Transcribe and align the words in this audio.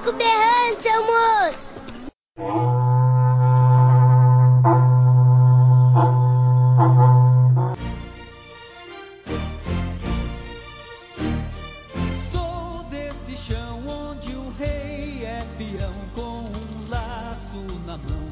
Toca 0.00 0.10
o 0.10 0.12
berrante, 0.14 0.82
seu 0.82 1.04
moço! 1.04 1.74
Sou 12.32 12.82
desse 12.84 13.36
chão 13.36 13.86
onde 13.86 14.34
o 14.34 14.50
rei 14.52 15.22
é 15.22 15.40
peão 15.58 15.92
com 16.14 16.20
um 16.20 16.88
laço 16.88 17.58
na 17.84 17.98
mão. 17.98 18.30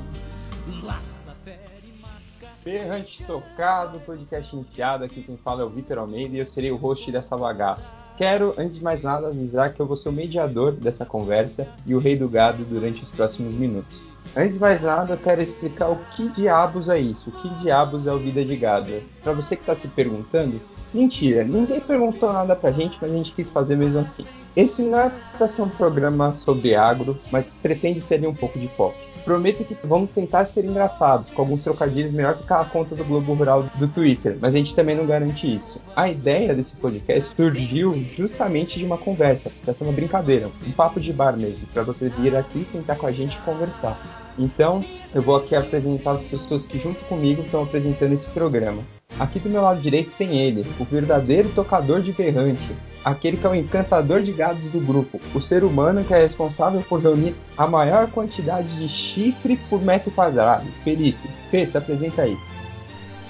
Laça, 0.82 1.34
fere, 1.44 1.92
masca. 2.00 2.48
Berrante 2.64 3.22
Tocado, 3.24 4.00
podcast 4.00 4.56
iniciado. 4.56 5.04
Aqui 5.04 5.22
quem 5.22 5.36
fala 5.36 5.60
é 5.60 5.64
o 5.66 5.68
Vitor 5.68 5.98
Almeida 5.98 6.34
e 6.34 6.38
eu 6.38 6.46
serei 6.46 6.70
o 6.70 6.76
host 6.76 7.12
dessa 7.12 7.36
bagaça. 7.36 7.97
Quero, 8.18 8.52
antes 8.58 8.74
de 8.74 8.82
mais 8.82 9.00
nada, 9.00 9.28
avisar 9.28 9.72
que 9.72 9.78
eu 9.78 9.86
vou 9.86 9.96
ser 9.96 10.08
o 10.08 10.12
mediador 10.12 10.72
dessa 10.72 11.06
conversa 11.06 11.68
e 11.86 11.94
o 11.94 12.00
rei 12.00 12.16
do 12.16 12.28
gado 12.28 12.64
durante 12.64 13.04
os 13.04 13.10
próximos 13.10 13.54
minutos. 13.54 14.02
Antes 14.36 14.54
de 14.54 14.60
mais 14.60 14.82
nada, 14.82 15.14
eu 15.14 15.18
quero 15.18 15.40
explicar 15.40 15.88
o 15.88 15.96
que 16.16 16.28
diabos 16.30 16.88
é 16.88 16.98
isso, 16.98 17.30
o 17.30 17.32
que 17.32 17.48
diabos 17.62 18.08
é 18.08 18.12
o 18.12 18.18
Vida 18.18 18.44
de 18.44 18.56
Gado. 18.56 18.90
Para 19.22 19.32
você 19.32 19.54
que 19.54 19.62
está 19.62 19.76
se 19.76 19.86
perguntando, 19.86 20.60
mentira, 20.92 21.44
ninguém 21.44 21.78
perguntou 21.78 22.32
nada 22.32 22.56
pra 22.56 22.72
gente, 22.72 22.98
mas 23.00 23.08
a 23.08 23.14
gente 23.14 23.32
quis 23.32 23.50
fazer 23.50 23.76
mesmo 23.76 24.00
assim. 24.00 24.26
Esse 24.56 24.82
não 24.82 24.98
é 24.98 25.12
para 25.36 25.46
ser 25.46 25.62
um 25.62 25.68
programa 25.68 26.34
sobre 26.34 26.74
agro, 26.74 27.16
mas 27.30 27.46
pretende 27.62 28.00
ser 28.00 28.26
um 28.26 28.34
pouco 28.34 28.58
de 28.58 28.66
pop. 28.66 28.96
Prometo 29.28 29.62
que 29.62 29.76
vamos 29.84 30.08
tentar 30.08 30.46
ser 30.46 30.64
engraçados, 30.64 31.28
com 31.34 31.42
alguns 31.42 31.62
trocadilhos 31.62 32.14
melhor 32.14 32.34
que 32.34 32.44
aquela 32.44 32.64
conta 32.64 32.96
do 32.96 33.04
Globo 33.04 33.34
Rural 33.34 33.62
do 33.74 33.86
Twitter, 33.86 34.38
mas 34.40 34.54
a 34.54 34.56
gente 34.56 34.74
também 34.74 34.96
não 34.96 35.04
garante 35.04 35.54
isso. 35.54 35.78
A 35.94 36.08
ideia 36.08 36.54
desse 36.54 36.74
podcast 36.76 37.36
surgiu 37.36 37.92
justamente 38.16 38.78
de 38.78 38.86
uma 38.86 38.96
conversa, 38.96 39.52
dessa 39.66 39.84
uma 39.84 39.92
brincadeira, 39.92 40.48
um 40.66 40.70
papo 40.70 40.98
de 40.98 41.12
bar 41.12 41.36
mesmo, 41.36 41.66
para 41.74 41.82
você 41.82 42.08
vir 42.08 42.34
aqui 42.34 42.66
sentar 42.72 42.96
com 42.96 43.06
a 43.06 43.12
gente 43.12 43.36
e 43.36 43.40
conversar. 43.42 44.00
Então, 44.38 44.82
eu 45.14 45.20
vou 45.20 45.36
aqui 45.36 45.54
apresentar 45.54 46.12
as 46.12 46.22
pessoas 46.22 46.62
que 46.62 46.78
junto 46.78 47.04
comigo 47.04 47.42
estão 47.42 47.64
apresentando 47.64 48.14
esse 48.14 48.26
programa. 48.28 48.82
Aqui 49.18 49.38
do 49.38 49.48
meu 49.48 49.62
lado 49.62 49.80
direito 49.80 50.12
tem 50.16 50.38
ele, 50.38 50.64
o 50.78 50.84
verdadeiro 50.84 51.48
tocador 51.50 52.00
de 52.00 52.12
berrante, 52.12 52.70
aquele 53.04 53.36
que 53.36 53.46
é 53.46 53.50
o 53.50 53.54
encantador 53.54 54.22
de 54.22 54.30
gados 54.32 54.64
do 54.66 54.80
grupo, 54.80 55.20
o 55.34 55.40
ser 55.40 55.64
humano 55.64 56.04
que 56.04 56.14
é 56.14 56.22
responsável 56.22 56.80
por 56.82 57.00
reunir 57.00 57.34
a 57.56 57.66
maior 57.66 58.08
quantidade 58.08 58.68
de 58.76 58.88
chifre 58.88 59.56
por 59.68 59.82
metro 59.82 60.10
quadrado. 60.12 60.66
Felipe, 60.84 61.28
Fê, 61.50 61.66
se 61.66 61.76
apresenta 61.76 62.22
aí. 62.22 62.36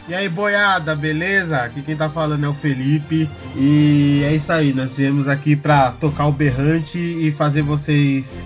E 0.08 0.14
aí, 0.14 0.28
boiada, 0.28 0.96
beleza? 0.96 1.58
Aqui 1.58 1.82
quem 1.82 1.94
tá 1.94 2.08
falando 2.08 2.44
é 2.44 2.48
o 2.48 2.54
Felipe. 2.54 3.28
E 3.54 4.22
é 4.24 4.34
isso 4.34 4.50
aí, 4.50 4.72
nós 4.72 4.94
viemos 4.94 5.28
aqui 5.28 5.54
pra 5.54 5.92
tocar 5.92 6.26
o 6.26 6.32
berrante 6.32 6.98
e 6.98 7.30
fazer 7.32 7.60
vocês 7.60 8.40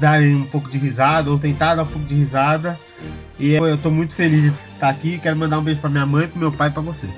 darem 0.00 0.34
um 0.34 0.46
pouco 0.46 0.70
de 0.70 0.78
risada, 0.78 1.30
ou 1.30 1.38
tentar 1.38 1.74
dar 1.74 1.82
um 1.82 1.86
pouco 1.86 2.06
de 2.06 2.14
risada. 2.14 2.78
E 3.38 3.52
eu 3.52 3.76
tô 3.76 3.90
muito 3.90 4.14
feliz 4.14 4.44
de 4.44 4.50
estar 4.76 4.88
aqui. 4.88 5.18
Quero 5.18 5.36
mandar 5.36 5.58
um 5.58 5.62
beijo 5.62 5.80
pra 5.80 5.90
minha 5.90 6.06
mãe, 6.06 6.28
pro 6.28 6.38
meu 6.38 6.52
pai 6.52 6.68
e 6.68 6.72
pra 6.72 6.82
você. 6.82 7.08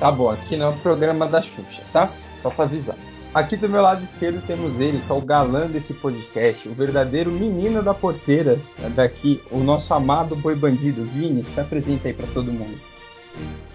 Tá 0.00 0.10
bom, 0.10 0.30
aqui 0.30 0.56
não 0.56 0.66
é 0.66 0.68
o 0.70 0.72
programa 0.72 1.26
da 1.26 1.40
Xuxa, 1.40 1.82
tá? 1.92 2.10
Só 2.42 2.50
pra 2.50 2.64
avisar. 2.64 2.96
Aqui 3.32 3.56
do 3.56 3.68
meu 3.68 3.80
lado 3.80 4.04
esquerdo 4.04 4.42
temos 4.46 4.78
ele, 4.78 5.00
que 5.06 5.10
é 5.10 5.14
o 5.14 5.20
galã 5.20 5.66
desse 5.66 5.94
podcast, 5.94 6.68
o 6.68 6.74
verdadeiro 6.74 7.30
menino 7.30 7.82
da 7.82 7.94
porteira 7.94 8.58
daqui, 8.94 9.40
o 9.50 9.58
nosso 9.58 9.94
amado 9.94 10.36
boi 10.36 10.54
bandido. 10.54 11.04
Vini, 11.04 11.46
se 11.54 11.60
apresenta 11.60 12.08
aí 12.08 12.14
pra 12.14 12.26
todo 12.26 12.52
mundo. 12.52 12.78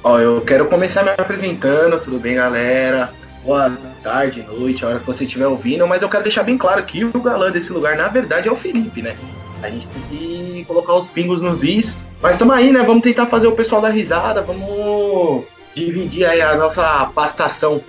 Ó, 0.03 0.19
eu 0.19 0.41
quero 0.41 0.67
começar 0.67 1.01
me 1.03 1.09
apresentando, 1.09 1.99
tudo 1.99 2.19
bem, 2.19 2.35
galera? 2.35 3.11
Boa 3.43 3.71
tarde, 4.03 4.43
noite, 4.43 4.85
a 4.85 4.89
hora 4.89 4.99
que 4.99 5.07
você 5.07 5.23
estiver 5.23 5.47
ouvindo, 5.47 5.87
mas 5.87 6.01
eu 6.01 6.09
quero 6.09 6.23
deixar 6.23 6.43
bem 6.43 6.57
claro 6.57 6.83
que 6.83 7.03
o 7.03 7.21
galã 7.21 7.49
desse 7.49 7.71
lugar, 7.73 7.95
na 7.95 8.09
verdade, 8.09 8.47
é 8.47 8.51
o 8.51 8.55
Felipe, 8.55 9.01
né? 9.01 9.15
A 9.63 9.69
gente 9.69 9.87
tem 9.87 9.99
que 10.09 10.65
colocar 10.67 10.93
os 10.93 11.07
pingos 11.07 11.41
nos 11.41 11.63
is. 11.63 11.97
Mas 12.21 12.37
tamo 12.37 12.51
aí, 12.51 12.71
né? 12.71 12.83
Vamos 12.83 13.03
tentar 13.03 13.25
fazer 13.25 13.47
o 13.47 13.51
pessoal 13.53 13.81
dar 13.81 13.89
risada, 13.89 14.41
vamos 14.41 15.45
dividir 15.75 16.25
aí 16.25 16.41
a 16.41 16.55
nossa 16.55 17.05
pastação. 17.13 17.81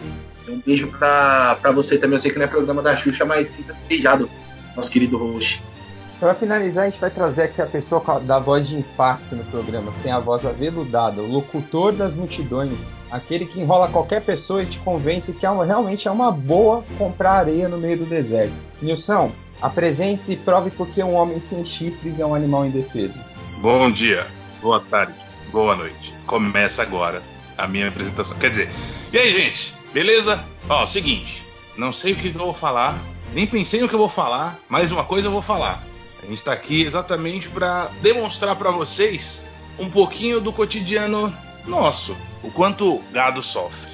Um 0.48 0.60
beijo 0.64 0.88
pra, 0.88 1.58
pra 1.60 1.72
você 1.72 1.98
também, 1.98 2.16
eu 2.16 2.22
sei 2.22 2.30
que 2.30 2.38
não 2.38 2.44
é 2.46 2.48
programa 2.48 2.80
da 2.82 2.96
Xuxa, 2.96 3.24
mas 3.24 3.50
sinta 3.50 3.74
beijado, 3.86 4.28
nosso 4.74 4.90
querido 4.90 5.18
host. 5.18 5.62
Para 6.18 6.34
finalizar, 6.34 6.84
a 6.86 6.90
gente 6.90 6.98
vai 7.00 7.10
trazer 7.10 7.42
aqui 7.42 7.62
a 7.62 7.66
pessoa 7.66 8.02
da 8.20 8.38
voz 8.38 8.66
de 8.66 8.74
impacto 8.76 9.36
no 9.36 9.44
programa, 9.44 9.92
que 9.92 10.00
tem 10.00 10.10
a 10.10 10.18
voz 10.18 10.44
aveludada, 10.44 11.20
o 11.20 11.30
locutor 11.30 11.92
das 11.92 12.12
multidões, 12.14 12.70
aquele 13.10 13.46
que 13.46 13.60
enrola 13.60 13.88
qualquer 13.88 14.22
pessoa 14.22 14.62
e 14.62 14.66
te 14.66 14.78
convence 14.78 15.32
que 15.32 15.46
é 15.46 15.50
uma- 15.50 15.64
realmente 15.64 16.08
é 16.08 16.10
uma 16.10 16.32
boa 16.32 16.82
comprar 16.96 17.32
areia 17.32 17.68
no 17.68 17.78
meio 17.78 17.98
do 17.98 18.04
deserto. 18.04 18.52
Nilson, 18.82 19.30
apresente-se 19.60 20.32
e 20.32 20.36
prove 20.36 20.70
porque 20.70 21.02
um 21.02 21.14
homem 21.14 21.42
sem 21.48 21.64
chifres 21.64 22.18
é 22.18 22.26
um 22.26 22.34
animal 22.34 22.66
indefeso. 22.66 23.18
Bom 23.60 23.90
dia, 23.90 24.26
boa 24.60 24.80
tarde, 24.80 25.14
boa 25.50 25.74
noite. 25.74 26.14
Começa 26.26 26.82
agora 26.82 27.22
a 27.56 27.66
minha 27.66 27.88
apresentação. 27.88 28.38
Quer 28.38 28.50
dizer, 28.50 28.70
e 29.12 29.18
aí, 29.18 29.32
gente? 29.32 29.74
Beleza? 29.92 30.44
Ó, 30.68 30.86
seguinte, 30.86 31.44
não 31.76 31.92
sei 31.92 32.12
o 32.12 32.16
que 32.16 32.28
eu 32.28 32.34
vou 32.34 32.54
falar, 32.54 32.98
nem 33.32 33.46
pensei 33.46 33.80
no 33.80 33.88
que 33.88 33.94
eu 33.94 33.98
vou 33.98 34.08
falar, 34.08 34.58
mas 34.68 34.92
uma 34.92 35.04
coisa 35.04 35.28
eu 35.28 35.32
vou 35.32 35.42
falar. 35.42 35.82
A 36.22 36.26
gente 36.26 36.44
tá 36.44 36.52
aqui 36.52 36.82
exatamente 36.82 37.48
para 37.48 37.90
demonstrar 38.02 38.56
para 38.56 38.70
vocês 38.70 39.46
um 39.78 39.88
pouquinho 39.88 40.40
do 40.40 40.52
cotidiano 40.52 41.34
nosso, 41.64 42.16
o 42.42 42.50
quanto 42.50 42.96
o 42.96 43.02
gado 43.12 43.42
sofre. 43.42 43.92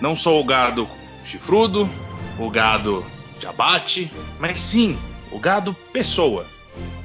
Não 0.00 0.16
só 0.16 0.40
o 0.40 0.44
gado 0.44 0.88
chifrudo, 1.26 1.88
o 2.38 2.50
gado 2.50 3.04
de 3.44 3.46
abate, 3.46 4.10
mas 4.40 4.58
sim 4.58 4.98
o 5.30 5.38
gado 5.38 5.74
pessoa. 5.92 6.46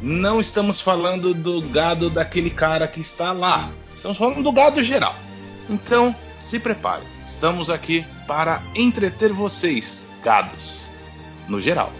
Não 0.02 0.40
estamos 0.40 0.80
falando 0.80 1.34
do 1.34 1.62
gado 1.62 2.10
daquele 2.10 2.50
cara 2.50 2.88
que 2.88 3.02
está 3.02 3.34
lá. 3.34 3.70
Estamos 3.94 4.18
falando 4.18 4.42
do 4.42 4.52
gado 4.52 4.82
geral. 4.82 5.14
Então, 5.70 6.16
se 6.40 6.58
prepare. 6.58 7.04
Estamos 7.28 7.70
aqui 7.70 8.06
para 8.26 8.64
entreter 8.74 9.34
vocês, 9.34 10.08
gados, 10.24 10.90
no 11.48 11.62
geral. 11.62 11.92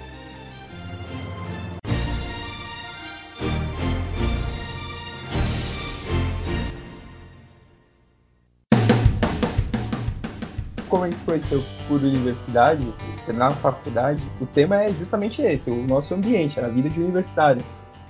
Como 11.30 11.34
a 11.34 11.38
gente 11.38 11.48
se 11.48 11.50
conheceu 11.56 11.64
por 11.88 12.02
universidade, 12.02 12.94
na 13.28 13.52
faculdade, 13.52 14.22
o 14.42 14.46
tema 14.48 14.84
é 14.84 14.92
justamente 14.94 15.42
esse, 15.42 15.70
o 15.70 15.76
nosso 15.86 16.14
ambiente, 16.16 16.60
a 16.60 16.68
vida 16.68 16.90
de 16.90 17.00
universitário. 17.00 17.62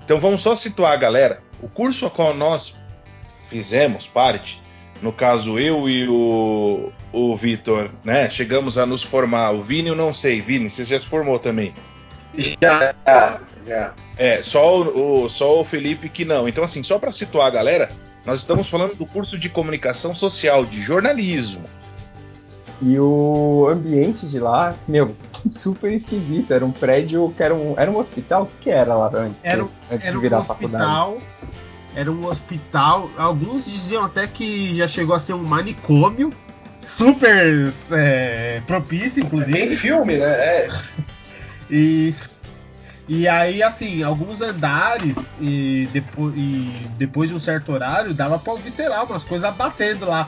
Então 0.05 0.19
vamos 0.19 0.41
só 0.41 0.55
situar 0.55 0.93
a 0.93 0.95
galera. 0.95 1.41
O 1.61 1.67
curso 1.67 2.05
a 2.05 2.09
qual 2.09 2.33
nós 2.33 2.79
fizemos 3.49 4.07
parte, 4.07 4.61
no 5.01 5.11
caso 5.11 5.59
eu 5.59 5.89
e 5.89 6.07
o, 6.07 6.91
o 7.11 7.35
Vitor, 7.35 7.89
né? 8.03 8.29
Chegamos 8.29 8.77
a 8.77 8.85
nos 8.85 9.03
formar. 9.03 9.51
O 9.51 9.63
Vini 9.63 9.89
eu 9.89 9.95
não 9.95 10.13
sei. 10.13 10.41
Vini, 10.41 10.69
você 10.69 10.85
já 10.85 10.97
se 10.97 11.05
formou 11.05 11.37
também. 11.39 11.73
Já, 12.61 12.93
já, 13.05 13.39
já. 13.67 13.93
É, 14.17 14.41
só 14.41 14.81
o, 14.81 15.23
o- 15.25 15.29
só 15.29 15.59
o 15.59 15.65
Felipe 15.65 16.07
que 16.09 16.23
não. 16.23 16.47
Então, 16.47 16.63
assim, 16.63 16.83
só 16.83 16.97
para 16.99 17.11
situar 17.11 17.47
a 17.47 17.51
galera, 17.51 17.89
nós 18.25 18.39
estamos 18.39 18.69
falando 18.69 18.95
do 18.97 19.05
curso 19.05 19.37
de 19.37 19.49
comunicação 19.49 20.13
social, 20.15 20.65
de 20.65 20.81
jornalismo. 20.81 21.63
E 22.81 22.97
o 22.97 23.67
ambiente 23.69 24.25
de 24.25 24.39
lá, 24.39 24.73
meu, 24.87 25.15
super 25.51 25.91
esquisito. 25.91 26.53
Era 26.53 26.65
um 26.65 26.71
prédio 26.71 27.33
que 27.35 27.43
era 27.43 27.53
um, 27.53 27.73
era 27.77 27.91
um 27.91 27.97
hospital? 27.97 28.43
O 28.43 28.49
que, 28.61 28.69
era 28.69 28.93
lá 28.93 29.11
antes, 29.13 29.43
Era, 29.43 29.63
antes 29.91 30.03
era 30.05 30.11
de 30.11 30.17
um 30.17 30.21
virar 30.21 30.43
faculdade? 30.43 30.83
hospital. 30.83 31.17
Era 31.95 32.11
um 32.11 32.25
hospital. 32.25 33.09
Alguns 33.17 33.65
diziam 33.65 34.05
até 34.05 34.27
que 34.27 34.75
já 34.75 34.87
chegou 34.87 35.15
a 35.15 35.19
ser 35.19 35.33
um 35.33 35.43
manicômio. 35.43 36.31
Super 36.79 37.73
é, 37.91 38.61
propício, 38.65 39.21
inclusive. 39.21 39.51
Bem 39.51 39.75
filme, 39.75 40.17
né? 40.17 40.25
É. 40.25 40.69
E, 41.71 42.15
e 43.07 43.27
aí, 43.27 43.61
assim, 43.61 44.01
alguns 44.01 44.41
andares 44.41 45.15
e, 45.39 45.87
depo 45.93 46.31
e 46.35 46.87
depois 46.97 47.29
de 47.29 47.35
um 47.35 47.39
certo 47.39 47.71
horário 47.71 48.11
dava 48.11 48.39
pra 48.39 48.53
ouvir, 48.53 48.71
sei 48.71 48.89
lá, 48.89 49.03
umas 49.03 49.23
coisas 49.23 49.53
batendo 49.53 50.07
lá. 50.07 50.27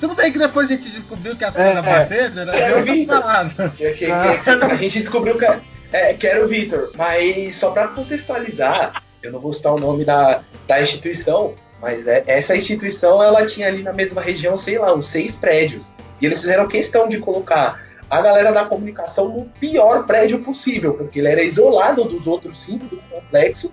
Tudo 0.00 0.14
bem 0.14 0.30
que 0.32 0.38
depois 0.38 0.70
a 0.70 0.74
gente 0.76 0.90
descobriu 0.90 1.34
que 1.36 1.44
as 1.44 1.56
É, 1.56 1.64
coisas 1.72 1.86
é. 1.86 1.98
batendo 1.98 2.40
era 2.40 2.56
É, 2.58 2.72
eu 2.72 2.82
vi. 2.82 3.06
parada. 3.06 3.68
Que, 3.76 3.90
que- 3.92 4.04
Ah. 4.10 4.40
que- 4.42 4.50
a 4.64 4.74
gente 4.76 5.00
descobriu 5.00 5.38
que, 5.38 5.46
é, 5.92 6.12
que 6.14 6.26
era 6.26 6.44
o 6.44 6.48
Vitor, 6.48 6.90
mas 6.96 7.56
só 7.56 7.70
para 7.70 7.88
contextualizar, 7.88 9.02
eu 9.22 9.32
não 9.32 9.40
vou 9.40 9.52
citar 9.52 9.72
o 9.74 9.80
nome 9.80 10.04
da, 10.04 10.40
da 10.66 10.82
instituição, 10.82 11.54
mas 11.80 12.06
é- 12.06 12.22
essa 12.26 12.56
instituição 12.56 13.22
ela 13.22 13.46
tinha 13.46 13.68
ali 13.68 13.82
na 13.82 13.92
mesma 13.92 14.20
região, 14.20 14.58
sei 14.58 14.78
lá, 14.78 14.94
uns 14.94 15.08
seis 15.08 15.34
prédios. 15.34 15.94
E 16.20 16.26
eles 16.26 16.40
fizeram 16.40 16.68
questão 16.68 17.08
de 17.08 17.18
colocar 17.18 17.80
a 18.08 18.20
galera 18.22 18.52
da 18.52 18.64
comunicação 18.64 19.28
no 19.28 19.44
pior 19.60 20.04
prédio 20.06 20.38
possível, 20.40 20.94
porque 20.94 21.18
ele 21.18 21.28
era 21.28 21.42
isolado 21.42 22.04
dos 22.04 22.26
outros 22.26 22.62
cinco 22.62 22.84
do 22.86 22.96
complexo 23.10 23.72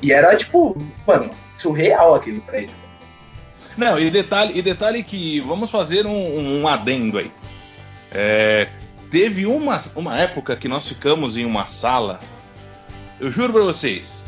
e 0.00 0.12
era 0.12 0.34
tipo, 0.36 0.76
mano, 1.06 1.30
surreal 1.54 2.14
aquele 2.14 2.40
prédio. 2.40 2.74
Não, 3.76 3.98
e 3.98 4.10
detalhe, 4.10 4.58
e 4.58 4.62
detalhe 4.62 5.02
que 5.02 5.40
vamos 5.40 5.70
fazer 5.70 6.06
um, 6.06 6.60
um 6.60 6.68
adendo 6.68 7.18
aí. 7.18 7.30
É, 8.12 8.68
teve 9.10 9.46
uma, 9.46 9.82
uma 9.96 10.18
época 10.18 10.56
que 10.56 10.68
nós 10.68 10.86
ficamos 10.86 11.36
em 11.36 11.44
uma 11.44 11.66
sala 11.66 12.20
Eu 13.18 13.30
juro 13.30 13.52
pra 13.52 13.62
vocês. 13.62 14.24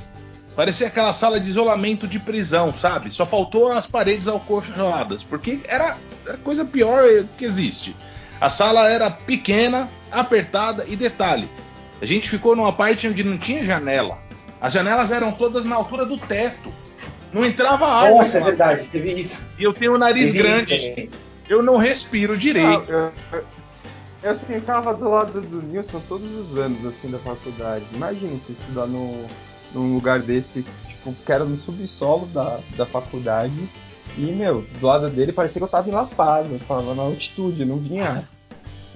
Parecia 0.57 0.87
aquela 0.87 1.13
sala 1.13 1.39
de 1.39 1.49
isolamento 1.49 2.09
de 2.09 2.19
prisão, 2.19 2.73
sabe? 2.73 3.11
Só 3.11 3.27
faltou 3.27 3.71
as 3.73 3.87
paredes 3.87 4.27
alcochadas, 4.27 5.23
porque 5.23 5.61
era 5.69 5.97
a 6.29 6.37
coisa 6.39 6.65
pior 6.65 7.05
que 7.37 7.45
existe. 7.45 7.95
A 8.41 8.49
sala 8.49 8.89
era 8.89 9.11
pequena, 9.11 9.89
apertada 10.11 10.85
e 10.89 10.97
detalhe, 10.97 11.49
a 12.01 12.05
gente 12.05 12.29
ficou 12.29 12.55
numa 12.55 12.73
parte 12.73 13.09
onde 13.09 13.25
não 13.25 13.39
tinha 13.39 13.65
janela. 13.65 14.19
As 14.61 14.73
janelas 14.73 15.11
eram 15.11 15.33
todas 15.33 15.65
na 15.65 15.77
altura 15.77 16.05
do 16.05 16.19
teto. 16.19 16.73
Não 17.37 17.45
entrava 17.45 17.87
ar. 17.87 18.11
Nossa, 18.11 18.39
é 18.39 18.41
verdade, 18.41 18.89
teve 18.91 19.13
isso. 19.13 19.47
E 19.59 19.65
eu 19.65 19.75
tenho 19.75 19.95
o 19.95 19.99
nariz 19.99 20.33
Teve 20.33 20.43
grande. 20.43 21.11
Eu 21.47 21.63
não 21.63 21.77
respiro 21.77 22.35
direito. 22.37 22.87
Ah, 22.89 23.13
eu, 23.33 23.39
eu, 23.39 23.45
eu 24.23 24.39
sentava 24.39 24.95
do 24.95 25.11
lado 25.11 25.43
do 25.43 25.61
Nilson 25.61 26.01
todos 26.09 26.27
os 26.35 26.59
anos 26.59 26.85
assim 26.87 27.11
da 27.11 27.19
faculdade. 27.19 27.85
Imagina 27.93 28.39
se 28.47 28.53
estudar 28.53 28.87
no, 28.87 29.27
num 29.75 29.95
lugar 29.95 30.19
desse, 30.19 30.65
tipo, 30.89 31.13
que 31.13 31.31
era 31.31 31.45
no 31.45 31.59
subsolo 31.59 32.25
da, 32.27 32.59
da 32.75 32.87
faculdade. 32.87 33.69
E, 34.17 34.23
meu, 34.33 34.65
do 34.81 34.87
lado 34.87 35.11
dele 35.11 35.31
parecia 35.31 35.61
que 35.61 35.65
eu 35.65 35.69
tava 35.69 35.91
em 35.91 35.93
La 35.93 36.07
Paz, 36.07 36.51
eu 36.51 36.59
tava 36.61 36.95
na 36.95 37.03
altitude, 37.03 37.67
não 37.67 37.77
vinha 37.77 38.09
ar. 38.09 38.29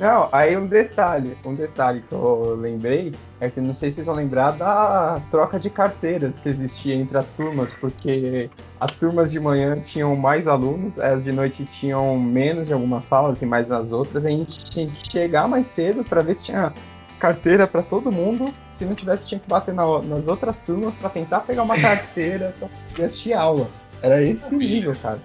Não, 0.01 0.31
aí 0.33 0.57
um 0.57 0.67
detalhe, 0.67 1.37
um 1.45 1.55
detalhe 1.55 2.03
que 2.09 2.13
eu 2.15 2.57
lembrei 2.59 3.13
é 3.39 3.51
que 3.51 3.61
não 3.61 3.75
sei 3.75 3.91
se 3.91 3.97
vocês 3.97 4.07
vão 4.07 4.17
lembrar 4.17 4.53
da 4.53 5.21
troca 5.31 5.61
de 5.61 5.69
carteiras 5.69 6.39
que 6.39 6.49
existia 6.49 6.95
entre 6.95 7.19
as 7.19 7.27
turmas, 7.35 7.71
porque 7.75 8.49
as 8.81 8.93
turmas 8.93 9.31
de 9.31 9.39
manhã 9.39 9.79
tinham 9.79 10.17
mais 10.17 10.49
alunos, 10.49 10.99
as 10.99 11.23
de 11.23 11.31
noite 11.33 11.67
tinham 11.67 12.19
menos 12.19 12.71
em 12.71 12.73
algumas 12.73 13.05
salas 13.05 13.43
e 13.43 13.47
mais 13.47 13.69
nas 13.69 13.93
outras. 13.93 14.25
A 14.25 14.31
gente 14.31 14.59
tinha 14.71 14.87
que 14.91 15.11
chegar 15.11 15.47
mais 15.47 15.67
cedo 15.67 16.03
para 16.03 16.23
ver 16.23 16.35
se 16.35 16.45
tinha 16.45 16.73
carteira 17.19 17.67
para 17.67 17.83
todo 17.83 18.11
mundo. 18.11 18.51
Se 18.79 18.87
não 18.87 18.95
tivesse, 18.95 19.29
tinha 19.29 19.39
que 19.39 19.47
bater 19.47 19.75
na- 19.75 20.01
nas 20.01 20.27
outras 20.27 20.59
turmas 20.61 20.95
para 20.95 21.11
tentar 21.11 21.41
pegar 21.41 21.63
uma 21.63 21.79
carteira 21.79 22.55
poder 22.59 23.05
assistir 23.05 23.35
aula. 23.35 23.69
Era 24.03 24.23
esse 24.23 24.55
nível, 24.55 24.97
cara. 25.03 25.19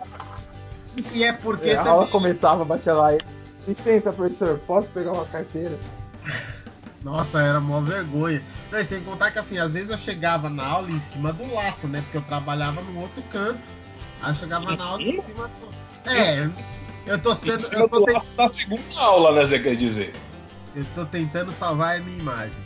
E 1.13 1.23
é 1.23 1.31
porque 1.31 1.71
a 1.71 1.79
aula 1.79 1.93
também- 2.07 2.11
começava, 2.11 2.65
batia 2.65 2.93
lá 2.93 3.13
e. 3.13 3.17
Licença, 3.67 4.11
professor, 4.13 4.59
posso 4.67 4.87
pegar 4.89 5.11
uma 5.13 5.25
carteira? 5.25 5.77
Nossa, 7.03 7.41
era 7.41 7.59
mó 7.59 7.79
vergonha. 7.81 8.41
Não, 8.71 8.83
sem 8.83 9.01
contar 9.03 9.31
que 9.31 9.39
assim, 9.39 9.57
às 9.57 9.71
vezes 9.71 9.89
eu 9.91 9.97
chegava 9.97 10.49
na 10.49 10.65
aula 10.65 10.89
em 10.91 10.99
cima 10.99 11.31
do 11.31 11.51
laço, 11.53 11.87
né? 11.87 12.01
Porque 12.01 12.17
eu 12.17 12.21
trabalhava 12.23 12.81
no 12.81 12.99
outro 13.01 13.21
canto. 13.31 13.59
Aí 14.21 14.31
eu 14.31 14.35
chegava 14.35 14.63
Em 14.73 14.77
na 14.77 14.83
aula 14.83 15.03
cima? 15.03 15.17
em 15.17 15.21
cima 15.25 15.47
do. 15.47 16.09
É, 16.11 16.49
eu 17.05 17.19
tô 17.21 17.31
Em 17.31 17.35
sendo. 17.35 17.59
cima 17.59 17.81
Eu 17.83 17.89
tô, 17.89 17.99
do 17.99 18.11
lado 18.11 18.25
da 18.35 18.51
segunda 18.53 18.81
aula, 18.99 19.31
né? 19.33 19.41
Você 19.45 19.59
quer 19.59 19.75
dizer? 19.75 20.13
eu 20.75 20.85
tô 20.93 21.05
tentando 21.05 21.51
salvar 21.53 21.95
a 21.97 21.99
minha 21.99 22.17
imagem. 22.17 22.65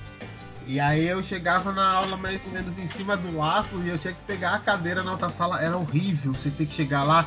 E 0.65 0.79
aí 0.79 1.05
eu 1.07 1.21
chegava 1.21 1.71
na 1.71 1.87
aula 1.93 2.15
mais 2.17 2.39
ou 2.45 2.51
menos 2.51 2.77
em 2.77 2.87
cima 2.87 3.15
do 3.17 3.35
laço 3.37 3.75
e 3.83 3.89
eu 3.89 3.97
tinha 3.97 4.13
que 4.13 4.21
pegar 4.25 4.53
a 4.55 4.59
cadeira 4.59 5.03
na 5.03 5.11
outra 5.11 5.29
sala. 5.29 5.61
Era 5.61 5.77
horrível 5.77 6.33
você 6.33 6.49
ter 6.49 6.65
que 6.65 6.73
chegar 6.75 7.03
lá. 7.03 7.25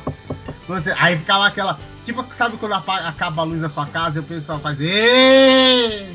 Você, 0.67 0.93
aí 0.97 1.17
ficava 1.17 1.39
lá 1.39 1.47
aquela. 1.47 1.79
Tipo, 2.05 2.23
sabe 2.35 2.57
quando 2.57 2.73
apa- 2.73 3.07
acaba 3.07 3.41
a 3.41 3.45
luz 3.45 3.61
da 3.61 3.69
sua 3.69 3.85
casa 3.85 4.19
e 4.19 4.21
o 4.21 4.23
pessoal 4.23 4.59
faz. 4.59 4.79
"Êêê!" 4.79 6.07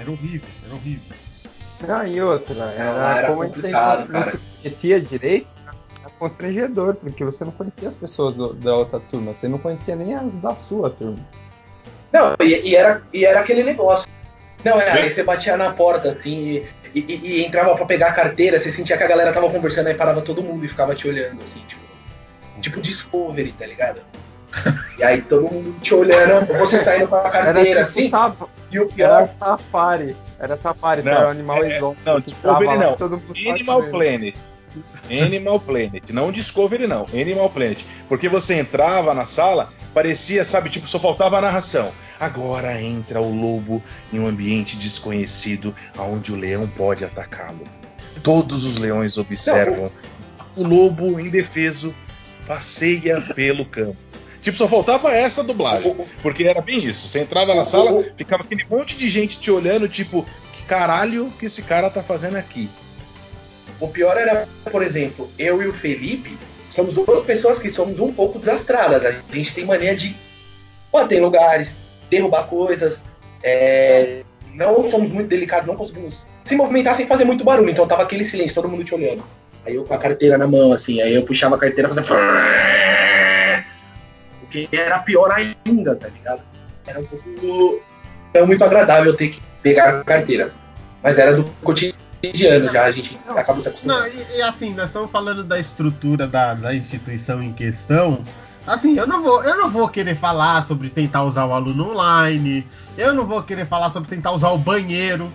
Era 0.00 0.10
horrível, 0.10 0.48
era 0.66 0.74
horrível. 0.74 1.16
Não, 1.86 2.06
e 2.06 2.22
outra, 2.22 2.54
era, 2.76 3.18
era 3.18 3.26
como 3.28 3.42
a 3.42 3.46
gente 3.46 4.12
não 4.12 4.24
se 4.24 4.38
conhecia 4.60 5.00
direito, 5.00 5.46
era 6.00 6.10
constrangedor, 6.18 6.94
porque 6.94 7.24
você 7.24 7.44
não 7.44 7.52
conhecia 7.52 7.88
as 7.88 7.94
pessoas 7.96 8.36
do- 8.36 8.54
da 8.54 8.74
outra 8.76 9.00
turma, 9.00 9.32
você 9.34 9.48
não 9.48 9.58
conhecia 9.58 9.96
nem 9.96 10.14
as 10.14 10.32
da 10.34 10.54
sua 10.54 10.90
turma. 10.90 11.18
Não, 12.12 12.34
e, 12.40 12.68
e 12.70 12.76
era, 12.76 13.02
e 13.12 13.24
era 13.24 13.40
aquele 13.40 13.62
negócio. 13.64 14.08
Não, 14.64 14.80
é, 14.80 14.90
aí 14.92 15.10
você 15.10 15.24
batia 15.24 15.56
na 15.56 15.72
porta, 15.72 16.12
assim, 16.12 16.62
e, 16.94 17.00
e- 17.00 17.20
e 17.24 17.44
entrava 17.44 17.74
pra 17.74 17.84
pegar 17.84 18.08
a 18.08 18.12
carteira, 18.12 18.58
você 18.60 18.70
sentia 18.70 18.96
que 18.96 19.02
a 19.02 19.08
galera 19.08 19.32
tava 19.32 19.50
conversando, 19.50 19.88
aí 19.88 19.94
parava 19.94 20.20
todo 20.22 20.42
mundo 20.42 20.64
e 20.64 20.68
ficava 20.68 20.94
te 20.94 21.08
olhando, 21.08 21.42
assim, 21.42 21.60
tipo. 21.66 21.81
Tipo 22.62 22.80
Discovery, 22.80 23.52
tá 23.58 23.66
ligado? 23.66 24.00
E 24.98 25.02
aí 25.04 25.22
todo 25.22 25.50
mundo 25.50 25.74
te 25.80 25.94
olhando, 25.94 26.46
você 26.58 26.78
saindo 26.78 27.08
com 27.08 27.16
a 27.16 27.20
Era 27.20 27.30
carteira, 27.30 27.68
tipo 27.70 27.80
assim, 27.80 28.10
saf- 28.10 28.44
e 28.70 28.78
o 28.78 28.82
era 28.82 28.92
pior. 28.92 29.26
safari. 29.28 30.14
Era 30.38 30.56
safari, 30.56 31.02
Não, 31.02 31.10
era 31.12 31.30
animal 31.30 31.64
é- 31.64 31.76
exótico. 31.78 31.96
não, 32.04 32.20
que 32.20 32.26
Discovery 32.32 32.66
lá, 32.66 32.76
não. 32.76 32.96
todo 32.96 33.18
mundo 33.18 33.50
Animal 33.50 33.76
fazendo. 33.80 33.90
Planet. 33.90 34.34
Animal 35.10 35.60
Planet, 35.60 36.10
não 36.10 36.30
Discovery 36.30 36.86
não, 36.86 37.06
Animal 37.12 37.50
Planet. 37.50 37.82
Porque 38.08 38.28
você 38.28 38.54
entrava 38.60 39.12
na 39.14 39.24
sala, 39.24 39.70
parecia, 39.92 40.44
sabe, 40.44 40.70
tipo, 40.70 40.86
só 40.86 40.98
faltava 41.00 41.38
a 41.38 41.40
narração. 41.40 41.90
Agora 42.20 42.80
entra 42.80 43.20
o 43.20 43.34
lobo 43.34 43.82
em 44.12 44.20
um 44.20 44.26
ambiente 44.26 44.76
desconhecido, 44.76 45.74
aonde 45.96 46.32
o 46.32 46.36
leão 46.36 46.68
pode 46.68 47.04
atacá-lo. 47.04 47.64
Todos 48.22 48.64
os 48.64 48.76
leões 48.78 49.16
observam. 49.18 49.90
O 50.54 50.62
lobo 50.64 51.18
indefeso 51.18 51.92
passeia 52.46 53.20
pelo 53.20 53.64
campo. 53.64 53.96
Tipo, 54.40 54.58
só 54.58 54.66
faltava 54.66 55.12
essa 55.12 55.44
dublagem. 55.44 55.94
Porque 56.20 56.44
era 56.44 56.60
bem 56.60 56.80
isso. 56.80 57.08
Você 57.08 57.20
entrava 57.20 57.54
na 57.54 57.64
sala, 57.64 58.04
ficava 58.16 58.42
aquele 58.42 58.64
monte 58.68 58.96
de 58.96 59.08
gente 59.08 59.38
te 59.38 59.50
olhando, 59.50 59.88
tipo, 59.88 60.26
que 60.52 60.64
caralho 60.64 61.32
que 61.38 61.46
esse 61.46 61.62
cara 61.62 61.88
tá 61.88 62.02
fazendo 62.02 62.36
aqui? 62.36 62.68
O 63.78 63.88
pior 63.88 64.16
era, 64.16 64.48
por 64.70 64.82
exemplo, 64.82 65.30
eu 65.38 65.62
e 65.62 65.68
o 65.68 65.72
Felipe 65.72 66.36
somos 66.70 66.94
duas 66.94 67.24
pessoas 67.24 67.58
que 67.58 67.70
somos 67.70 68.00
um 68.00 68.12
pouco 68.12 68.38
desastradas. 68.38 69.04
A 69.04 69.34
gente 69.34 69.54
tem 69.54 69.64
mania 69.64 69.94
de 69.94 70.14
bater 70.92 71.18
em 71.18 71.20
lugares, 71.22 71.76
derrubar 72.10 72.44
coisas, 72.44 73.04
é, 73.42 74.22
não 74.54 74.90
somos 74.90 75.10
muito 75.10 75.28
delicados, 75.28 75.66
não 75.66 75.76
conseguimos 75.76 76.24
se 76.44 76.56
movimentar 76.56 76.94
sem 76.96 77.06
fazer 77.06 77.24
muito 77.24 77.44
barulho. 77.44 77.70
Então 77.70 77.86
tava 77.86 78.02
aquele 78.02 78.24
silêncio, 78.24 78.54
todo 78.54 78.68
mundo 78.68 78.84
te 78.84 78.94
olhando. 78.94 79.22
Aí 79.64 79.74
eu 79.74 79.84
com 79.84 79.94
a 79.94 79.98
carteira 79.98 80.36
na 80.36 80.46
mão, 80.46 80.72
assim, 80.72 81.00
aí 81.00 81.14
eu 81.14 81.22
puxava 81.22 81.56
a 81.56 81.58
carteira 81.58 81.88
fazendo. 81.88 82.06
O 84.42 84.46
que 84.48 84.68
era 84.72 84.98
pior 84.98 85.30
ainda, 85.30 85.94
tá 85.96 86.08
ligado? 86.08 86.42
Era 86.86 87.00
um 87.00 87.04
pouco. 87.04 87.80
Não 88.34 88.46
muito 88.46 88.64
agradável 88.64 89.16
ter 89.16 89.28
que 89.28 89.42
pegar 89.62 90.02
carteiras. 90.04 90.62
Mas 91.02 91.18
era 91.18 91.34
do 91.34 91.44
cotidiano 91.62 92.72
já, 92.72 92.84
a 92.84 92.92
gente 92.92 93.18
acabou 93.28 93.62
se 93.62 93.68
acostumando. 93.68 94.00
Não, 94.00 94.08
e, 94.08 94.38
e 94.38 94.42
assim, 94.42 94.72
nós 94.74 94.86
estamos 94.86 95.10
falando 95.10 95.42
da 95.42 95.58
estrutura 95.58 96.26
da, 96.26 96.54
da 96.54 96.74
instituição 96.74 97.42
em 97.42 97.52
questão. 97.52 98.22
Assim, 98.66 98.96
eu 98.96 99.06
não, 99.06 99.22
vou, 99.22 99.42
eu 99.42 99.56
não 99.56 99.70
vou 99.70 99.88
querer 99.88 100.14
falar 100.14 100.62
sobre 100.62 100.88
tentar 100.88 101.24
usar 101.24 101.46
o 101.46 101.52
aluno 101.52 101.90
online. 101.90 102.66
Eu 102.96 103.12
não 103.12 103.26
vou 103.26 103.42
querer 103.42 103.66
falar 103.66 103.90
sobre 103.90 104.08
tentar 104.08 104.32
usar 104.32 104.50
o 104.50 104.58
banheiro. 104.58 105.30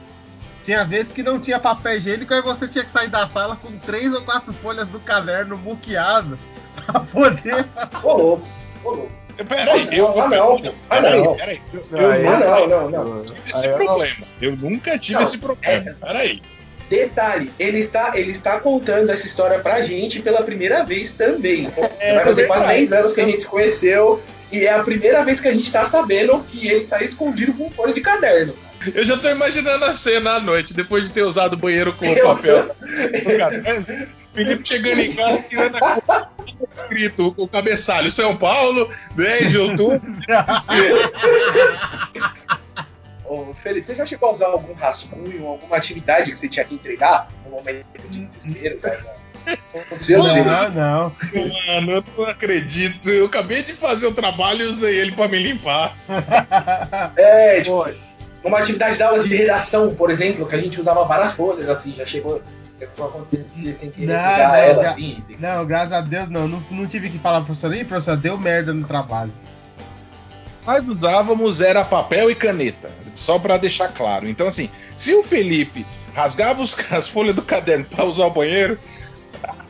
Tinha 0.68 0.84
vezes 0.84 1.14
que 1.14 1.24
não 1.24 1.40
tinha 1.40 1.58
papel 1.62 1.96
higiênico 1.96 2.34
e 2.34 2.42
você 2.42 2.68
tinha 2.68 2.84
que 2.84 2.90
sair 2.92 3.08
da 3.08 3.26
sala 3.26 3.56
com 3.56 3.72
três 3.78 4.12
ou 4.14 4.22
quatro 4.24 4.52
folhas 4.52 4.90
do 4.90 5.00
caderno 5.00 5.58
muqueado 5.58 6.38
pra 6.86 7.00
poder. 7.00 7.66
Ô 8.04 8.14
louco, 8.18 8.48
ô 8.84 8.90
louco. 8.90 9.12
Peraí, 9.48 9.88
eu 9.98 10.14
não. 10.14 10.30
Peraí, 10.90 11.24
não. 11.24 11.36
peraí. 11.38 11.62
Não, 11.90 12.12
aí- 12.12 12.26
Ah, 12.28 12.40
não, 12.68 12.90
não, 12.90 13.04
não. 13.06 13.24
tive 13.24 13.50
esse 13.50 13.66
Aí 13.66 13.72
eu- 13.72 13.78
problema. 13.78 14.16
Eu 14.42 14.56
nunca 14.58 15.00
tive 15.00 15.24
esse 15.24 15.38
problema. 15.38 15.96
Peraí. 16.02 16.42
Detalhe, 16.90 17.50
ele 17.58 17.80
está, 17.80 18.18
ele 18.20 18.32
está 18.32 18.60
contando 18.60 19.10
essa 19.10 19.26
história 19.26 19.60
pra 19.60 19.82
gente 19.84 20.22
pela 20.22 20.42
primeira 20.44 20.84
vez 20.84 21.14
também. 21.14 21.64
Então, 21.66 21.84
vai 21.84 22.24
fazer 22.26 22.48
quase 22.48 22.60
verdade. 22.66 22.80
10 22.88 22.92
anos 22.92 23.14
que 23.14 23.22
a 23.22 23.26
gente 23.26 23.42
se 23.42 23.48
conheceu 23.48 24.22
e 24.52 24.66
é 24.66 24.74
a 24.74 24.84
primeira 24.84 25.24
vez 25.24 25.40
que 25.40 25.48
a 25.48 25.54
gente 25.54 25.72
tá 25.72 25.88
sabendo 25.88 26.40
que 26.50 26.68
ele 26.68 26.86
saiu 26.86 27.06
escondido 27.06 27.54
com 27.54 27.72
folha 27.72 27.94
de 27.94 28.02
caderno. 28.02 28.54
Eu 28.94 29.04
já 29.04 29.18
tô 29.18 29.30
imaginando 29.30 29.86
a 29.86 29.94
cena 29.94 30.32
à 30.36 30.40
noite, 30.40 30.74
depois 30.74 31.06
de 31.06 31.12
ter 31.12 31.24
usado 31.24 31.54
o 31.54 31.58
banheiro 31.58 31.94
como 31.94 32.12
Eu- 32.12 32.26
papel. 32.36 32.76
caderno. 33.38 34.08
Felipe 34.34 34.68
chegando 34.68 35.00
em 35.00 35.14
casa, 35.14 35.44
tirando 35.50 35.78
a 35.78 36.30
escrito 36.72 37.34
o 37.38 37.48
cabeçalho 37.48 38.12
São 38.12 38.38
Paulo, 38.38 38.88
10 39.16 39.52
de 39.52 39.58
outubro. 39.58 40.02
Ô, 43.26 43.54
Felipe, 43.56 43.88
você 43.88 43.96
já 43.96 44.06
chegou 44.06 44.30
a 44.30 44.34
usar 44.34 44.46
algum 44.48 44.74
rascunho, 44.74 45.48
alguma 45.48 45.76
atividade 45.76 46.32
que 46.32 46.40
você 46.40 46.48
tinha 46.48 46.64
que 46.64 46.76
entregar 46.76 47.28
no 47.46 47.52
momento 47.52 47.86
de 48.10 48.26
desespero? 48.26 48.78
Cara? 48.80 49.18
Seu 49.98 50.20
não, 50.20 50.36
não, 50.44 50.70
não. 50.72 51.14
Mano, 51.68 51.92
eu 51.92 52.04
não 52.18 52.26
acredito. 52.26 53.10
Eu 53.10 53.26
acabei 53.26 53.62
de 53.64 53.74
fazer 53.74 54.08
o 54.08 54.14
trabalho 54.14 54.62
e 54.64 54.68
usei 54.68 55.00
ele 55.00 55.14
pra 55.14 55.28
me 55.28 55.40
limpar. 55.40 55.96
É, 57.16 57.62
tipo, 57.62 57.86
uma 58.48 58.60
atividade 58.60 58.98
da 58.98 59.08
aula 59.08 59.24
de 59.24 59.36
redação, 59.36 59.94
por 59.96 60.10
exemplo, 60.10 60.46
que 60.48 60.56
a 60.56 60.60
gente 60.60 60.80
usava 60.80 61.04
várias 61.06 61.34
folhas, 61.34 61.68
assim, 61.70 61.94
já 61.96 62.06
chegou, 62.06 62.42
chegou 62.80 63.06
a 63.06 63.10
acontecer 63.10 63.74
sem 63.74 63.92
querer 63.92 64.08
Não, 64.08 64.16
não, 64.16 64.56
ela, 64.56 64.84
já- 64.84 64.92
assim. 64.92 65.24
Não, 65.40 65.66
graças 65.66 65.92
a 65.94 66.02
Deus 66.02 66.30
não. 66.30 66.48
Não, 66.48 66.64
não 66.72 66.88
tive 66.88 67.10
que 67.10 67.20
falar 67.20 67.38
pro 67.40 67.48
professor, 67.48 67.74
Ih, 67.76 67.84
professor, 67.86 68.18
deu 68.18 68.38
merda 68.38 68.74
no 68.74 68.86
trabalho. 68.88 69.32
Nós 70.66 70.86
usávamos 70.88 71.62
era 71.62 71.86
papel 71.86 72.30
e 72.30 72.36
caneta, 72.36 72.90
só 73.16 73.40
pra 73.40 73.56
deixar 73.58 73.88
claro. 73.90 74.28
Então, 74.28 74.48
assim, 74.48 74.70
se 74.98 75.14
o 75.16 75.24
Felipe 75.24 75.86
rasgava 76.14 76.62
os- 76.62 76.76
as 76.92 77.08
folhas 77.08 77.36
do 77.36 77.42
caderno 77.42 77.86
pra 77.86 78.04
usar 78.04 78.26
o 78.26 78.32
banheiro, 78.32 78.78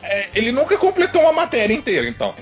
é, 0.02 0.26
ele 0.34 0.50
nunca 0.52 0.76
completou 0.76 1.22
uma 1.22 1.32
matéria 1.32 1.72
inteira, 1.74 2.08
então. 2.08 2.34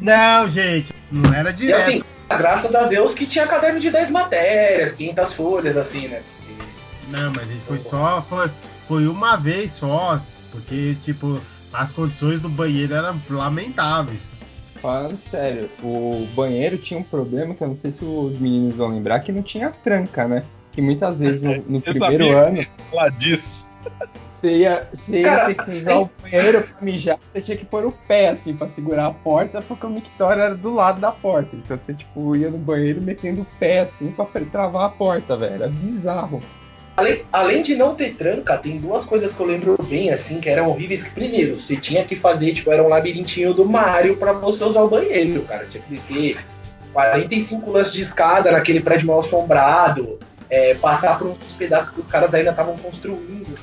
Não, 0.00 0.48
gente, 0.48 0.92
não 1.12 1.32
era 1.32 1.50
E 1.50 1.52
direto. 1.52 1.80
assim, 1.82 2.02
graças 2.36 2.74
a 2.74 2.86
Deus 2.86 3.14
que 3.14 3.26
tinha 3.26 3.46
caderno 3.46 3.80
de 3.80 3.90
10 3.90 4.10
matérias, 4.10 4.92
500 4.92 5.32
folhas, 5.32 5.76
assim, 5.76 6.08
né? 6.08 6.22
Porque 6.46 6.62
Não, 7.08 7.32
mas 7.34 7.48
a 7.48 7.52
gente 7.52 7.62
foi 7.62 7.78
só. 7.78 8.22
Foi, 8.22 8.50
foi 8.86 9.06
uma 9.06 9.36
vez 9.36 9.72
só, 9.72 10.20
porque, 10.50 10.96
tipo, 11.02 11.40
as 11.72 11.92
condições 11.92 12.40
do 12.40 12.48
banheiro 12.48 12.94
eram 12.94 13.20
lamentáveis. 13.28 14.20
Falando 14.80 15.18
sério, 15.18 15.68
o 15.82 16.26
banheiro 16.34 16.78
tinha 16.78 16.98
um 16.98 17.02
problema 17.02 17.54
que 17.54 17.62
eu 17.62 17.68
não 17.68 17.76
sei 17.76 17.92
se 17.92 18.02
os 18.02 18.38
meninos 18.40 18.74
vão 18.74 18.88
lembrar, 18.88 19.20
que 19.20 19.30
não 19.30 19.42
tinha 19.42 19.70
tranca, 19.70 20.26
né? 20.26 20.42
Que 20.72 20.80
muitas 20.80 21.18
vezes 21.18 21.42
no, 21.42 21.56
no 21.68 21.80
primeiro 21.82 22.36
ano 22.36 22.66
Falar 22.90 23.10
disso. 23.10 23.68
Você 24.40 24.56
ia, 24.58 24.88
você 24.92 25.18
ia 25.20 25.46
ter 25.46 25.54
que 25.54 25.70
usar 25.70 25.92
sim. 25.92 25.98
o 25.98 26.10
banheiro 26.22 26.62
pra 26.62 26.76
mijar, 26.80 27.18
você 27.32 27.40
tinha 27.40 27.56
que 27.56 27.64
pôr 27.64 27.84
o 27.84 27.92
pé 27.92 28.30
assim 28.30 28.56
pra 28.56 28.68
segurar 28.68 29.06
a 29.06 29.12
porta, 29.12 29.60
porque 29.62 29.86
o 29.86 29.90
mictório 29.90 30.42
era 30.42 30.54
do 30.54 30.74
lado 30.74 31.00
da 31.00 31.12
porta. 31.12 31.54
Então 31.54 31.78
você 31.78 31.92
tipo 31.94 32.34
ia 32.34 32.50
no 32.50 32.58
banheiro 32.58 33.00
metendo 33.00 33.42
o 33.42 33.46
pé 33.58 33.80
assim 33.80 34.10
pra 34.12 34.24
travar 34.24 34.86
a 34.86 34.88
porta, 34.88 35.36
velho. 35.36 35.54
Era 35.54 35.68
bizarro. 35.68 36.40
Além, 36.96 37.24
além 37.32 37.62
de 37.62 37.76
não 37.76 37.94
ter 37.94 38.14
tranca, 38.14 38.58
tem 38.58 38.78
duas 38.78 39.04
coisas 39.04 39.32
que 39.32 39.40
eu 39.40 39.46
lembro 39.46 39.78
bem, 39.84 40.12
assim, 40.12 40.38
que 40.38 40.50
eram 40.50 40.68
horríveis. 40.68 41.06
Primeiro, 41.14 41.58
você 41.58 41.76
tinha 41.76 42.04
que 42.04 42.14
fazer, 42.14 42.52
tipo, 42.52 42.70
era 42.70 42.82
um 42.82 42.88
labirintinho 42.88 43.54
do 43.54 43.66
Mario 43.66 44.16
pra 44.16 44.32
você 44.32 44.64
usar 44.64 44.82
o 44.82 44.88
banheiro, 44.88 45.42
cara. 45.42 45.64
Tinha 45.64 45.82
que 45.82 45.94
descer 45.94 46.36
45 46.92 47.70
lances 47.70 47.92
de 47.92 48.02
escada 48.02 48.50
naquele 48.50 48.80
prédio 48.80 49.06
mal 49.06 49.20
assombrado, 49.20 50.18
é, 50.50 50.74
passar 50.74 51.18
por 51.18 51.28
uns 51.28 51.38
pedaços 51.56 51.90
que 51.90 52.00
os 52.00 52.06
caras 52.06 52.34
ainda 52.34 52.50
estavam 52.50 52.76
construindo. 52.76 53.58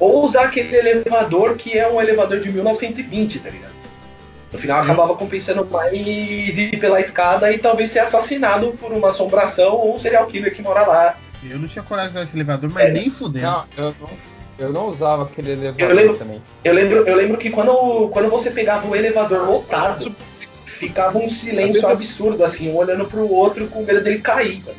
Ou 0.00 0.24
usar 0.24 0.44
aquele 0.44 0.74
elevador 0.76 1.56
que 1.56 1.78
é 1.78 1.86
um 1.88 2.00
elevador 2.00 2.40
de 2.40 2.50
1920, 2.50 3.38
tá 3.40 3.50
ligado? 3.50 3.70
No 4.52 4.58
final 4.58 4.82
acabava 4.82 5.14
compensando 5.14 5.64
mais 5.66 5.92
ir 5.92 6.76
pela 6.80 7.00
escada 7.00 7.52
e 7.52 7.58
talvez 7.58 7.90
ser 7.92 8.00
assassinado 8.00 8.72
por 8.80 8.90
uma 8.90 9.10
assombração 9.10 9.74
ou 9.74 9.94
um 9.94 10.00
serial 10.00 10.26
killer 10.26 10.52
que 10.54 10.62
mora 10.62 10.84
lá. 10.86 11.16
Eu 11.48 11.58
não 11.58 11.68
tinha 11.68 11.82
coragem 11.84 12.10
de 12.12 12.16
usar 12.18 12.26
esse 12.26 12.36
elevador, 12.36 12.70
mas 12.70 12.84
É. 12.88 12.90
nem 12.90 13.08
fudendo. 13.10 13.46
Não, 13.46 13.64
eu 13.76 13.94
não, 14.00 14.08
eu 14.58 14.72
não 14.72 14.88
usava 14.88 15.22
aquele 15.24 15.52
elevador 15.52 15.88
Eu 15.90 15.94
lembro- 15.94 16.16
também. 16.16 16.42
Eu 16.64 16.74
lembro, 16.74 16.96
eu 17.06 17.16
lembro 17.16 17.38
que 17.38 17.50
quando, 17.50 18.08
quando 18.08 18.28
você 18.28 18.50
pegava 18.50 18.88
o 18.88 18.96
elevador 18.96 19.46
lotado, 19.48 20.12
ficava 20.64 21.18
um 21.18 21.28
silêncio 21.28 21.86
absurdo, 21.86 22.42
assim, 22.42 22.70
um 22.70 22.76
olhando 22.76 23.04
pro 23.04 23.30
outro 23.30 23.66
com 23.68 23.82
medo 23.82 24.02
dele 24.02 24.18
cair. 24.18 24.62
tá? 24.64 24.72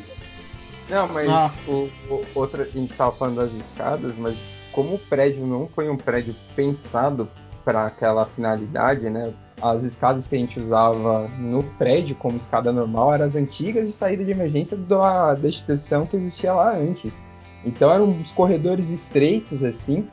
Não, 0.90 1.08
mas 1.08 1.28
Ah. 1.30 1.50
o, 1.66 1.88
o- 2.10 2.26
outra, 2.34 2.64
a 2.64 2.66
gente 2.66 2.92
tava 2.92 3.12
falando 3.12 3.36
das 3.36 3.52
escadas, 3.52 4.18
mas 4.18 4.36
como 4.72 4.94
o 4.94 4.98
prédio 4.98 5.46
não 5.46 5.68
foi 5.68 5.88
um 5.88 5.96
prédio 5.96 6.34
pensado 6.56 7.28
para 7.64 7.86
aquela 7.86 8.24
finalidade, 8.26 9.08
né? 9.08 9.32
As 9.60 9.84
escadas 9.84 10.26
que 10.26 10.34
a 10.34 10.38
gente 10.38 10.58
usava 10.58 11.28
no 11.38 11.62
prédio 11.78 12.16
como 12.16 12.36
escada 12.36 12.72
normal 12.72 13.14
eram 13.14 13.26
as 13.26 13.36
antigas 13.36 13.86
de 13.86 13.92
saída 13.92 14.24
de 14.24 14.32
emergência 14.32 14.76
da, 14.76 15.34
da 15.34 15.48
instituição 15.48 16.04
que 16.04 16.16
existia 16.16 16.52
lá 16.52 16.74
antes. 16.76 17.12
Então 17.64 17.92
eram 17.92 18.06
uns 18.06 18.32
corredores 18.32 18.90
estreitos 18.90 19.62
assim. 19.62 20.08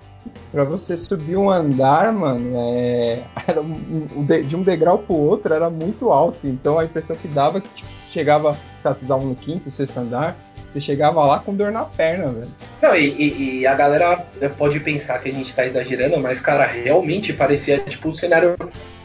Pra 0.52 0.64
você 0.64 0.96
subir 0.96 1.38
um 1.38 1.50
andar, 1.50 2.14
mano, 2.14 2.52
é... 2.56 3.24
era 3.48 3.62
um- 3.62 4.24
de, 4.24 4.56
um 4.56 4.62
degrau 4.62 5.00
pro 5.00 5.16
outro 5.16 5.52
era 5.54 5.70
muito 5.70 6.12
alto. 6.12 6.46
Então 6.46 6.78
a 6.78 6.86
impressão 6.86 7.16
que 7.16 7.28
dava 7.28 7.58
é 7.58 7.62
que 7.62 7.70
tipo, 7.70 7.90
chegava, 8.12 8.56
tá, 8.84 8.94
você 8.94 9.06
usava 9.06 9.24
no 9.26 9.36
quinto, 9.36 9.72
sexto 9.72 9.98
andar, 9.98 10.36
você 10.72 10.80
chegava 10.82 11.24
lá 11.26 11.40
com 11.40 11.54
dor 11.54 11.72
na 11.72 11.84
perna, 11.84 12.28
velho. 12.28 12.48
Não, 12.82 12.96
e, 12.96 13.08
e- 13.08 13.60
e 13.62 13.68
a 13.68 13.74
galera 13.74 14.24
pode 14.58 14.80
pensar 14.80 15.20
que 15.20 15.30
a 15.30 15.34
gente 15.34 15.54
tá 15.54 15.66
exagerando, 15.66 16.20
mas, 16.20 16.40
cara, 16.40 16.66
realmente 16.66 17.34
parecia, 17.34 17.80
tipo, 17.80 18.10
um 18.10 18.14
cenário. 18.14 18.56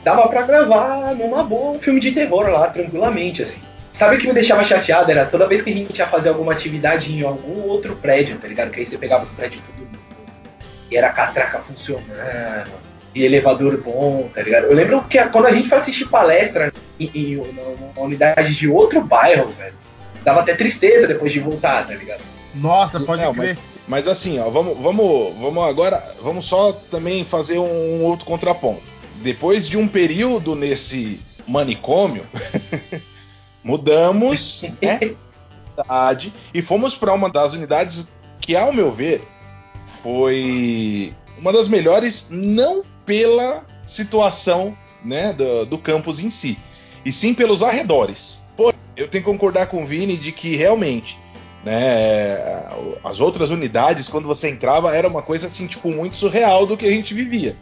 Dava 0.04 0.28
pra 0.28 0.42
gravar 0.42 1.14
numa 1.14 1.42
boa 1.42 1.72
um 1.72 1.78
filme 1.78 1.98
de 2.00 2.12
terror 2.12 2.48
lá, 2.50 2.68
tranquilamente, 2.68 3.42
assim. 3.42 3.58
Sabe 3.92 4.16
o 4.16 4.18
que 4.18 4.26
me 4.26 4.34
deixava 4.34 4.64
chateado? 4.64 5.10
Era 5.10 5.24
toda 5.24 5.46
vez 5.48 5.62
que 5.62 5.70
a 5.70 5.74
gente 5.74 5.96
ia 5.98 6.06
fazer 6.06 6.28
alguma 6.28 6.52
atividade 6.52 7.12
em 7.12 7.22
algum 7.22 7.62
outro 7.68 7.94
prédio, 7.96 8.36
tá 8.38 8.48
ligado? 8.48 8.70
Que 8.70 8.80
aí 8.80 8.86
você 8.86 8.98
pegava 8.98 9.22
os 9.24 9.30
prédios 9.30 9.62
tudo 9.76 9.88
e 10.90 10.96
era 10.96 11.08
catraca 11.10 11.60
funcionando, 11.60 12.70
e 13.14 13.24
elevador 13.24 13.80
bom, 13.80 14.28
tá 14.34 14.42
ligado? 14.42 14.64
Eu 14.64 14.74
lembro 14.74 15.02
que 15.04 15.18
quando 15.28 15.46
a 15.46 15.52
gente 15.52 15.68
foi 15.68 15.78
assistir 15.78 16.06
palestra 16.08 16.72
em, 17.00 17.10
em 17.14 17.36
uma 17.36 18.04
unidade 18.04 18.54
de 18.54 18.68
outro 18.68 19.00
bairro, 19.00 19.48
velho, 19.52 19.74
dava 20.24 20.40
até 20.40 20.54
tristeza 20.54 21.06
depois 21.06 21.32
de 21.32 21.40
voltar, 21.40 21.86
tá 21.86 21.94
ligado? 21.94 22.22
Nossa, 22.54 22.98
pode 23.00 23.22
Não, 23.22 23.34
crer. 23.34 23.58
Mas 23.86 24.08
assim, 24.08 24.38
ó, 24.38 24.48
vamos, 24.48 24.78
vamos, 24.78 25.34
vamos 25.38 25.68
agora, 25.68 26.02
vamos 26.22 26.46
só 26.46 26.72
também 26.72 27.24
fazer 27.24 27.58
um, 27.58 28.00
um 28.00 28.04
outro 28.04 28.24
contraponto. 28.24 28.82
Depois 29.16 29.68
de 29.68 29.76
um 29.76 29.86
período 29.86 30.54
nesse 30.54 31.20
manicômio, 31.46 32.26
mudamos 33.62 34.62
né, 34.80 34.98
de 35.00 35.16
unidade 35.76 36.34
e 36.52 36.62
fomos 36.62 36.94
para 36.94 37.12
uma 37.12 37.30
das 37.30 37.52
unidades 37.52 38.10
que, 38.40 38.56
ao 38.56 38.72
meu 38.72 38.90
ver, 38.90 39.26
foi 40.02 41.14
uma 41.38 41.52
das 41.52 41.68
melhores, 41.68 42.28
não 42.30 42.82
pela 43.04 43.64
situação 43.86 44.76
né, 45.04 45.32
do, 45.34 45.66
do 45.66 45.78
campus 45.78 46.18
em 46.18 46.30
si, 46.30 46.58
e 47.04 47.12
sim 47.12 47.34
pelos 47.34 47.62
arredores. 47.62 48.43
Eu 48.96 49.08
tenho 49.08 49.24
que 49.24 49.30
concordar 49.30 49.66
com 49.66 49.82
o 49.82 49.86
Vini 49.86 50.16
de 50.16 50.32
que 50.32 50.56
realmente 50.56 51.22
né? 51.64 52.62
As 53.02 53.20
outras 53.20 53.50
unidades, 53.50 54.08
quando 54.08 54.28
você 54.28 54.50
entrava, 54.50 54.94
era 54.94 55.08
uma 55.08 55.22
coisa 55.22 55.46
assim, 55.46 55.66
tipo, 55.66 55.90
muito 55.90 56.16
surreal 56.16 56.66
do 56.66 56.76
que 56.76 56.86
a 56.86 56.90
gente 56.90 57.14
vivia. 57.14 57.56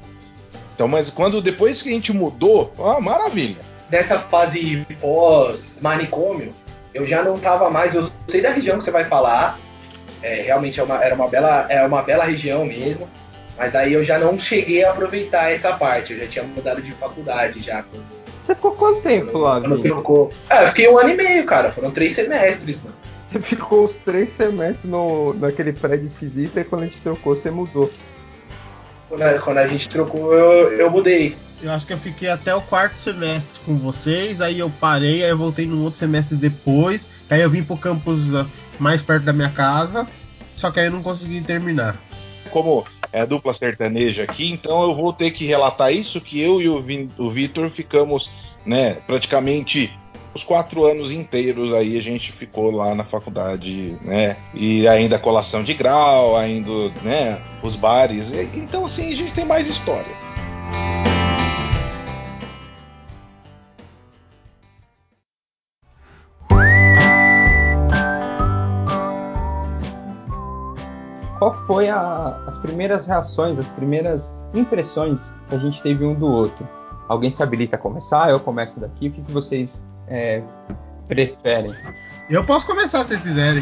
Então, 0.74 0.88
mas 0.88 1.08
quando 1.08 1.40
depois 1.40 1.80
que 1.80 1.90
a 1.90 1.92
gente 1.92 2.12
mudou, 2.12 2.74
ah, 2.78 3.00
maravilha. 3.00 3.58
Nessa 3.90 4.18
fase 4.18 4.84
pós-manicômio, 5.00 6.52
eu 6.92 7.06
já 7.06 7.22
não 7.22 7.38
tava 7.38 7.70
mais. 7.70 7.94
Eu 7.94 8.10
sei 8.26 8.40
da 8.40 8.50
região 8.50 8.78
que 8.78 8.84
você 8.84 8.90
vai 8.90 9.04
falar. 9.04 9.58
é, 10.22 10.42
realmente 10.42 10.80
é 10.80 10.82
uma, 10.82 11.02
era 11.02 11.14
uma 11.14 11.28
bela, 11.28 11.66
é 11.68 11.84
uma 11.86 12.02
bela 12.02 12.24
região 12.24 12.64
mesmo. 12.64 13.08
Mas 13.56 13.74
aí 13.76 13.92
eu 13.92 14.02
já 14.02 14.18
não 14.18 14.38
cheguei 14.38 14.82
a 14.82 14.90
aproveitar 14.90 15.52
essa 15.52 15.74
parte. 15.74 16.14
Eu 16.14 16.20
já 16.20 16.26
tinha 16.26 16.44
mudado 16.44 16.82
de 16.82 16.90
faculdade 16.92 17.62
já. 17.62 17.82
Quando, 17.82 18.21
Você 18.44 18.54
ficou 18.54 18.72
quanto 18.72 19.00
tempo 19.02 19.38
lá, 19.38 19.60
Vini? 19.60 19.82
trocou. 19.82 20.32
Ah, 20.50 20.64
eu 20.64 20.68
fiquei 20.68 20.88
um 20.88 20.98
ano 20.98 21.10
e 21.10 21.16
meio, 21.16 21.44
cara. 21.44 21.70
Foram 21.70 21.90
três 21.90 22.12
semestres, 22.12 22.82
mano. 22.82 22.96
Você 23.30 23.40
ficou 23.40 23.84
os 23.84 23.96
três 23.98 24.30
semestres 24.30 24.90
no, 24.90 25.32
naquele 25.34 25.72
prédio 25.72 26.06
esquisito 26.06 26.58
e 26.58 26.64
quando 26.64 26.82
a 26.82 26.86
gente 26.86 27.00
trocou, 27.00 27.34
você 27.34 27.50
mudou. 27.50 27.90
Quando 29.08 29.22
a, 29.22 29.38
quando 29.38 29.58
a 29.58 29.66
gente 29.66 29.88
trocou, 29.88 30.34
eu, 30.34 30.72
eu 30.72 30.90
mudei. 30.90 31.36
Eu 31.62 31.70
acho 31.70 31.86
que 31.86 31.92
eu 31.92 31.98
fiquei 31.98 32.28
até 32.28 32.54
o 32.54 32.60
quarto 32.60 32.96
semestre 32.98 33.60
com 33.64 33.76
vocês, 33.76 34.40
aí 34.40 34.58
eu 34.58 34.70
parei, 34.80 35.22
aí 35.22 35.30
eu 35.30 35.38
voltei 35.38 35.64
num 35.64 35.84
outro 35.84 35.98
semestre 36.00 36.36
depois, 36.36 37.06
aí 37.30 37.40
eu 37.40 37.48
vim 37.48 37.62
pro 37.62 37.76
campus 37.76 38.34
ah, 38.34 38.44
mais 38.80 39.00
perto 39.00 39.22
da 39.22 39.32
minha 39.32 39.50
casa, 39.50 40.06
só 40.56 40.70
que 40.70 40.80
aí 40.80 40.86
eu 40.86 40.92
não 40.92 41.02
consegui 41.02 41.40
terminar. 41.40 41.96
Como 42.50 42.84
é 43.12 43.20
a 43.20 43.24
dupla 43.24 43.52
sertaneja 43.52 44.24
aqui, 44.24 44.50
então 44.50 44.82
eu 44.82 44.94
vou 44.94 45.12
ter 45.12 45.30
que 45.30 45.44
relatar 45.44 45.92
isso, 45.92 46.20
que 46.20 46.40
eu 46.40 46.60
e 46.60 46.68
o, 46.68 47.30
Vitor 47.30 47.70
ficamos, 47.70 48.30
né, 48.64 48.94
praticamente 49.06 49.92
os 50.34 50.42
quatro 50.42 50.84
anos 50.84 51.12
inteiros 51.12 51.74
aí 51.74 51.98
a 51.98 52.02
gente 52.02 52.32
ficou 52.32 52.70
lá 52.70 52.94
na 52.94 53.04
faculdade, 53.04 53.98
né, 54.02 54.36
e 54.54 54.88
ainda 54.88 55.18
colação 55.18 55.62
de 55.62 55.74
grau, 55.74 56.36
ainda, 56.36 56.88
né, 57.02 57.42
os 57.62 57.76
bares, 57.76 58.32
então 58.54 58.86
assim, 58.86 59.12
a 59.12 59.16
gente 59.16 59.32
tem 59.32 59.44
mais 59.44 59.68
história. 59.68 60.16
Qual 71.42 71.56
foi 71.66 71.88
a- 71.88 72.40
as 72.46 72.56
primeiras 72.58 73.04
reações, 73.04 73.58
as 73.58 73.68
primeiras 73.70 74.32
impressões 74.54 75.34
que 75.48 75.56
a 75.56 75.58
gente 75.58 75.82
teve 75.82 76.04
um 76.04 76.14
do 76.14 76.24
outro? 76.28 76.68
Alguém 77.08 77.32
se 77.32 77.42
habilita 77.42 77.74
a 77.74 77.78
começar? 77.80 78.30
Eu 78.30 78.38
começo 78.38 78.78
daqui. 78.78 79.08
O 79.08 79.10
que, 79.10 79.22
que 79.22 79.32
vocês 79.32 79.82
é, 80.06 80.40
preferem? 81.08 81.74
Eu 82.30 82.44
posso 82.44 82.64
começar 82.64 83.00
se 83.00 83.08
vocês 83.08 83.22
quiserem. 83.22 83.60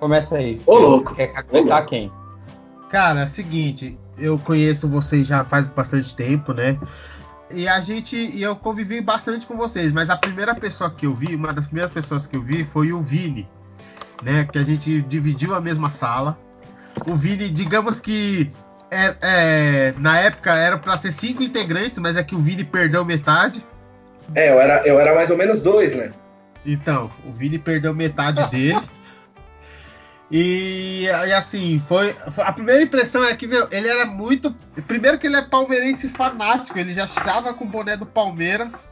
Começa 0.00 0.36
aí. 0.36 0.60
Ô, 0.66 0.78
louco. 0.78 1.14
Quer 1.14 1.28
caguetar 1.28 1.64
louco. 1.64 1.86
quem? 1.90 2.10
Cara, 2.90 3.20
é 3.20 3.24
o 3.24 3.28
seguinte, 3.28 3.96
eu 4.18 4.36
conheço 4.40 4.88
vocês 4.88 5.28
já 5.28 5.44
faz 5.44 5.68
bastante 5.68 6.12
tempo, 6.12 6.52
né? 6.52 6.76
E 7.52 7.68
a 7.68 7.80
gente, 7.80 8.16
e 8.16 8.42
eu 8.42 8.56
convivi 8.56 9.00
bastante 9.00 9.46
com 9.46 9.56
vocês, 9.56 9.92
mas 9.92 10.10
a 10.10 10.16
primeira 10.16 10.56
pessoa 10.56 10.90
que 10.90 11.06
eu 11.06 11.14
vi, 11.14 11.36
uma 11.36 11.52
das 11.52 11.66
primeiras 11.66 11.92
pessoas 11.92 12.26
que 12.26 12.36
eu 12.36 12.42
vi 12.42 12.64
foi 12.64 12.92
o 12.92 13.00
Vini, 13.00 13.48
né? 14.24 14.44
Que 14.50 14.58
a 14.58 14.64
gente 14.64 15.02
dividiu 15.02 15.54
a 15.54 15.60
mesma 15.60 15.88
sala. 15.88 16.36
O 17.06 17.14
Vini, 17.14 17.48
digamos 17.50 18.00
que 18.00 18.50
é, 18.90 19.14
é, 19.20 19.94
na 19.98 20.18
época 20.18 20.54
era 20.54 20.78
para 20.78 20.96
ser 20.96 21.12
cinco 21.12 21.42
integrantes, 21.42 21.98
mas 21.98 22.16
é 22.16 22.22
que 22.22 22.34
o 22.34 22.38
Vini 22.38 22.64
perdeu 22.64 23.04
metade. 23.04 23.64
É, 24.34 24.50
eu 24.50 24.60
era, 24.60 24.86
eu 24.86 24.98
era 24.98 25.14
mais 25.14 25.30
ou 25.30 25.36
menos 25.36 25.60
dois, 25.62 25.94
né? 25.94 26.10
Então, 26.64 27.10
o 27.24 27.32
Vini 27.32 27.58
perdeu 27.58 27.94
metade 27.94 28.44
dele. 28.50 28.80
E, 30.30 31.04
e 31.04 31.32
assim, 31.32 31.80
foi, 31.86 32.12
foi- 32.32 32.44
A 32.44 32.52
primeira 32.52 32.82
impressão 32.82 33.22
é 33.24 33.34
que 33.36 33.46
meu, 33.46 33.68
ele 33.70 33.88
era 33.88 34.04
muito. 34.04 34.52
Primeiro 34.86 35.18
que 35.18 35.26
ele 35.28 35.36
é 35.36 35.42
palmeirense 35.42 36.08
fanático, 36.08 36.78
ele 36.78 36.92
já 36.92 37.04
estava 37.04 37.54
com 37.54 37.64
o 37.64 37.68
boné 37.68 37.96
do 37.96 38.06
Palmeiras. 38.06 38.88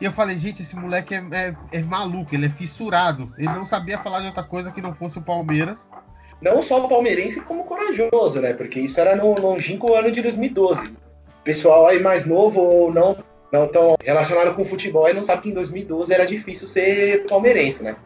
E 0.00 0.04
eu 0.04 0.12
falei, 0.12 0.38
gente, 0.38 0.62
esse 0.62 0.76
moleque 0.76 1.14
é, 1.14 1.22
é- 1.32 1.56
é 1.72 1.82
maluco, 1.82 2.34
ele 2.34 2.46
é 2.46 2.50
fissurado. 2.50 3.32
Ele 3.36 3.48
não 3.48 3.66
sabia 3.66 3.98
falar 3.98 4.20
de 4.20 4.26
outra 4.26 4.44
coisa 4.44 4.70
que 4.72 4.80
não 4.80 4.94
fosse 4.94 5.18
o 5.18 5.22
Palmeiras. 5.22 5.90
Não 6.40 6.62
só 6.62 6.86
palmeirense, 6.86 7.40
como 7.40 7.64
corajoso, 7.64 8.40
né? 8.40 8.52
Porque 8.52 8.80
isso 8.80 9.00
era 9.00 9.16
no 9.16 9.34
longínquo 9.40 9.94
ano 9.94 10.10
de 10.10 10.22
2012. 10.22 10.86
O 10.86 11.44
pessoal 11.44 11.86
aí 11.86 11.98
mais 11.98 12.26
novo 12.26 12.60
ou 12.60 12.92
não 12.92 13.16
não 13.50 13.66
tão 13.66 13.96
relacionado 14.04 14.54
com 14.54 14.64
futebol 14.64 15.06
aí 15.06 15.14
não 15.14 15.24
sabe 15.24 15.42
que 15.42 15.48
em 15.48 15.54
2012 15.54 16.12
era 16.12 16.26
difícil 16.26 16.68
ser 16.68 17.24
palmeirense, 17.26 17.82
né? 17.82 17.96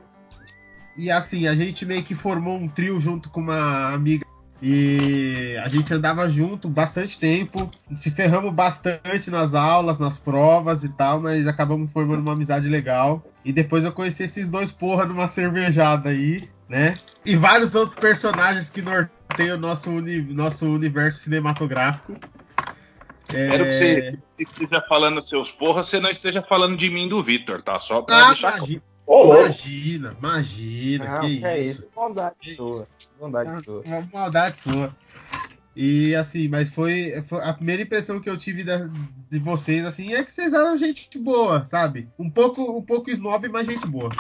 E 0.96 1.10
assim, 1.10 1.48
a 1.48 1.54
gente 1.54 1.84
meio 1.84 2.04
que 2.04 2.14
formou 2.14 2.56
um 2.56 2.68
trio 2.68 2.98
junto 2.98 3.30
com 3.30 3.40
uma 3.40 3.92
amiga 3.92 4.24
e 4.64 5.58
a 5.60 5.66
gente 5.66 5.92
andava 5.92 6.28
junto 6.28 6.68
bastante 6.68 7.18
tempo, 7.18 7.68
se 7.96 8.12
ferramos 8.12 8.54
bastante 8.54 9.28
nas 9.28 9.56
aulas, 9.56 9.98
nas 9.98 10.16
provas 10.16 10.84
e 10.84 10.88
tal, 10.90 11.20
mas 11.20 11.48
acabamos 11.48 11.90
formando 11.90 12.20
uma 12.20 12.34
amizade 12.34 12.68
legal. 12.68 13.26
E 13.44 13.52
depois 13.52 13.84
eu 13.84 13.90
conheci 13.90 14.22
esses 14.22 14.48
dois 14.48 14.70
porra 14.70 15.04
numa 15.04 15.26
cervejada 15.26 16.10
aí, 16.10 16.48
né? 16.68 16.94
E 17.26 17.34
vários 17.34 17.74
outros 17.74 17.96
personagens 17.98 18.70
que 18.70 18.80
norteiam 18.80 19.56
o 19.56 19.60
nosso, 19.60 19.90
uni 19.90 20.22
nosso 20.22 20.64
universo 20.66 21.24
cinematográfico. 21.24 22.14
Espero 23.28 23.64
que 23.64 23.72
você 23.72 24.18
esteja 24.38 24.80
falando 24.88 25.24
seus 25.24 25.50
porra, 25.50 25.82
você 25.82 25.98
não 25.98 26.10
esteja 26.10 26.40
falando 26.40 26.76
de 26.76 26.88
mim 26.88 27.08
do 27.08 27.20
Vitor, 27.20 27.62
tá? 27.62 27.80
Só 27.80 28.02
pra 28.02 28.16
Ah, 28.16 28.26
deixar 28.28 28.58
imagina, 28.58 28.82
Ô, 29.14 29.34
imagina, 29.34 30.16
imagina, 30.18 31.04
Não, 31.04 31.20
que 31.20 31.38
que 31.38 31.44
é 31.44 31.60
isso. 31.60 31.80
isso. 31.82 31.90
Maldade 31.94 32.54
sua. 32.56 32.86
Maldade 33.20 33.50
Ah, 33.50 33.60
sua. 33.62 33.82
Maldade 34.12 34.56
sua. 34.58 34.96
E 35.76 36.14
assim, 36.14 36.48
mas 36.48 36.70
foi, 36.70 37.22
foi 37.28 37.42
a 37.42 37.52
primeira 37.52 37.82
impressão 37.82 38.20
que 38.20 38.28
eu 38.30 38.36
tive 38.38 38.62
da- 38.64 38.88
de 39.30 39.38
vocês 39.38 39.84
assim 39.84 40.12
é 40.14 40.22
que 40.24 40.32
vocês 40.32 40.52
eram 40.52 40.76
gente 40.78 41.18
boa, 41.18 41.64
sabe? 41.64 42.08
Um 42.18 42.30
pouco, 42.30 42.62
um 42.62 42.82
pouco 42.82 43.10
snob, 43.10 43.48
mas 43.48 43.66
gente 43.66 43.86
boa. 43.86 44.10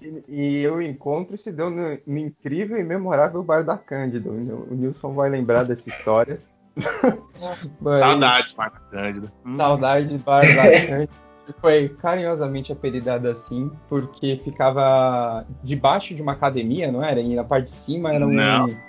E, 0.00 0.62
e 0.62 0.68
o 0.68 0.80
encontro 0.80 1.36
se 1.36 1.52
deu 1.52 1.68
no, 1.70 1.98
no 2.06 2.18
incrível 2.18 2.78
e 2.78 2.84
memorável 2.84 3.42
bar 3.42 3.62
da 3.64 3.76
Cândido. 3.76 4.30
O 4.30 4.74
Nilson 4.74 5.12
vai 5.14 5.28
lembrar 5.28 5.64
dessa 5.64 5.88
história. 5.90 6.40
Mas- 7.80 7.98
Saudades, 7.98 8.54
Marca 8.54 8.80
Cândida. 8.90 9.30
Hum. 9.44 9.56
Saudade 9.58 10.08
de 10.08 10.18
bar 10.18 10.40
da 10.40 10.86
Cândido. 10.86 11.12
Foi 11.60 11.88
carinhosamente 11.88 12.72
apelidado 12.72 13.28
assim, 13.28 13.70
porque 13.88 14.40
ficava 14.44 15.44
debaixo 15.62 16.14
de 16.14 16.22
uma 16.22 16.32
academia, 16.32 16.90
não 16.90 17.04
era? 17.04 17.20
E 17.20 17.34
na 17.34 17.44
parte 17.44 17.66
de 17.66 17.72
cima 17.72 18.12
era 18.12 18.26
um, 18.26 18.34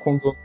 condo- 0.03 0.36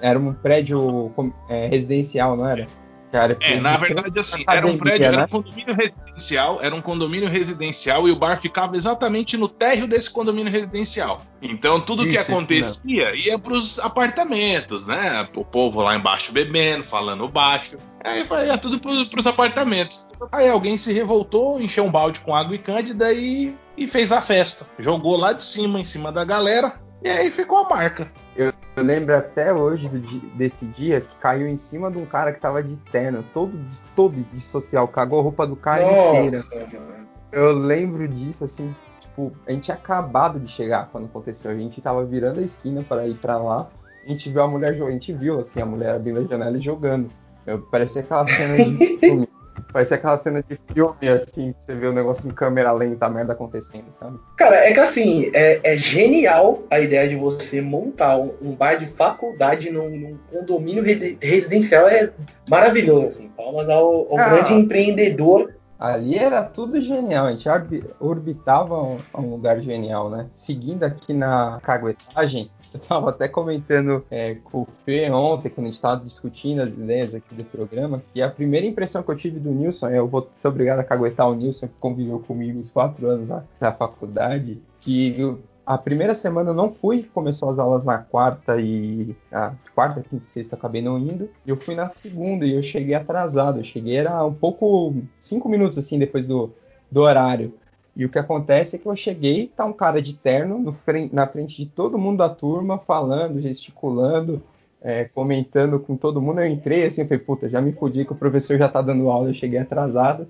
era 0.00 0.18
um 0.18 0.32
prédio 0.32 1.10
é, 1.48 1.66
residencial, 1.66 2.36
não 2.36 2.48
era? 2.48 2.66
Cara, 3.14 3.38
É, 3.40 3.60
na 3.60 3.76
verdade, 3.76 4.18
assim, 4.18 4.42
era 4.48 4.66
um 4.66 4.76
prédio, 4.76 5.06
era 5.06 5.18
né? 5.18 5.22
um 5.22 5.28
condomínio 5.28 5.72
residencial, 5.72 6.58
era 6.60 6.74
um 6.74 6.80
condomínio 6.80 7.28
residencial 7.28 8.08
e 8.08 8.10
o 8.10 8.16
bar 8.16 8.36
ficava 8.36 8.76
exatamente 8.76 9.36
no 9.36 9.48
térreo 9.48 9.86
desse 9.86 10.12
condomínio 10.12 10.50
residencial. 10.50 11.22
Então 11.40 11.80
tudo 11.80 12.02
que 12.02 12.08
Isso, 12.08 12.22
isso 12.22 12.32
acontecia 12.32 13.14
ia 13.14 13.38
pros 13.38 13.78
apartamentos, 13.78 14.84
né? 14.84 15.28
O 15.36 15.44
povo 15.44 15.80
lá 15.80 15.94
embaixo 15.94 16.32
bebendo, 16.32 16.84
falando 16.84 17.28
baixo. 17.28 17.78
Aí 18.02 18.26
ia 18.48 18.58
tudo 18.58 18.80
pros, 18.80 19.04
pros 19.04 19.28
apartamentos. 19.28 20.08
Aí 20.32 20.48
alguém 20.48 20.76
se 20.76 20.92
revoltou, 20.92 21.60
encheu 21.60 21.84
um 21.84 21.92
balde 21.92 22.18
com 22.18 22.34
água 22.34 22.56
e 22.56 22.58
cândida 22.58 23.12
e, 23.12 23.54
e 23.76 23.86
fez 23.86 24.10
a 24.10 24.20
festa. 24.20 24.66
Jogou 24.76 25.16
lá 25.16 25.32
de 25.32 25.44
cima, 25.44 25.78
em 25.78 25.84
cima 25.84 26.10
da 26.10 26.24
galera, 26.24 26.80
e 27.04 27.08
aí 27.08 27.30
ficou 27.30 27.58
a 27.58 27.68
marca. 27.68 28.08
Eu 28.36 28.52
lembro 28.82 29.16
até 29.16 29.52
hoje 29.52 29.88
do 29.88 29.98
desse 30.36 30.64
dia 30.64 31.00
que 31.00 31.14
caiu 31.20 31.46
em 31.46 31.56
cima 31.56 31.90
de 31.90 31.98
um 31.98 32.04
cara 32.06 32.32
que 32.32 32.40
tava 32.40 32.60
de 32.62 32.74
terno, 32.90 33.24
todo, 33.32 33.52
de- 33.56 33.80
todo 33.94 34.14
de 34.16 34.40
social, 34.40 34.88
cagou 34.88 35.20
a 35.20 35.22
roupa 35.22 35.46
do 35.46 35.54
cara 35.54 35.82
inteira. 35.82 36.38
Nossa, 36.38 36.80
mano. 36.80 37.08
Eu 37.30 37.52
lembro 37.52 38.08
disso, 38.08 38.44
assim, 38.44 38.74
tipo, 39.00 39.32
a 39.46 39.52
gente 39.52 39.64
tinha 39.64 39.76
acabado 39.76 40.40
de 40.40 40.50
chegar 40.50 40.88
quando 40.90 41.04
aconteceu. 41.04 41.50
A 41.50 41.54
gente 41.54 41.80
tava 41.80 42.04
virando 42.04 42.40
a 42.40 42.42
esquina 42.42 42.82
para 42.82 43.06
ir 43.06 43.14
pra 43.14 43.36
lá. 43.38 43.68
A 44.04 44.08
gente 44.08 44.28
viu 44.28 44.42
a 44.42 44.48
mulher 44.48 44.74
jogando, 44.74 44.88
a 44.90 44.92
gente 44.92 45.12
viu, 45.12 45.40
assim, 45.40 45.60
a 45.60 45.66
mulher 45.66 45.94
abrindo 45.94 46.20
a 46.20 46.24
janela 46.24 46.56
e 46.58 46.60
jogando. 46.60 47.08
Eu, 47.46 47.60
parecia 47.60 48.02
aquela 48.02 48.26
cena 48.26 48.56
de 48.56 48.96
filme. 48.98 49.28
Parecia 49.74 49.96
aquela 49.96 50.16
cena 50.16 50.42
de 50.48 50.56
filme, 50.72 51.08
assim, 51.08 51.52
que 51.52 51.64
você 51.66 51.74
vê 51.74 51.88
o 51.88 51.92
negócio 51.92 52.26
em 52.28 52.32
câmera 52.32 52.70
lenta, 52.72 53.06
a 53.06 53.10
merda 53.10 53.32
acontecendo, 53.32 53.86
sabe? 53.98 54.16
Cara, 54.36 54.56
é 54.56 54.72
que 54.72 54.78
assim, 54.78 55.30
é, 55.34 55.58
é 55.64 55.76
genial 55.76 56.62
a 56.70 56.78
ideia 56.78 57.08
de 57.08 57.16
você 57.16 57.60
montar 57.60 58.16
um, 58.16 58.32
um 58.40 58.54
bar 58.54 58.76
de 58.78 58.86
faculdade 58.86 59.70
num, 59.70 59.90
num 59.90 60.16
condomínio 60.32 60.82
re- 60.84 61.18
residencial. 61.20 61.88
É 61.88 62.08
maravilhoso, 62.48 63.06
assim. 63.08 63.28
Palmas 63.36 63.68
ao, 63.68 64.06
ao 64.12 64.18
Ah. 64.18 64.28
grande 64.28 64.54
empreendedor. 64.54 65.52
Ali 65.76 66.16
era 66.16 66.42
tudo 66.44 66.80
genial, 66.80 67.26
a 67.26 67.32
gente 67.32 67.48
orbi- 67.48 67.84
orbitava 67.98 68.80
um, 68.80 68.96
um 69.18 69.30
lugar 69.32 69.60
genial, 69.60 70.08
né? 70.08 70.26
Seguindo 70.36 70.84
aqui 70.84 71.12
na 71.12 71.58
caguetagem, 71.62 72.48
eu 72.74 72.80
tava 72.80 73.10
até 73.10 73.28
comentando 73.28 74.04
é, 74.10 74.34
com 74.34 74.62
o 74.62 74.68
Fê 74.84 75.08
ontem, 75.10 75.48
quando 75.48 75.68
a 75.68 75.70
gente 75.70 75.80
tava 75.80 76.04
discutindo 76.04 76.62
as 76.62 76.70
ideias 76.70 77.14
aqui 77.14 77.34
do 77.34 77.44
programa, 77.44 78.02
e 78.14 78.20
a 78.20 78.28
primeira 78.28 78.66
impressão 78.66 79.02
que 79.02 79.10
eu 79.10 79.16
tive 79.16 79.38
do 79.38 79.50
Nilson, 79.50 79.88
eu 79.90 80.08
vou 80.08 80.28
ser 80.34 80.48
obrigado 80.48 80.80
a 80.80 80.84
caguetar 80.84 81.30
o 81.30 81.34
Nilson, 81.34 81.68
que 81.68 81.74
conviveu 81.80 82.18
comigo 82.20 82.58
os 82.60 82.70
quatro 82.70 83.06
anos 83.08 83.28
lá 83.28 83.44
na 83.60 83.72
faculdade, 83.72 84.60
que 84.80 85.18
eu- 85.18 85.40
a 85.66 85.78
primeira 85.78 86.14
semana 86.14 86.50
eu 86.50 86.54
não 86.54 86.74
fui, 86.74 87.04
começou 87.04 87.48
as 87.48 87.58
aulas 87.58 87.84
na 87.84 87.96
quarta 87.96 88.60
e. 88.60 89.16
Ah, 89.32 89.54
quarta, 89.74 90.02
quinta 90.02 90.22
e 90.26 90.28
sexta 90.28 90.56
acabei 90.56 90.82
não 90.82 90.98
indo. 90.98 91.30
Eu 91.46 91.56
fui 91.56 91.74
na 91.74 91.88
segunda 91.88 92.44
e 92.44 92.54
eu 92.54 92.62
cheguei 92.62 92.94
atrasado. 92.94 93.60
Eu 93.60 93.64
cheguei, 93.64 93.96
era 93.96 94.22
um 94.26 94.34
pouco. 94.34 94.94
cinco 95.22 95.48
minutos 95.48 95.78
assim 95.78 95.98
depois 95.98 96.26
do, 96.26 96.52
do 96.90 97.00
horário. 97.00 97.54
E 97.96 98.04
o 98.04 98.08
que 98.08 98.18
acontece 98.18 98.74
é 98.74 98.78
que 98.78 98.86
eu 98.86 98.96
cheguei, 98.96 99.50
tá 99.56 99.64
um 99.64 99.72
cara 99.72 100.02
de 100.02 100.14
terno 100.14 100.58
no 100.58 100.72
fren- 100.72 101.10
na 101.12 101.26
frente 101.26 101.56
de 101.56 101.70
todo 101.70 101.96
mundo 101.98 102.18
da 102.18 102.28
turma, 102.28 102.78
falando, 102.78 103.40
gesticulando, 103.40 104.42
é, 104.82 105.04
comentando 105.04 105.78
com 105.78 105.96
todo 105.96 106.20
mundo. 106.20 106.40
Eu 106.40 106.46
entrei 106.46 106.84
assim, 106.84 107.02
eu 107.02 107.06
falei, 107.06 107.22
puta, 107.22 107.48
já 107.48 107.60
me 107.60 107.72
fudi 107.72 108.04
que 108.04 108.12
o 108.12 108.16
professor 108.16 108.58
já 108.58 108.68
tá 108.68 108.82
dando 108.82 109.08
aula, 109.08 109.30
eu 109.30 109.34
cheguei 109.34 109.58
atrasado. 109.58 110.26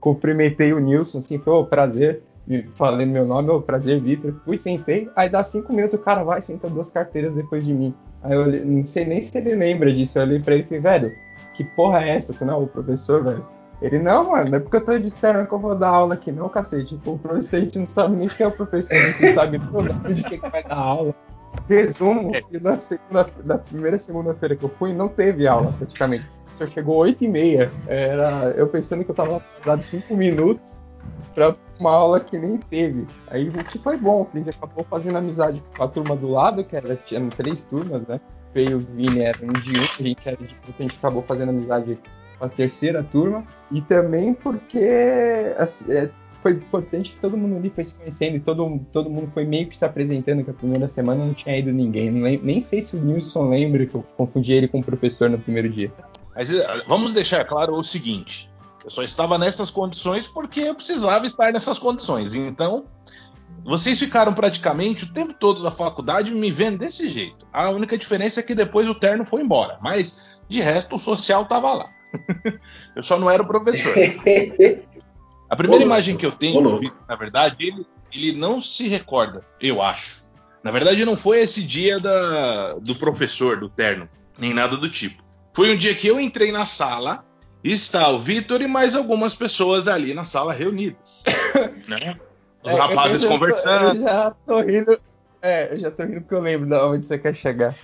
Cumprimentei 0.00 0.72
o 0.72 0.80
Nilson, 0.80 1.18
assim, 1.18 1.38
foi, 1.38 1.52
ô, 1.54 1.64
prazer. 1.64 2.22
Falei 2.74 3.06
meu 3.06 3.24
nome, 3.24 3.48
ô, 3.48 3.62
prazer, 3.62 4.00
Vitor. 4.00 4.34
Fui, 4.44 4.58
sentei, 4.58 5.08
aí 5.16 5.30
dá 5.30 5.42
cinco 5.44 5.72
minutos 5.72 5.98
o 5.98 6.02
cara 6.02 6.22
vai 6.22 6.42
senta 6.42 6.68
duas 6.68 6.90
carteiras 6.90 7.32
depois 7.34 7.64
de 7.64 7.72
mim. 7.72 7.94
Aí 8.22 8.34
eu 8.34 8.66
não 8.66 8.84
sei 8.84 9.06
nem 9.06 9.22
se 9.22 9.36
ele 9.38 9.54
lembra 9.54 9.92
disso. 9.92 10.18
Eu 10.18 10.24
olhei 10.24 10.40
pra 10.40 10.54
ele 10.54 10.64
e 10.64 10.66
falei, 10.66 10.80
velho, 10.80 11.12
que 11.54 11.64
porra 11.64 12.02
é 12.02 12.16
essa? 12.16 12.32
Você 12.32 12.44
não 12.44 12.54
é 12.54 12.56
o 12.56 12.66
professor, 12.66 13.22
velho? 13.24 13.46
Ele, 13.84 13.98
não, 13.98 14.30
mano, 14.30 14.50
não 14.50 14.56
é 14.56 14.60
porque 14.60 14.78
eu 14.78 14.80
tô 14.80 14.98
de 14.98 15.10
terno 15.10 15.46
que 15.46 15.52
eu 15.52 15.58
vou 15.58 15.74
dar 15.74 15.90
aula 15.90 16.14
aqui, 16.14 16.32
não, 16.32 16.48
cacete. 16.48 16.96
Tipo, 16.96 17.12
o 17.12 17.18
professor, 17.18 17.56
a 17.56 17.60
gente 17.60 17.78
não 17.78 17.86
sabe 17.86 18.16
nem 18.16 18.28
quem 18.28 18.44
é 18.44 18.48
o 18.48 18.52
professor, 18.52 18.96
a 18.96 18.98
gente 18.98 19.26
não 19.26 19.34
sabe 19.34 19.58
nem 19.58 20.14
de 20.14 20.22
quem 20.22 20.40
que 20.40 20.48
vai 20.48 20.64
dar 20.64 20.74
aula. 20.74 21.14
Resumo, 21.68 22.32
que 22.32 22.58
na, 22.58 22.76
segunda, 22.78 23.26
na 23.44 23.58
primeira 23.58 23.98
segunda-feira 23.98 24.56
que 24.56 24.64
eu 24.64 24.70
fui, 24.70 24.94
não 24.94 25.06
teve 25.06 25.46
aula, 25.46 25.70
praticamente. 25.76 26.24
O 26.24 26.44
professor 26.44 26.68
chegou 26.70 26.96
8 26.96 27.24
e 27.24 27.28
meia. 27.28 27.70
Era 27.86 28.54
eu 28.56 28.68
pensando 28.68 29.04
que 29.04 29.10
eu 29.10 29.14
tava 29.14 29.36
atrasado 29.36 29.82
5 29.82 30.16
minutos 30.16 30.82
pra 31.34 31.54
uma 31.78 31.90
aula 31.90 32.20
que 32.20 32.38
nem 32.38 32.56
teve. 32.56 33.06
Aí 33.26 33.50
o 33.50 33.52
que 33.52 33.78
foi 33.78 33.98
bom, 33.98 34.24
que 34.24 34.38
a 34.38 34.40
gente 34.40 34.56
acabou 34.56 34.86
fazendo 34.88 35.18
amizade 35.18 35.62
com 35.76 35.84
a 35.84 35.88
turma 35.88 36.16
do 36.16 36.30
lado, 36.30 36.64
que 36.64 36.74
era, 36.74 36.96
tinha 36.96 37.20
três 37.28 37.64
turmas, 37.64 38.00
né? 38.08 38.18
Feio 38.54 38.70
e 38.70 38.74
o 38.76 38.78
Vini 38.78 39.20
eram 39.20 39.46
de 39.48 39.78
um, 39.78 39.82
a 40.00 40.02
gente 40.02 40.26
era 40.26 40.36
de 40.38 40.56
a 40.66 40.82
gente 40.82 40.96
acabou 40.96 41.22
fazendo 41.22 41.50
amizade 41.50 41.98
a 42.40 42.48
terceira 42.48 43.02
turma. 43.02 43.44
E 43.70 43.80
também 43.80 44.34
porque 44.34 45.54
assim, 45.58 45.92
é, 45.92 46.10
foi 46.44 46.52
importante 46.52 47.12
que 47.12 47.20
todo 47.20 47.36
mundo 47.36 47.56
ali 47.56 47.70
foi 47.70 47.84
se 47.84 47.94
conhecendo 47.94 48.36
e 48.36 48.40
todo, 48.40 48.80
todo 48.92 49.08
mundo 49.08 49.30
foi 49.32 49.46
meio 49.46 49.66
que 49.66 49.78
se 49.78 49.84
apresentando, 49.84 50.44
que 50.44 50.50
a 50.50 50.54
primeira 50.54 50.88
semana 50.90 51.24
não 51.24 51.32
tinha 51.32 51.58
ido 51.58 51.72
ninguém. 51.72 52.10
Nem 52.10 52.60
sei 52.60 52.82
se 52.82 52.94
o 52.94 53.00
Nilson 53.00 53.48
lembra 53.48 53.86
que 53.86 53.94
eu 53.94 54.02
confundi 54.16 54.52
ele 54.52 54.68
com 54.68 54.80
o 54.80 54.84
professor 54.84 55.30
no 55.30 55.38
primeiro 55.38 55.70
dia. 55.70 55.90
Mas 56.36 56.52
eh, 56.52 56.66
vamos 56.86 57.14
deixar 57.14 57.46
claro 57.46 57.74
o 57.74 57.82
seguinte: 57.82 58.50
eu 58.84 58.90
só 58.90 59.02
estava 59.02 59.38
nessas 59.38 59.70
condições 59.70 60.26
porque 60.26 60.60
eu 60.60 60.74
precisava 60.74 61.24
estar 61.24 61.50
nessas 61.50 61.78
condições. 61.78 62.34
Então, 62.34 62.84
vocês 63.64 63.98
ficaram 63.98 64.34
praticamente 64.34 65.04
o 65.04 65.12
tempo 65.14 65.32
todo 65.32 65.62
da 65.62 65.70
faculdade 65.70 66.30
me 66.34 66.50
vendo 66.50 66.76
desse 66.78 67.08
jeito. 67.08 67.46
A 67.50 67.70
única 67.70 67.96
diferença 67.96 68.40
é 68.40 68.42
que 68.42 68.54
depois 68.54 68.86
o 68.86 68.94
terno 68.94 69.24
foi 69.24 69.40
embora, 69.40 69.78
mas 69.80 70.28
de 70.46 70.60
resto 70.60 70.96
o 70.96 70.98
social 70.98 71.44
estava 71.44 71.72
lá. 71.72 71.88
eu 72.96 73.02
só 73.02 73.18
não 73.18 73.30
era 73.30 73.42
o 73.42 73.46
professor. 73.46 73.94
A 75.48 75.56
primeira 75.56 75.84
imagem 75.84 76.16
que 76.16 76.24
eu 76.26 76.32
tenho, 76.32 76.58
ô, 76.58 76.62
do 76.62 76.68
louco. 76.70 76.80
Vitor, 76.84 76.98
na 77.08 77.16
verdade, 77.16 77.56
ele, 77.66 77.86
ele 78.12 78.32
não 78.32 78.60
se 78.60 78.88
recorda, 78.88 79.42
eu 79.60 79.80
acho. 79.82 80.24
Na 80.62 80.70
verdade, 80.70 81.04
não 81.04 81.16
foi 81.16 81.40
esse 81.40 81.62
dia 81.62 82.00
da, 82.00 82.72
do 82.74 82.94
professor, 82.96 83.60
do 83.60 83.68
terno, 83.68 84.08
nem 84.38 84.54
nada 84.54 84.76
do 84.76 84.88
tipo. 84.90 85.22
Foi 85.52 85.72
um 85.72 85.76
dia 85.76 85.94
que 85.94 86.06
eu 86.08 86.18
entrei 86.18 86.50
na 86.50 86.64
sala 86.64 87.24
e 87.62 87.70
está 87.70 88.08
o 88.08 88.20
Vitor 88.22 88.62
e 88.62 88.66
mais 88.66 88.96
algumas 88.96 89.34
pessoas 89.34 89.86
ali 89.86 90.14
na 90.14 90.24
sala 90.24 90.52
reunidas. 90.52 91.22
né? 91.86 92.14
Os 92.62 92.72
É, 92.72 92.76
rapazes 92.78 93.22
eu 93.22 93.28
já 93.28 93.28
tô- 93.28 93.34
conversando. 93.34 93.98
eu 93.98 94.02
já 94.02 94.30
tô 94.46 94.60
rindo. 94.62 95.00
É, 95.42 95.74
eu 95.74 95.78
já 95.80 95.90
tô 95.90 96.02
rindo 96.02 96.20
porque 96.22 96.34
eu 96.34 96.40
lembro 96.40 96.66
de 96.68 96.74
onde 96.74 97.06
você 97.06 97.18
quer 97.18 97.34
chegar. 97.36 97.74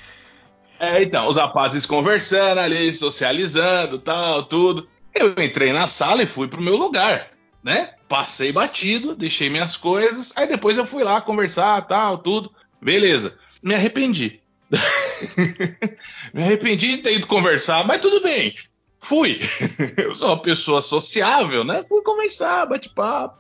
É, 0.81 1.03
então, 1.03 1.29
os 1.29 1.37
rapazes 1.37 1.85
conversando 1.85 2.59
ali, 2.59 2.91
socializando, 2.91 3.99
tal, 3.99 4.45
tudo. 4.45 4.89
Eu 5.15 5.35
entrei 5.45 5.75
na 5.75 5.87
sala 5.87 6.23
e 6.23 6.27
fui 6.27 6.49
pro 6.49 6.63
meu 6.63 6.75
lugar, 6.75 7.29
né? 7.63 7.91
Passei 8.09 8.51
batido, 8.51 9.15
deixei 9.15 9.51
minhas 9.51 9.77
coisas, 9.77 10.33
aí 10.35 10.47
depois 10.47 10.79
eu 10.79 10.87
fui 10.87 11.05
lá 11.05 11.21
conversar, 11.21 11.87
tal, 11.87 12.17
tudo. 12.17 12.51
Beleza. 12.81 13.39
Me 13.63 13.75
arrependi. 13.75 14.41
Me 16.33 16.43
arrependi 16.43 16.97
de 16.97 17.03
ter 17.03 17.15
ido 17.15 17.27
conversar, 17.27 17.87
mas 17.87 18.01
tudo 18.01 18.23
bem. 18.23 18.55
Fui. 18.99 19.39
Eu 19.99 20.15
sou 20.15 20.29
uma 20.29 20.41
pessoa 20.41 20.81
sociável, 20.81 21.63
né? 21.63 21.85
Fui 21.87 22.03
conversar, 22.03 22.67
bate-papo. 22.67 23.39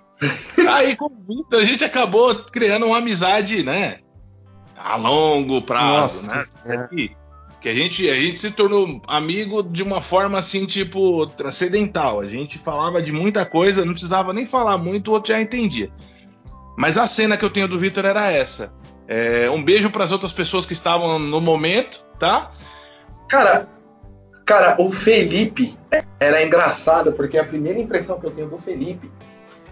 Aí, 0.69 0.95
com 0.95 1.09
Vitor, 1.09 1.61
a 1.61 1.65
gente 1.65 1.85
acabou 1.85 2.35
criando 2.35 2.85
uma 2.85 2.99
amizade, 2.99 3.63
né? 3.63 4.01
A 4.77 4.97
longo 4.97 5.63
prazo, 5.63 6.21
Nossa, 6.23 6.59
né? 6.67 6.89
Que, 6.89 7.17
que 7.61 7.69
a 7.69 7.75
gente, 7.75 8.09
a 8.09 8.15
gente 8.15 8.41
se 8.41 8.51
tornou 8.51 9.03
amigo 9.07 9.63
de 9.63 9.83
uma 9.83 10.01
forma 10.01 10.39
assim, 10.39 10.65
tipo, 10.65 11.27
transcendental. 11.27 12.21
A 12.21 12.27
gente 12.27 12.59
falava 12.59 13.03
de 13.03 13.13
muita 13.13 13.45
coisa, 13.45 13.85
não 13.85 13.93
precisava 13.93 14.33
nem 14.33 14.47
falar 14.47 14.79
muito, 14.79 15.09
o 15.09 15.13
outro 15.13 15.33
já 15.33 15.41
entendia. 15.41 15.91
Mas 16.77 16.97
a 16.97 17.07
cena 17.07 17.37
que 17.37 17.45
eu 17.45 17.51
tenho 17.51 17.69
do 17.69 17.79
Vitor 17.79 18.07
era 18.07 18.31
essa. 18.31 18.73
É, 19.07 19.51
um 19.51 19.63
beijo 19.63 19.91
para 19.91 20.05
as 20.05 20.13
outras 20.13 20.33
pessoas 20.33 20.65
que 20.65 20.73
estavam 20.73 21.19
no 21.19 21.41
momento, 21.41 22.03
tá? 22.19 22.51
Cara, 23.29 23.69
cara, 24.47 24.77
o 24.81 24.91
Felipe 24.91 25.77
era 26.19 26.43
engraçado, 26.43 27.13
porque 27.13 27.37
a 27.37 27.45
primeira 27.45 27.79
impressão 27.79 28.19
que 28.19 28.27
eu 28.27 28.31
tenho 28.31 28.49
do 28.49 28.59
Felipe 28.59 29.11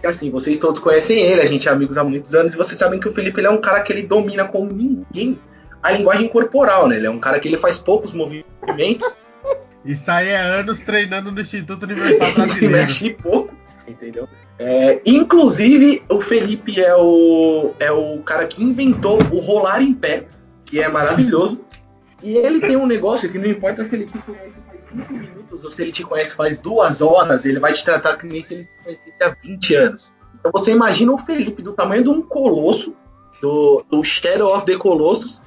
é 0.03 0.07
assim, 0.07 0.29
vocês 0.29 0.59
todos 0.59 0.79
conhecem 0.79 1.19
ele, 1.19 1.41
a 1.41 1.45
gente 1.45 1.67
é 1.67 1.71
amigos 1.71 1.97
há 1.97 2.03
muitos 2.03 2.33
anos, 2.35 2.53
e 2.53 2.57
vocês 2.57 2.77
sabem 2.77 2.99
que 2.99 3.09
o 3.09 3.13
Felipe 3.13 3.43
é 3.43 3.49
um 3.49 3.59
cara 3.59 3.81
que 3.81 3.91
ele 3.91 4.03
domina 4.03 4.45
como 4.45 4.71
ninguém 4.71 5.39
a 5.81 5.91
linguagem 5.91 6.27
corporal, 6.27 6.87
né? 6.87 6.97
Ele 6.97 7.07
é 7.07 7.09
um 7.09 7.19
cara 7.19 7.39
que 7.39 7.47
ele 7.47 7.57
faz 7.57 7.77
poucos 7.77 8.13
movimentos. 8.13 9.09
Isso 9.85 10.11
aí 10.11 10.29
é 10.29 10.39
anos 10.39 10.81
treinando 10.81 11.31
no 11.31 11.39
Instituto 11.39 11.83
Universal 11.83 12.33
Brasileiro. 12.33 12.75
mexe 12.75 13.13
pouco, 13.13 13.53
entendeu? 13.87 14.27
É, 14.57 15.01
inclusive, 15.05 16.03
o 16.09 16.19
Felipe 16.19 16.81
é 16.81 16.93
o, 16.95 17.71
é 17.79 17.89
o 17.91 18.21
cara 18.23 18.45
que 18.45 18.61
inventou 18.61 19.17
o 19.31 19.39
rolar 19.39 19.81
em 19.81 19.93
pé, 19.93 20.25
que 20.65 20.81
é 20.81 20.89
maravilhoso. 20.89 21.61
E 22.21 22.35
ele 22.35 22.59
tem 22.59 22.75
um 22.75 22.85
negócio 22.85 23.31
que 23.31 23.37
não 23.37 23.47
importa 23.47 23.85
se 23.85 23.95
ele 23.95 24.05
te 24.05 24.17
conhece 24.17 24.53
faz 24.67 24.81
5 24.89 25.13
minutos 25.13 25.63
ou 25.63 25.71
se 25.71 25.81
ele 25.81 25.91
te 25.91 26.03
conhece 26.03 26.35
faz 26.35 26.59
duas 26.59 27.01
horas, 27.01 27.45
ele 27.45 27.59
vai 27.59 27.71
te 27.71 27.85
tratar 27.85 28.17
que 28.17 28.27
nem 28.27 28.43
se 28.43 28.55
ele 28.55 28.63
te 28.65 28.83
conhecesse 28.83 29.23
há 29.23 29.29
20 29.29 29.75
anos. 29.75 30.13
Então 30.37 30.51
você 30.51 30.71
imagina 30.71 31.13
o 31.13 31.17
Felipe 31.17 31.61
do 31.61 31.71
tamanho 31.71 32.03
de 32.03 32.09
um 32.09 32.21
colosso, 32.21 32.93
do, 33.41 33.85
do 33.89 34.03
Shadow 34.03 34.53
of 34.53 34.65
the 34.65 34.75
Colossus, 34.75 35.41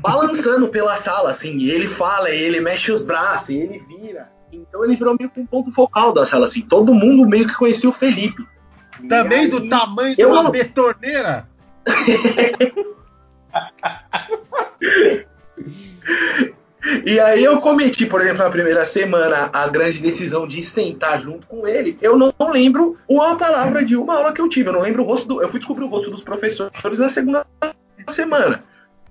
balançando 0.00 0.68
pela 0.68 0.96
sala, 0.96 1.30
assim, 1.30 1.62
ele 1.64 1.86
fala, 1.86 2.30
e 2.30 2.40
ele 2.42 2.60
mexe 2.60 2.90
os 2.92 3.02
braços, 3.02 3.50
e 3.50 3.56
ele 3.58 3.82
vira. 3.86 4.28
Então 4.52 4.84
ele 4.84 4.96
virou 4.96 5.16
meio 5.18 5.30
que 5.30 5.40
um 5.40 5.46
ponto 5.46 5.70
focal 5.72 6.12
da 6.12 6.24
sala, 6.24 6.46
assim. 6.46 6.62
Todo 6.62 6.94
mundo 6.94 7.28
meio 7.28 7.46
que 7.46 7.54
conhecia 7.54 7.88
o 7.88 7.92
Felipe. 7.92 8.46
Também 9.08 9.40
aí- 9.40 9.48
do 9.48 9.68
tamanho 9.68 10.16
de 10.16 10.24
uma 10.24 10.42
não- 10.42 10.50
betoneira. 10.50 11.46
E 17.04 17.18
aí 17.20 17.42
eu 17.44 17.58
cometi, 17.58 18.06
por 18.06 18.20
exemplo, 18.20 18.44
na 18.44 18.50
primeira 18.50 18.84
semana, 18.84 19.50
a 19.52 19.68
grande 19.68 20.00
decisão 20.00 20.46
de 20.46 20.62
sentar 20.62 21.20
junto 21.20 21.46
com 21.46 21.66
ele. 21.66 21.98
Eu 22.00 22.16
não 22.16 22.32
lembro 22.50 22.96
uma 23.08 23.36
palavra 23.36 23.84
de 23.84 23.96
uma 23.96 24.14
aula 24.16 24.32
que 24.32 24.40
eu 24.40 24.48
tive. 24.48 24.68
Eu 24.68 24.74
não 24.74 24.80
lembro 24.80 25.02
o 25.02 25.06
rosto 25.06 25.26
do. 25.26 25.42
Eu 25.42 25.48
fui 25.48 25.58
descobrir 25.58 25.84
o 25.84 25.88
rosto 25.88 26.10
dos 26.10 26.22
professores 26.22 26.98
na 26.98 27.08
segunda 27.08 27.44
semana. 28.08 28.62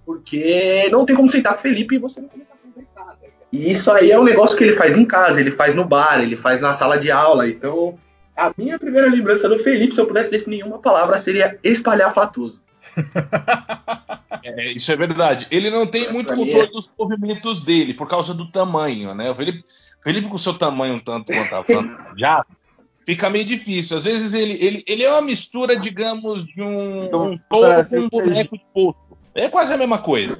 Porque 0.07 0.87
não 0.89 1.05
tem 1.05 1.17
como 1.17 1.29
sentar 1.29 1.51
com 1.51 1.59
o 1.59 1.61
Felipe 1.61 1.95
e 1.95 1.99
você 1.99 2.21
não 2.21 2.29
começar 2.29 2.53
a 2.53 2.57
conversar. 2.57 3.17
ligado? 3.21 3.33
E 3.51 3.71
isso 3.73 3.91
aí 3.91 4.09
é 4.09 4.17
um 4.17 4.23
negócio 4.23 4.57
que 4.57 4.63
ele 4.63 4.71
faz 4.71 4.95
em 4.95 5.03
casa, 5.03 5.41
ele 5.41 5.51
faz 5.51 5.75
no 5.75 5.83
bar, 5.83 6.21
ele 6.21 6.37
faz 6.37 6.61
na 6.61 6.73
sala 6.73 6.97
de 6.97 7.11
aula. 7.11 7.45
Então, 7.45 7.99
a 8.33 8.53
minha 8.57 8.79
primeira 8.79 9.09
lembrança 9.09 9.49
do 9.49 9.59
Felipe, 9.59 9.93
se 9.93 9.99
eu 9.99 10.07
pudesse 10.07 10.31
definir 10.31 10.63
uma 10.63 10.79
palavra, 10.79 11.19
seria 11.19 11.59
espalhafatoso. 11.61 12.61
É, 14.43 14.71
isso 14.71 14.89
é 14.93 14.95
verdade. 14.95 15.45
Ele 15.51 15.69
não 15.69 15.85
tem 15.85 16.09
muito 16.11 16.27
Pra 16.27 16.35
mim 16.37 16.45
controle 16.45 16.67
é. 16.67 16.71
dos 16.71 16.93
movimentos 16.97 17.61
dele, 17.61 17.93
por 17.93 18.07
causa 18.07 18.33
do 18.33 18.49
tamanho, 18.49 19.13
né? 19.13 19.29
O 19.29 19.35
Felipe, 19.35 19.65
Felipe 20.01 20.29
com 20.29 20.37
seu 20.37 20.53
tamanho 20.53 20.93
um 20.93 20.99
tanto 20.99 21.33
quanto 21.33 21.53
avantajado, 21.53 22.45
fica 23.05 23.29
meio 23.29 23.43
difícil. 23.43 23.97
Às 23.97 24.05
vezes 24.05 24.33
ele, 24.33 24.53
ele, 24.63 24.83
ele 24.87 25.03
é 25.03 25.11
uma 25.11 25.21
mistura, 25.21 25.75
digamos, 25.75 26.45
de 26.45 26.61
um, 26.61 27.33
um 27.33 27.37
touro 27.49 27.85
com 27.89 27.99
um 27.99 28.07
boneco 28.07 28.57
de 28.57 28.63
poço. 28.73 29.06
É 29.37 29.47
quase 29.49 29.73
a 29.73 29.77
mesma 29.77 29.99
coisa. 29.99 30.37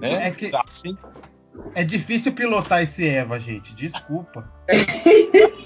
Né? 0.00 0.28
É 0.28 0.30
que- 0.30 0.50
Assim, 0.54 0.96
É 1.74 1.82
difícil 1.84 2.32
pilotar 2.32 2.82
esse 2.82 3.06
Eva, 3.06 3.38
gente. 3.40 3.74
Desculpa. 3.74 4.48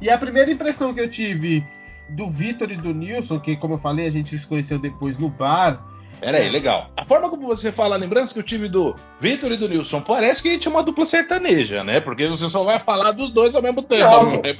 e 0.00 0.10
a 0.10 0.18
primeira 0.18 0.50
impressão 0.50 0.92
que 0.94 1.00
eu 1.00 1.10
tive 1.10 1.64
do 2.10 2.28
Vitor 2.28 2.70
e 2.70 2.76
do 2.76 2.92
Nilson, 2.94 3.40
que 3.40 3.56
como 3.56 3.74
eu 3.74 3.78
falei, 3.78 4.06
a 4.06 4.10
gente 4.10 4.38
se 4.38 4.46
conheceu 4.46 4.78
depois 4.78 5.18
no 5.18 5.28
bar. 5.28 5.80
Pera 6.20 6.38
aí, 6.38 6.48
legal. 6.48 6.90
A 6.96 7.04
forma 7.04 7.28
como 7.28 7.46
você 7.46 7.70
fala, 7.72 7.94
a 7.94 7.98
lembrança 7.98 8.32
que 8.32 8.40
eu 8.40 8.44
tive 8.44 8.68
do 8.68 8.94
Vitor 9.20 9.52
e 9.52 9.56
do 9.56 9.68
Nilson, 9.68 10.00
parece 10.00 10.42
que 10.42 10.48
a 10.48 10.52
gente 10.52 10.68
é 10.68 10.70
uma 10.70 10.82
dupla 10.82 11.04
sertaneja, 11.04 11.84
né? 11.84 12.00
Porque 12.00 12.26
você 12.26 12.48
só 12.48 12.62
vai 12.64 12.78
falar 12.78 13.12
dos 13.12 13.30
dois 13.30 13.54
ao 13.54 13.62
mesmo 13.62 13.82
tempo. 13.82 14.08
Não. 14.08 14.30
né? 14.32 14.56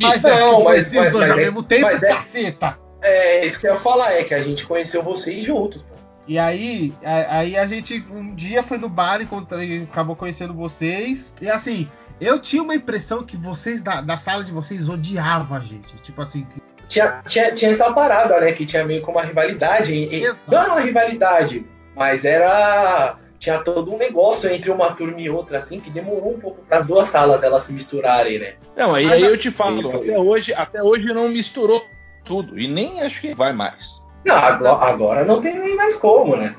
Mas 0.00 0.22
Não, 0.22 0.30
é, 0.30 0.42
eu 0.42 0.52
mas- 0.52 0.62
conheci 0.64 0.98
os 0.98 1.04
mas- 1.04 1.12
dois 1.12 1.28
mas 1.28 1.30
ao 1.30 1.38
é- 1.38 1.42
mesmo 1.44 1.62
tempo, 1.62 1.82
mas 1.82 2.02
é- 2.02 2.08
caceta. 2.08 2.78
É 3.06 3.46
isso 3.46 3.58
que 3.60 3.66
eu 3.66 3.72
ia 3.74 3.78
falar, 3.78 4.12
é 4.14 4.24
que 4.24 4.34
a 4.34 4.42
gente 4.42 4.66
conheceu 4.66 5.02
vocês 5.02 5.44
juntos. 5.44 5.82
pô. 5.82 5.94
E 6.28 6.38
aí, 6.38 6.92
a- 7.04 7.38
aí 7.38 7.56
a 7.56 7.66
gente 7.66 8.04
um 8.10 8.34
dia 8.34 8.62
foi 8.62 8.78
no 8.78 8.88
bar 8.88 9.20
e 9.20 9.82
acabou 9.84 10.16
conhecendo 10.16 10.52
vocês. 10.52 11.32
E 11.40 11.48
assim, 11.48 11.88
eu 12.20 12.40
tinha 12.40 12.62
uma 12.62 12.74
impressão 12.74 13.22
que 13.22 13.36
vocês 13.36 13.80
da, 13.82 14.00
da 14.00 14.18
sala 14.18 14.42
de 14.42 14.50
vocês 14.50 14.88
odiavam 14.88 15.56
a 15.56 15.60
gente. 15.60 15.94
Tipo 16.02 16.22
assim, 16.22 16.44
que- 16.52 16.62
Tinha, 16.88 17.20
tinha, 17.26 17.52
tinha 17.52 17.70
essa 17.70 17.92
parada, 17.92 18.40
né? 18.40 18.52
Que 18.52 18.66
tinha 18.66 18.84
meio 18.84 19.04
que 19.04 19.10
uma 19.10 19.22
rivalidade. 19.22 19.92
e-. 19.92 20.24
Não 20.48 20.58
era 20.62 20.72
uma 20.72 20.80
rivalidade, 20.80 21.64
mas 21.94 22.24
era. 22.24 23.16
Tinha 23.38 23.58
todo 23.58 23.92
um 23.94 23.98
negócio 23.98 24.48
entre 24.50 24.70
uma 24.70 24.92
turma 24.92 25.20
e 25.20 25.28
outra, 25.28 25.58
assim, 25.58 25.78
que 25.78 25.90
demorou 25.90 26.34
um 26.34 26.40
pouco 26.40 26.62
para 26.62 26.78
as 26.78 26.86
duas 26.86 27.08
salas 27.08 27.42
elas 27.42 27.64
se 27.64 27.72
misturarem, 27.72 28.38
né? 28.38 28.54
Não, 28.76 28.94
aí, 28.94 29.12
aí 29.12 29.22
eu 29.22 29.36
te 29.36 29.50
falo, 29.50 29.90
até 29.94 30.18
hoje, 30.18 30.54
até 30.54 30.82
hoje 30.82 31.04
não 31.12 31.28
misturou 31.28 31.86
tudo. 32.26 32.58
E 32.58 32.68
nem 32.68 33.00
acho 33.02 33.20
que 33.20 33.34
vai 33.34 33.52
mais. 33.52 34.04
Não, 34.24 34.34
agora, 34.34 34.84
agora 34.84 35.24
não 35.24 35.40
tem 35.40 35.58
nem 35.58 35.76
mais 35.76 35.96
como, 35.96 36.36
né? 36.36 36.54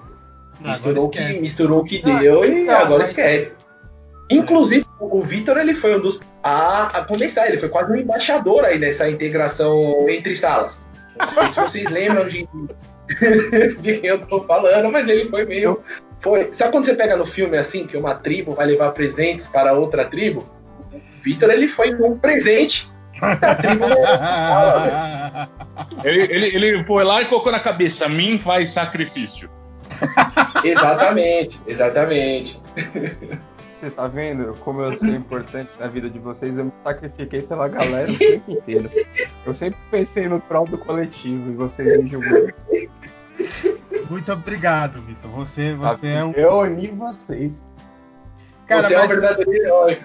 Misturou, 0.59 1.05
o 1.05 1.09
que, 1.09 1.39
misturou 1.39 1.79
o 1.81 1.83
que 1.83 2.01
Ah, 2.05 2.19
deu 2.19 2.43
e 2.45 2.63
então, 2.63 2.75
agora 2.77 2.99
mas- 3.01 3.09
esquece. 3.09 3.55
Inclusive, 4.29 4.85
o 4.99 5.21
Vitor 5.21 5.57
ele 5.57 5.73
foi 5.75 5.95
um 5.97 6.01
dos 6.01 6.19
a, 6.43 6.83
a 6.99 7.05
começar, 7.05 7.47
ele 7.47 7.57
foi 7.57 7.69
quase 7.69 7.91
um 7.91 7.95
embaixador 7.95 8.65
aí 8.65 8.77
nessa 8.79 9.09
integração 9.09 10.05
entre 10.09 10.35
salas. 10.35 10.85
Não 11.17 11.27
sei 11.43 11.49
se 11.49 11.55
vocês 11.61 11.89
lembram 11.89 12.27
de, 12.27 12.47
de 13.79 13.99
quem 13.99 14.09
eu 14.09 14.19
tô 14.19 14.43
falando, 14.43 14.91
mas 14.91 15.07
ele 15.09 15.29
foi 15.29 15.45
meio. 15.45 15.81
Foi. 16.19 16.49
Sabe 16.53 16.71
quando 16.71 16.85
você 16.85 16.95
pega 16.95 17.15
no 17.15 17.25
filme 17.25 17.57
assim, 17.57 17.85
que 17.87 17.95
uma 17.95 18.15
tribo 18.15 18.53
vai 18.53 18.65
levar 18.65 18.91
presentes 18.91 19.47
para 19.47 19.73
outra 19.73 20.03
tribo? 20.05 20.45
O 20.91 20.99
Vitor 21.21 21.49
ele 21.49 21.67
foi 21.67 21.93
um 21.95 22.17
presente 22.17 22.89
Ele, 26.03 26.21
ele, 26.21 26.45
ele 26.55 26.83
foi 26.83 27.03
lá 27.03 27.21
e 27.21 27.25
colocou 27.25 27.51
na 27.51 27.59
cabeça: 27.59 28.07
mim 28.07 28.37
faz 28.39 28.69
sacrifício. 28.71 29.49
Exatamente, 30.63 31.59
exatamente. 31.67 32.61
Você 33.79 33.91
tá 33.91 34.07
vendo 34.07 34.53
como 34.61 34.81
eu 34.81 34.97
sou 34.97 35.07
importante 35.07 35.69
na 35.79 35.87
vida 35.87 36.09
de 36.09 36.17
vocês? 36.19 36.55
Eu 36.57 36.65
me 36.65 36.71
sacrifiquei 36.83 37.41
pela 37.43 37.67
galera 37.67 38.11
o 38.11 38.17
tempo 38.17 38.51
inteiro. 38.51 38.89
Eu 39.45 39.55
sempre 39.55 39.79
pensei 39.91 40.27
no 40.27 40.39
prol 40.41 40.65
do 40.65 40.77
coletivo 40.77 41.51
e 41.51 41.53
vocês 41.55 42.01
me 42.03 42.07
julgam. 42.09 42.47
Muito 44.09 44.31
obrigado, 44.33 44.99
Vitor. 45.03 45.29
Você, 45.31 45.73
você 45.75 46.07
é 46.07 46.23
um. 46.25 46.31
Eu 46.31 46.57
uni 46.59 46.87
vocês. 46.87 47.65
Cara, 48.65 48.81
Você 48.81 48.95
é 48.95 48.97
um 48.97 49.01
mas- 49.01 49.09
verdadeiro 49.09 49.53
herói. 49.53 49.99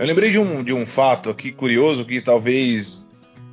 Eu 0.00 0.06
lembrei 0.06 0.30
de 0.30 0.38
um, 0.38 0.64
de 0.64 0.72
um 0.72 0.86
fato 0.86 1.28
aqui 1.28 1.52
curioso 1.52 2.06
que 2.06 2.22
talvez 2.22 3.06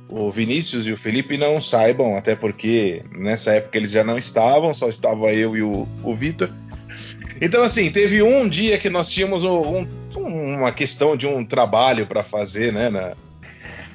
o 0.08 0.30
Vinícius 0.30 0.86
e 0.86 0.92
o 0.92 0.96
Felipe 0.96 1.36
não 1.36 1.60
saibam, 1.60 2.14
até 2.16 2.34
porque 2.34 3.02
nessa 3.14 3.52
época 3.52 3.76
eles 3.76 3.90
já 3.90 4.02
não 4.02 4.16
estavam, 4.16 4.72
só 4.72 4.88
estava 4.88 5.30
eu 5.34 5.54
e 5.54 5.62
o, 5.62 5.86
o 6.02 6.14
Vitor. 6.14 6.50
Então, 7.38 7.62
assim, 7.62 7.90
teve 7.90 8.22
um 8.22 8.48
dia 8.48 8.78
que 8.78 8.88
nós 8.88 9.10
tínhamos 9.10 9.44
um- 9.44 9.86
um- 10.16 10.54
uma 10.56 10.72
questão 10.72 11.18
de 11.18 11.26
um 11.26 11.44
trabalho 11.44 12.06
para 12.06 12.24
fazer, 12.24 12.72
né? 12.72 12.88
na- 12.88 13.12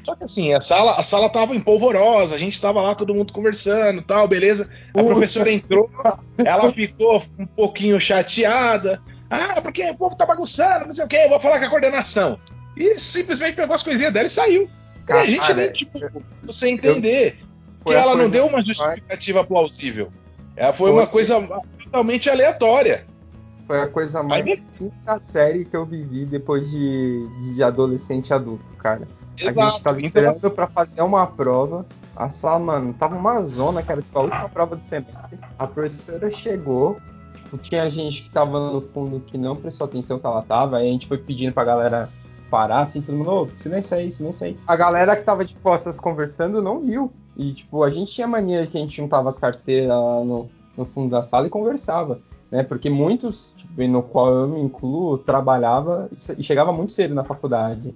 Só 0.04 0.16
que 0.16 0.24
assim, 0.24 0.54
a 0.54 0.60
sala, 0.62 0.94
a 0.96 1.02
sala 1.02 1.30
tava 1.30 1.56
empolvorosa, 1.56 2.36
a 2.36 2.38
gente 2.38 2.62
tava 2.62 2.84
lá 2.84 2.94
todo 2.94 3.16
mundo 3.16 3.34
conversando 3.34 4.00
tal, 4.04 4.28
beleza. 4.28 4.70
A 4.94 5.04
professora 5.04 5.52
entrou, 5.52 5.90
ela 6.38 6.72
ficou 6.72 7.24
um 7.40 7.48
pouquinho 7.48 8.00
chateada. 8.00 9.02
Ah, 9.34 9.62
porque 9.62 9.90
o 9.90 9.96
povo 9.98 10.16
tá 10.16 10.26
bagunçando, 10.26 10.86
não 10.88 10.94
sei 10.96 11.06
o 11.06 11.08
quê, 11.08 11.18
eu 11.26 11.30
vou 11.30 11.40
falar 11.40 11.60
com 11.60 11.66
a 11.66 11.70
coordenação. 11.70 12.40
E 12.78 12.98
simplesmente 13.00 13.56
pegou 13.56 13.76
as 13.76 13.84
coisinhas 13.84 14.14
dela 14.14 14.28
e 14.28 14.30
saiu. 14.30 14.70
E 15.08 15.12
a 15.12 15.26
gente 15.26 15.40
Cara, 15.42 15.54
nem, 15.56 15.72
tipo, 15.72 16.00
você 16.44 16.70
entender 16.70 17.32
que 17.38 17.46
Foi 17.84 17.96
a 17.96 18.00
ela 18.02 18.16
não 18.16 18.30
deu 18.30 18.46
uma 18.46 18.54
mais- 18.54 18.66
justificativa 18.68 19.44
plausível. 19.44 20.12
Ela 20.56 20.72
foi 20.74 20.92
Foi. 20.92 21.00
uma 21.02 21.08
coisa 21.08 21.42
totalmente 21.84 22.30
aleatória. 22.30 23.06
Foi 23.68 23.80
a 23.82 23.88
coisa 23.88 24.22
mais 24.24 24.46
Aí- 24.46 24.64
quinta 24.78 25.20
série 25.20 25.66
que 25.66 25.76
eu 25.76 25.86
vivi 25.86 26.26
depois 26.26 26.70
de, 26.70 27.28
de 27.56 27.64
adolescente 27.64 28.34
adulto, 28.34 28.64
cara. 28.78 29.08
A 29.36 29.42
gente 29.42 29.54
tava 29.56 29.72
Então, 29.80 29.98
esperando 29.98 30.52
pra 30.52 30.68
fazer 30.68 31.02
uma 31.02 31.26
prova. 31.28 31.86
A 32.16 32.30
sala, 32.30 32.60
mano, 32.60 32.94
tava 32.94 33.16
uma 33.16 33.42
zona, 33.44 33.82
que 33.82 33.92
era 33.92 34.02
tipo 34.02 34.20
a 34.20 34.22
última 34.22 34.48
prova 34.50 34.76
do 34.76 34.86
semestre. 34.86 35.40
A 35.58 35.66
professora 35.66 36.30
chegou, 36.30 36.98
tipo, 37.54 37.58
tinha 37.58 37.90
gente 37.90 38.24
que 38.24 38.30
tava 38.30 38.72
no 38.72 38.82
fundo 38.82 39.20
que 39.20 39.38
não 39.38 39.56
prestou 39.56 39.86
atenção 39.86 40.20
que 40.20 40.26
ela 40.26 40.42
tava, 40.42 40.78
aí 40.78 40.90
a 40.90 40.92
gente 40.92 41.08
foi 41.08 41.18
pedindo 41.18 41.54
pra 41.54 41.64
galera 41.64 42.10
parar, 42.50 42.84
assim, 42.84 43.02
todo 43.02 43.16
mundo, 43.16 43.32
ô, 43.32 43.48
silêncio 43.62 43.98
aí, 43.98 44.12
silêncio 44.12 44.46
aí. 44.46 44.58
A 44.68 44.76
galera 44.76 45.16
que 45.16 45.24
tava 45.24 45.44
de 45.44 45.56
costas 45.56 46.00
conversando 46.00 46.62
não 46.62 46.80
viu. 46.80 47.12
E, 47.36 47.54
tipo, 47.54 47.84
a 47.84 47.90
gente 47.90 48.14
tinha 48.14 48.28
mania 48.28 48.68
que 48.68 48.78
a 48.78 48.82
gente 48.82 48.96
juntava 48.96 49.30
as 49.30 49.38
carteiras 49.38 49.90
lá 49.90 50.24
no, 50.24 50.48
no 50.78 50.86
fundo 50.86 51.10
da 51.10 51.24
sala 51.24 51.48
e 51.48 51.50
conversava. 51.50 52.20
Né, 52.52 52.62
porque 52.62 52.88
muitos, 52.88 53.56
tipo, 53.58 53.82
no 53.88 54.04
qual 54.04 54.32
eu 54.32 54.48
me 54.48 54.62
incluo, 54.62 55.18
trabalhava 55.18 56.08
e 56.38 56.44
chegava 56.44 56.72
muito 56.72 56.94
cedo 56.94 57.16
na 57.16 57.24
faculdade. 57.24 57.96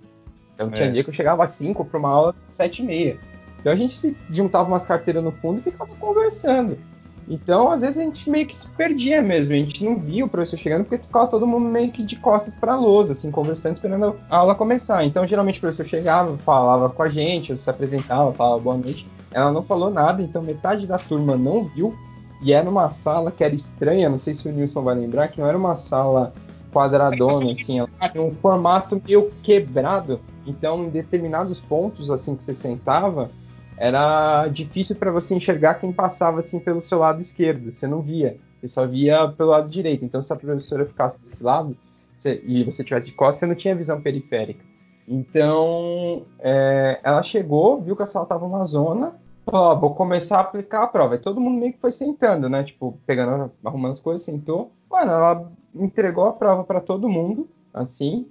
Então 0.55 0.71
tinha 0.71 0.87
É. 0.87 0.91
dia 0.91 1.03
que 1.03 1.11
eu 1.11 1.13
chegava 1.13 1.43
às 1.43 1.51
5 1.51 1.85
para 1.85 1.99
uma 1.99 2.09
aula 2.09 2.35
às 2.47 2.55
7 2.55 2.81
e 2.81 2.85
meia. 2.85 3.19
Então 3.59 3.71
a 3.71 3.75
gente 3.75 3.95
se 3.95 4.17
juntava 4.31 4.67
umas 4.67 4.83
carteiras 4.83 5.23
no 5.23 5.31
fundo 5.31 5.59
e 5.59 5.69
ficava 5.69 5.93
conversando. 5.99 6.79
Então, 7.27 7.71
às 7.71 7.81
vezes, 7.81 7.97
a 7.97 8.01
gente 8.01 8.29
meio 8.29 8.47
que 8.47 8.55
se 8.55 8.67
perdia 8.69 9.21
mesmo. 9.21 9.53
A 9.53 9.57
gente 9.57 9.83
não 9.83 9.97
via 9.97 10.25
o 10.25 10.29
professor 10.29 10.57
chegando 10.57 10.85
porque 10.85 11.03
ficava 11.03 11.27
todo 11.27 11.45
mundo 11.45 11.67
meio 11.67 11.91
que 11.91 12.03
de 12.03 12.15
costas 12.15 12.55
para 12.55 12.73
a 12.73 12.79
lousa, 12.79 13.11
assim, 13.11 13.29
conversando, 13.29 13.75
esperando 13.75 14.15
a 14.29 14.37
aula 14.37 14.55
começar. 14.55 15.03
Então, 15.03 15.27
geralmente, 15.27 15.57
o 15.57 15.61
professor 15.61 15.85
chegava, 15.85 16.37
falava 16.37 16.89
com 16.89 17.03
a 17.03 17.09
gente, 17.09 17.55
se 17.55 17.69
apresentava, 17.69 18.31
falava 18.31 18.61
boa 18.61 18.77
noite. 18.77 19.05
Ela 19.31 19.51
não 19.51 19.61
falou 19.61 19.89
nada, 19.89 20.21
então 20.21 20.41
metade 20.41 20.87
da 20.87 20.97
turma 20.97 21.35
não 21.35 21.65
viu. 21.65 21.93
E 22.41 22.53
era 22.53 22.69
uma 22.69 22.91
sala 22.91 23.31
que 23.31 23.43
era 23.43 23.53
estranha, 23.53 24.09
não 24.09 24.19
sei 24.19 24.33
se 24.33 24.47
o 24.47 24.51
Nilson 24.51 24.81
vai 24.81 24.95
lembrar, 24.95 25.27
que 25.27 25.41
não 25.41 25.47
era 25.47 25.57
uma 25.57 25.75
sala 25.75 26.31
quadradona, 26.71 27.51
assim, 27.51 27.79
ela 27.79 27.89
tinha 28.11 28.23
um 28.23 28.35
formato 28.35 29.01
meio 29.05 29.31
quebrado. 29.41 30.19
Então, 30.45 30.85
em 30.85 30.89
determinados 30.89 31.59
pontos, 31.59 32.11
assim, 32.11 32.35
que 32.35 32.43
você 32.43 32.53
sentava, 32.53 33.29
era 33.77 34.47
difícil 34.47 34.95
para 34.95 35.11
você 35.11 35.35
enxergar 35.35 35.75
quem 35.75 35.91
passava, 35.91 36.39
assim, 36.39 36.59
pelo 36.59 36.81
seu 36.83 36.99
lado 36.99 37.21
esquerdo. 37.21 37.71
Você 37.71 37.85
não 37.87 38.01
via, 38.01 38.37
você 38.59 38.67
só 38.67 38.85
via 38.87 39.27
pelo 39.29 39.51
lado 39.51 39.69
direito. 39.69 40.03
Então, 40.03 40.21
se 40.21 40.33
a 40.33 40.35
professora 40.35 40.85
ficasse 40.85 41.21
desse 41.21 41.43
lado 41.43 41.77
você- 42.17 42.41
e 42.45 42.63
você 42.63 42.83
tivesse 42.83 43.07
de 43.07 43.13
costas, 43.13 43.39
você 43.39 43.45
não 43.45 43.55
tinha 43.55 43.75
visão 43.75 44.01
periférica. 44.01 44.65
Então, 45.07 46.23
é, 46.39 46.99
ela 47.03 47.23
chegou, 47.23 47.79
viu 47.81 47.95
que 47.95 48.03
a 48.03 48.05
sala 48.05 48.25
tava 48.25 48.45
uma 48.45 48.65
zona, 48.65 49.13
falou, 49.45 49.67
ó, 49.67 49.75
vou 49.75 49.95
começar 49.95 50.37
a 50.37 50.41
aplicar 50.41 50.83
a 50.83 50.87
prova. 50.87 51.15
E 51.15 51.19
todo 51.19 51.39
mundo 51.39 51.59
meio 51.59 51.73
que 51.73 51.79
foi 51.79 51.91
sentando, 51.91 52.49
né? 52.49 52.63
Tipo, 52.63 52.99
pegando, 53.05 53.51
arrumando 53.63 53.93
as 53.93 54.01
coisas, 54.01 54.25
sentou. 54.25 54.71
Mano, 54.89 55.11
ela 55.11 55.51
entregou 55.75 56.25
a 56.25 56.33
prova 56.33 56.63
para 56.63 56.81
todo 56.81 57.07
mundo, 57.07 57.47
assim. 57.73 58.27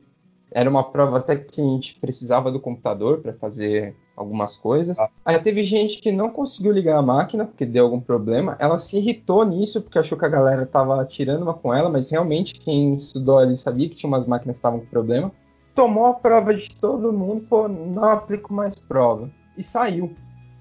Era 0.50 0.68
uma 0.68 0.85
prova 0.85 1.18
até 1.18 1.37
que 1.37 1.61
a 1.61 1.64
gente 1.64 1.98
precisava 1.98 2.50
do 2.52 2.61
computador 2.61 3.20
para 3.20 3.32
fazer 3.32 3.96
algumas 4.16 4.57
coisas. 4.57 4.96
Aí 5.24 5.38
teve 5.38 5.62
gente 5.64 6.00
que 6.00 6.11
não 6.11 6.31
conseguiu 6.31 6.72
ligar 6.72 6.96
a 6.98 7.02
máquina 7.02 7.44
porque 7.44 7.66
deu 7.66 7.85
algum 7.85 8.00
problema. 8.00 8.57
Ela 8.59 8.79
se 8.79 8.96
irritou 8.96 9.44
nisso 9.44 9.83
porque 9.83 9.98
achou 9.98 10.16
que 10.18 10.24
a 10.24 10.29
galera 10.29 10.64
tava 10.64 11.05
tirando 11.05 11.42
uma 11.42 11.55
com 11.55 11.74
ela, 11.74 11.90
mas 11.90 12.11
realmente 12.11 12.55
quem 12.55 12.94
estudou 12.94 13.38
ali 13.38 13.57
sabia 13.57 13.88
que 13.88 13.94
tinha 13.96 14.09
umas 14.09 14.26
máquinas 14.26 14.57
que 14.57 14.59
estavam 14.59 14.81
com 14.81 14.87
problema. 14.87 15.31
Tomou 15.74 16.07
a 16.07 16.14
prova 16.14 16.55
de 16.55 16.74
todo 16.76 17.12
mundo, 17.12 17.44
pô, 17.48 17.68
não 17.68 18.05
aplico 18.05 18.52
mais 18.55 18.74
prova. 18.76 19.29
E 19.59 19.62
saiu. 19.62 20.11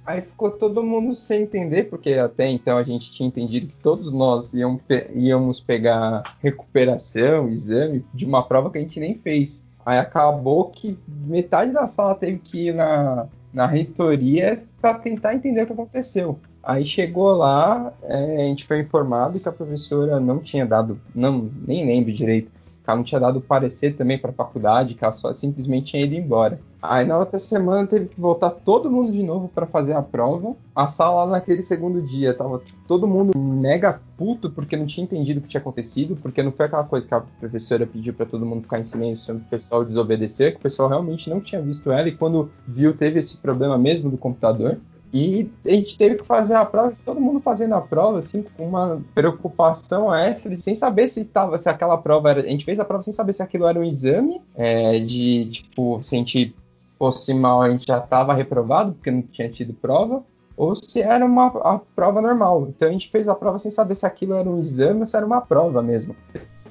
Aí 0.06 0.22
ficou 0.22 0.52
todo 0.52 0.84
mundo 0.84 1.16
sem 1.16 1.44
entender, 1.44 1.86
porque 1.90 2.14
até 2.14 2.48
então 2.48 2.78
a 2.78 2.84
gente 2.84 3.12
tinha 3.12 3.28
entendido 3.28 3.68
que 3.68 3.82
todos 3.82 4.12
nós 4.12 4.54
íamos, 4.54 4.82
pe- 4.84 5.10
íamos 5.16 5.60
pegar 5.60 6.22
recuperação, 6.44 7.50
exame 7.50 8.06
de 8.14 8.26
uma 8.26 8.44
prova 8.44 8.70
que 8.70 8.78
a 8.78 8.82
gente 8.82 9.00
nem 9.00 9.16
fez. 9.16 9.66
Aí 9.86 9.98
acabou 9.98 10.66
que 10.70 10.98
metade 11.08 11.72
da 11.72 11.88
sala 11.88 12.14
teve 12.16 12.40
que 12.40 12.68
ir 12.68 12.74
na, 12.76 13.28
na 13.56 13.66
reitoria 13.66 14.62
para 14.82 14.96
tentar 14.96 15.34
entender 15.34 15.64
o 15.64 15.66
que 15.66 15.74
aconteceu. 15.74 16.38
Aí 16.62 16.86
chegou 16.86 17.32
lá, 17.32 17.94
é, 18.04 18.36
a 18.36 18.48
gente 18.48 18.66
foi 18.66 18.80
informado 18.80 19.40
que 19.40 19.48
a 19.48 19.52
professora 19.52 20.20
não 20.20 20.40
tinha 20.40 20.66
dado, 20.66 21.00
não, 21.16 21.50
nem 21.66 21.86
lembro 21.86 22.12
direito, 22.12 22.52
que 22.86 22.92
ela 22.92 22.98
não 22.98 23.04
tinha 23.04 23.20
dado 23.20 23.42
parecer 23.42 23.96
também 23.96 24.18
para 24.18 24.30
a 24.30 24.34
faculdade, 24.34 24.94
que 24.94 25.04
ela 25.04 25.12
só 25.12 25.34
simplesmente 25.34 25.88
tinha 25.88 26.04
ido 26.04 26.14
embora. 26.14 26.60
Aí 26.80 27.04
na 27.04 27.18
outra 27.18 27.40
semana 27.40 27.88
teve 27.88 28.06
que 28.06 28.22
voltar 28.22 28.52
todo 28.52 28.92
mundo 28.92 29.12
de 29.12 29.24
novo 29.24 29.50
para 29.50 29.66
fazer 29.66 29.94
a 29.94 30.04
prova. 30.04 30.56
A 30.76 30.88
sala 30.88 31.26
naquele 31.26 31.64
segundo 31.64 32.00
dia 32.00 32.32
tava 32.32 32.62
todo 32.88 33.08
mundo 33.08 33.36
mega 33.38 34.00
puto 34.16 34.52
porque 34.52 34.78
não 34.78 34.86
tinha 34.86 35.04
entendido 35.04 35.40
o 35.40 35.44
que 35.44 35.50
tinha 35.50 35.62
acontecido, 35.62 36.16
porque 36.16 36.44
não 36.44 36.52
foi 36.52 36.68
aquela 36.68 36.84
coisa 36.84 37.08
que 37.08 37.14
a 37.16 37.22
professora 37.22 37.88
pediu 37.88 38.14
para 38.14 38.28
todo 38.28 38.46
mundo 38.46 38.62
ficar 38.62 38.80
em 38.80 38.86
silêncio 38.86 39.26
para 39.26 39.36
o 39.36 39.50
pessoal 39.50 39.84
desobedecer, 39.84 40.52
que 40.52 40.60
o 40.60 40.62
pessoal 40.62 40.88
realmente 40.88 41.28
não 41.28 41.42
tinha 41.42 41.60
visto 41.60 41.92
ela 41.92 42.08
e 42.08 42.16
quando 42.16 42.52
viu 42.68 42.96
teve 42.96 43.20
esse 43.20 43.38
problema 43.38 43.80
mesmo 43.80 44.12
do 44.12 44.18
computador. 44.18 44.78
E 45.16 45.50
a 45.66 45.70
gente 45.70 45.98
teve 45.98 46.16
que 46.16 46.26
fazer 46.26 46.56
a 46.56 46.66
prova, 46.66 46.94
todo 47.06 47.22
mundo 47.22 47.40
fazendo 47.40 47.74
a 47.74 47.80
prova, 47.80 48.20
assim, 48.20 48.44
com 48.58 48.68
uma 48.68 49.02
preocupação 49.14 50.14
extra, 50.14 50.60
sem 50.60 50.76
saber 50.76 51.08
se 51.08 51.24
tava, 51.24 51.58
se 51.58 51.70
aquela 51.70 51.98
prova 51.98 52.32
era. 52.32 52.42
A 52.42 52.48
gente 52.48 52.66
fez 52.66 52.82
a 52.82 52.84
prova 52.84 53.02
sem 53.02 53.14
saber 53.14 53.32
se 53.32 53.42
aquilo 53.42 53.66
era 53.66 53.80
um 53.80 53.84
exame, 53.86 54.42
é, 54.54 55.00
de 55.00 55.52
tipo, 55.52 56.04
se 56.04 56.16
a 56.16 56.18
gente 56.18 56.54
fosse 57.00 57.34
mal, 57.34 57.62
a 57.62 57.70
gente 57.70 57.88
já 57.88 58.00
estava 58.00 58.34
reprovado, 58.34 58.92
porque 58.92 59.10
não 59.10 59.22
tinha 59.22 59.48
tido 59.48 59.74
prova, 59.74 60.22
ou 60.58 60.76
se 60.76 61.02
era 61.02 61.26
uma 61.26 61.48
a 61.48 61.80
prova 61.96 62.22
normal. 62.22 62.68
Então 62.68 62.90
a 62.90 62.92
gente 62.92 63.10
fez 63.10 63.30
a 63.30 63.36
prova 63.36 63.58
sem 63.58 63.72
saber 63.72 63.96
se 63.96 64.06
aquilo 64.06 64.34
era 64.34 64.50
um 64.50 64.60
exame 64.60 65.00
ou 65.00 65.06
se 65.06 65.16
era 65.16 65.26
uma 65.26 65.40
prova 65.40 65.82
mesmo. 65.82 66.14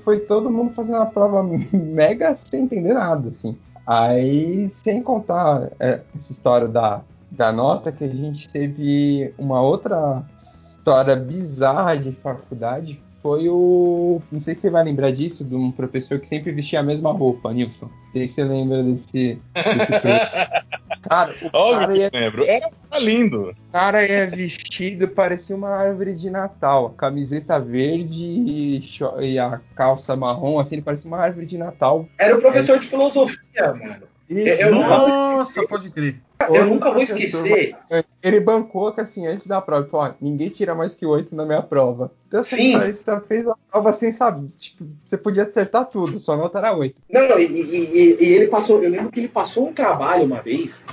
Foi 0.05 0.21
todo 0.21 0.51
mundo 0.51 0.75
fazendo 0.75 0.99
a 0.99 1.07
prova 1.07 1.43
mega 1.73 2.35
sem 2.35 2.65
entender 2.65 2.93
nada, 2.93 3.31
assim. 3.31 3.57
Aí, 3.87 4.69
sem 4.69 5.03
contar 5.03 5.71
é, 5.81 6.03
essa 6.15 6.31
história 6.31 6.69
da, 6.69 7.03
da 7.37 7.53
nota, 7.53 7.91
que 7.93 8.05
a 8.05 8.09
gente 8.09 8.49
teve 8.49 9.33
uma 9.39 9.61
outra 9.61 10.23
história 10.37 11.17
bizarra 11.17 11.97
de 11.97 12.13
faculdade. 12.13 13.01
Foi 13.23 13.49
o. 13.49 14.21
Não 14.31 14.39
sei 14.39 14.55
se 14.55 14.61
você 14.63 14.71
vai 14.71 14.85
lembrar 14.85 15.11
disso, 15.11 15.43
de 15.43 15.55
um 15.55 15.71
professor 15.73 16.19
que 16.21 16.29
sempre 16.29 16.53
vestia 16.53 16.81
a 16.81 16.83
mesma 16.83 17.11
roupa, 17.11 17.53
Nilson. 17.55 17.87
Não 17.87 18.13
sei 18.13 18.29
se 18.29 18.35
você 18.35 18.45
lembra 18.45 18.83
desse. 18.83 19.39
desse 19.55 21.01
cara, 21.09 21.33
o 21.43 21.57
Óbvio 21.57 21.79
cara 21.81 21.93
que 21.95 21.99
ia, 22.01 22.11
lembro. 22.13 22.45
Era 22.45 22.71
tá 22.91 22.99
lindo. 22.99 23.51
o 23.51 23.73
cara 23.73 24.07
ia 24.07 24.27
vestido, 24.29 25.09
parecia 25.09 25.57
uma 25.57 25.71
árvore 25.71 26.15
de 26.15 26.29
Natal. 26.29 26.93
A 26.95 26.99
camiseta 26.99 27.59
verde 27.59 28.23
e, 28.25 28.83
cho- 28.83 29.19
e 29.19 29.39
a 29.39 29.59
calça 29.75 30.15
marrom, 30.15 30.59
assim, 30.61 30.75
ele 30.75 30.83
parecia 30.83 31.09
uma 31.09 31.19
árvore 31.19 31.47
de 31.47 31.57
Natal. 31.57 32.07
Era 32.19 32.37
o 32.37 32.41
professor 32.43 32.79
de 32.79 32.87
filosofia, 32.89 33.73
mano. 33.73 34.03
Isso, 34.29 34.61
Eu 34.63 34.75
nunca- 34.75 34.99
Nossa, 34.99 35.67
pode 35.67 35.89
crer. 35.91 36.17
Eu 36.53 36.67
nunca 36.67 36.91
vou 36.91 37.03
esquecer. 37.03 37.77
Ele 38.23 38.41
bancou 38.41 38.93
que 38.93 39.01
assim, 39.01 39.27
antes 39.27 39.47
da 39.47 39.61
prova, 39.61 39.83
ele 39.83 39.91
falou, 39.91 40.07
ó, 40.07 40.13
ninguém 40.21 40.49
tira 40.49 40.75
mais 40.75 40.95
que 40.95 41.05
oito 41.05 41.35
na 41.37 41.45
minha 41.45 41.63
prova. 41.63 42.11
Então 42.27 42.41
assim, 42.41 42.57
Sim. 42.57 42.93
você 42.93 43.21
fez 43.29 43.47
a 43.47 43.55
prova 43.71 43.91
assim, 43.91 44.11
sabe? 44.13 44.49
Tipo, 44.59 44.85
você 45.05 45.17
podia 45.17 45.43
acertar 45.45 45.85
tudo, 45.87 46.19
sua 46.19 46.37
nota 46.37 46.59
era 46.59 46.75
oito. 46.75 46.97
Não, 47.11 47.29
não, 47.29 47.39
e, 47.39 47.45
e- 47.45 48.17
e- 48.21 48.25
ele 48.25 48.47
passou. 48.49 48.83
Eu 48.83 48.91
lembro 48.91 49.11
que 49.11 49.21
ele 49.21 49.29
passou 49.29 49.69
um 49.69 49.73
trabalho 49.73 50.25
uma 50.25 50.41
vez 50.41 50.85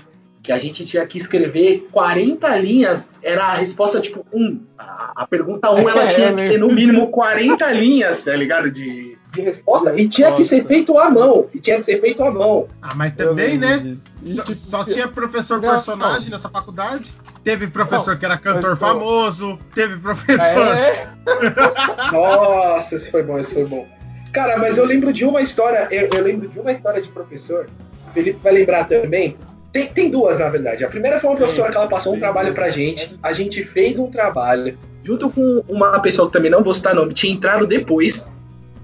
que 0.44 0.52
a 0.52 0.58
gente 0.58 0.84
tinha 0.86 1.06
que 1.06 1.18
escrever 1.20 1.88
40 1.92 2.56
linhas. 2.58 3.10
Era 3.22 3.44
a 3.46 3.54
resposta 3.54 4.02
tipo 4.02 4.26
1. 4.34 4.60
A, 4.78 5.24
a 5.24 5.28
pergunta 5.28 5.72
1 5.72 5.88
ela 5.88 6.04
É, 6.04 6.08
tinha 6.08 6.34
que 6.34 6.50
ter 6.50 6.58
no 6.58 6.68
mínimo 6.72 7.10
40 7.12 7.72
linhas, 7.74 8.24
tá 8.24 8.36
ligado? 8.36 8.72
De, 8.72 9.18
de 9.32 9.42
resposta. 9.42 9.94
E 10.00 10.08
tinha 10.08 10.34
que 10.34 10.44
ser 10.44 10.66
feito 10.66 10.98
à 10.98 11.10
mão. 11.10 11.48
E 11.54 11.60
tinha 11.60 11.78
que 11.78 11.84
ser 11.84 12.00
feito 12.02 12.24
à 12.24 12.32
mão. 12.32 12.68
Ah, 12.82 12.94
mas 12.96 13.16
também, 13.16 13.58
né? 13.58 13.96
Só, 14.24 14.44
só 14.56 14.84
tinha 14.86 15.08
professor 15.08 15.62
Não, 15.62 15.70
personagem 15.70 16.30
não. 16.30 16.38
nessa 16.38 16.50
faculdade. 16.50 17.12
Teve 17.44 17.68
professor 17.68 18.12
Não, 18.12 18.18
que 18.18 18.26
era 18.26 18.38
cantor 18.38 18.78
famoso. 18.78 19.58
Teve 19.74 19.98
professor. 19.98 20.42
É, 20.42 21.08
Nossa, 22.12 22.96
esse 22.96 23.10
foi 23.10 23.24
bom, 23.24 23.38
esse 23.38 23.54
foi 23.54 23.66
bom. 23.66 23.88
Cara, 24.32 24.58
mas 24.58 24.78
eu 24.78 24.86
lembro 24.86 25.12
de 25.12 25.26
uma 25.26 25.42
história, 25.42 25.88
eu, 25.92 26.10
eu 26.14 26.24
lembro 26.24 26.48
de 26.48 26.60
uma 26.60 26.72
história 26.72 27.02
de 27.02 27.10
professor. 27.10 27.70
O 28.08 28.12
Felipe 28.12 28.40
vai 28.44 28.54
lembrar 28.54 28.86
também. 28.86 29.38
Tem, 29.72 29.88
tem 29.88 30.10
duas, 30.10 30.40
na 30.40 30.50
verdade. 30.50 30.84
A 30.84 30.90
primeira 30.90 31.20
foi 31.20 31.30
uma 31.30 31.38
professora 31.38 31.72
que 31.72 31.78
ela 31.78 31.88
passou 31.88 32.14
um 32.14 32.20
trabalho 32.20 32.54
pra 32.54 32.70
gente. 32.70 33.18
A 33.24 33.32
gente 33.32 33.64
fez 33.64 33.98
um 33.98 34.10
trabalho 34.12 34.78
junto 35.04 35.30
com 35.30 35.64
uma 35.68 36.00
pessoa 36.00 36.28
que 36.28 36.34
também 36.34 36.52
não 36.52 36.64
vou 36.64 36.74
citar 36.74 36.94
nome, 36.94 37.14
tinha 37.14 37.34
entrado 37.34 37.66
depois. 37.66 38.30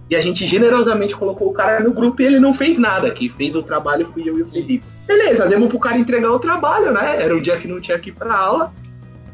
E 0.09 0.15
a 0.15 0.21
gente 0.21 0.45
generosamente 0.45 1.15
colocou 1.15 1.49
o 1.49 1.53
cara 1.53 1.81
no 1.81 1.93
grupo 1.93 2.21
e 2.21 2.25
ele 2.25 2.39
não 2.39 2.53
fez 2.53 2.79
nada. 2.79 3.11
Quem 3.11 3.29
fez 3.29 3.55
o 3.55 3.63
trabalho 3.63 4.07
fui 4.13 4.27
eu 4.27 4.39
e 4.39 4.41
o 4.41 4.47
Felipe. 4.47 4.85
Beleza, 5.05 5.45
demos 5.45 5.67
pro 5.67 5.79
cara 5.79 5.97
entregar 5.97 6.31
o 6.31 6.39
trabalho, 6.39 6.91
né? 6.91 7.21
Era 7.21 7.35
um 7.35 7.41
dia 7.41 7.57
que 7.57 7.67
não 7.67 7.81
tinha 7.81 7.99
que 7.99 8.09
ir 8.09 8.13
pra 8.13 8.33
aula. 8.33 8.73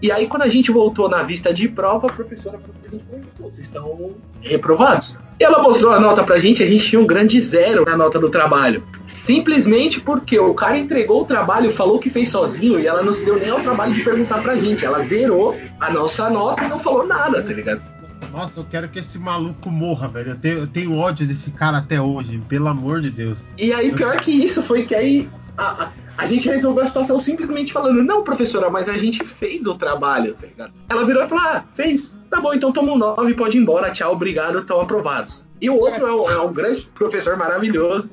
E 0.01 0.11
aí, 0.11 0.27
quando 0.27 0.41
a 0.41 0.49
gente 0.49 0.69
voltou 0.69 1.07
na 1.07 1.23
vista 1.23 1.53
de 1.53 1.69
prova, 1.69 2.07
a 2.07 2.11
professora 2.11 2.57
falou 2.57 2.75
pra 2.81 2.91
gente: 2.91 3.05
"Pô, 3.37 3.49
vocês 3.49 3.67
estão 3.67 4.11
reprovados. 4.41 5.17
E 5.39 5.43
ela 5.43 5.63
mostrou 5.63 5.93
a 5.93 5.99
nota 5.99 6.23
pra 6.23 6.39
gente, 6.39 6.61
a 6.61 6.65
gente 6.65 6.89
tinha 6.89 7.01
um 7.01 7.07
grande 7.07 7.39
zero 7.39 7.85
na 7.85 7.95
nota 7.95 8.19
do 8.19 8.29
trabalho. 8.29 8.83
Simplesmente 9.07 10.01
porque 10.01 10.37
o 10.37 10.53
cara 10.53 10.77
entregou 10.77 11.21
o 11.21 11.25
trabalho, 11.25 11.71
falou 11.71 11.99
que 11.99 12.09
fez 12.09 12.29
sozinho 12.29 12.79
e 12.79 12.85
ela 12.85 13.01
não 13.01 13.13
se 13.13 13.23
deu 13.23 13.37
nem 13.39 13.49
ao 13.49 13.61
trabalho 13.61 13.93
de 13.93 14.03
perguntar 14.03 14.41
pra 14.41 14.55
gente. 14.55 14.85
Ela 14.85 15.01
zerou 15.03 15.55
a 15.79 15.89
nossa 15.89 16.29
nota 16.29 16.65
e 16.65 16.67
não 16.67 16.79
falou 16.79 17.07
nada, 17.07 17.41
tá 17.41 17.53
ligado? 17.53 17.92
Nossa, 18.33 18.59
eu 18.61 18.65
quero 18.69 18.89
que 18.89 18.97
esse 18.97 19.19
maluco 19.19 19.69
morra, 19.69 20.07
velho. 20.07 20.31
Eu 20.31 20.35
tenho, 20.35 20.57
eu 20.57 20.67
tenho 20.67 20.97
ódio 20.97 21.27
desse 21.27 21.51
cara 21.51 21.77
até 21.77 22.01
hoje, 22.01 22.41
pelo 22.49 22.67
amor 22.67 22.99
de 22.99 23.11
Deus. 23.11 23.37
E 23.59 23.71
aí, 23.71 23.93
pior 23.93 24.17
que 24.17 24.31
isso, 24.31 24.63
foi 24.63 24.83
que 24.83 24.95
aí 24.95 25.29
a, 25.55 25.91
a, 26.17 26.25
gente 26.25 26.49
resolveu 26.49 26.83
a 26.83 26.87
situação 26.87 27.19
simplesmente 27.19 27.71
falando, 27.71 28.03
não, 28.03 28.23
professora, 28.23 28.71
mas 28.71 28.89
a 28.89 28.97
gente 28.97 29.23
fez 29.23 29.67
o 29.67 29.75
trabalho, 29.75 30.33
tá 30.33 30.47
ligado? 30.47 30.73
Ela 30.89 31.05
virou 31.05 31.23
e 31.23 31.27
falou, 31.27 31.43
ah, 31.45 31.63
fez? 31.75 32.17
Tá 32.31 32.41
bom, 32.41 32.55
então 32.55 32.71
toma 32.71 32.93
um 32.93 32.97
9, 32.97 33.35
pode 33.35 33.55
ir 33.55 33.61
embora, 33.61 33.91
tchau, 33.91 34.13
obrigado, 34.13 34.57
estão 34.57 34.81
aprovados. 34.81 35.45
E 35.61 35.69
o 35.69 35.75
outro 35.75 36.07
é 36.07 36.11
um, 36.11 36.29
é 36.31 36.41
um 36.41 36.51
grande 36.51 36.81
professor 36.95 37.37
maravilhoso, 37.37 38.09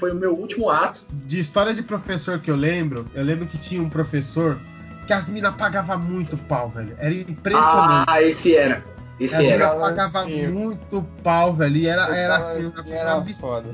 foi 0.00 0.12
o 0.12 0.16
meu 0.16 0.34
último 0.34 0.70
ato. 0.70 1.06
De 1.12 1.38
história 1.38 1.74
de 1.74 1.82
professor 1.82 2.40
que 2.40 2.50
eu 2.50 2.56
lembro, 2.56 3.06
eu 3.14 3.22
lembro 3.22 3.46
que 3.46 3.58
tinha 3.58 3.82
um 3.82 3.90
professor 3.90 4.58
que 5.06 5.12
as 5.12 5.28
minas 5.28 5.54
pagavam 5.56 5.98
muito 5.98 6.36
pau, 6.44 6.70
velho. 6.70 6.96
Era 6.98 7.14
impressionante. 7.14 8.04
Ah, 8.08 8.22
esse 8.22 8.56
era. 8.56 8.82
Esse 9.20 9.34
era. 9.44 9.70
minas 9.74 9.88
pagavam 9.88 10.28
muito 10.28 11.04
pau, 11.22 11.52
velho. 11.54 11.76
E 11.76 11.86
era, 11.88 12.16
era 12.16 12.36
assim, 12.36 12.64
uma 12.66 12.72
coisa, 12.82 12.94
era 12.94 13.12
abs- 13.14 13.40
foda. 13.40 13.68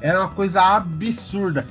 era 0.00 0.20
uma 0.20 0.28
coisa 0.30 0.60
absurda. 0.62 1.66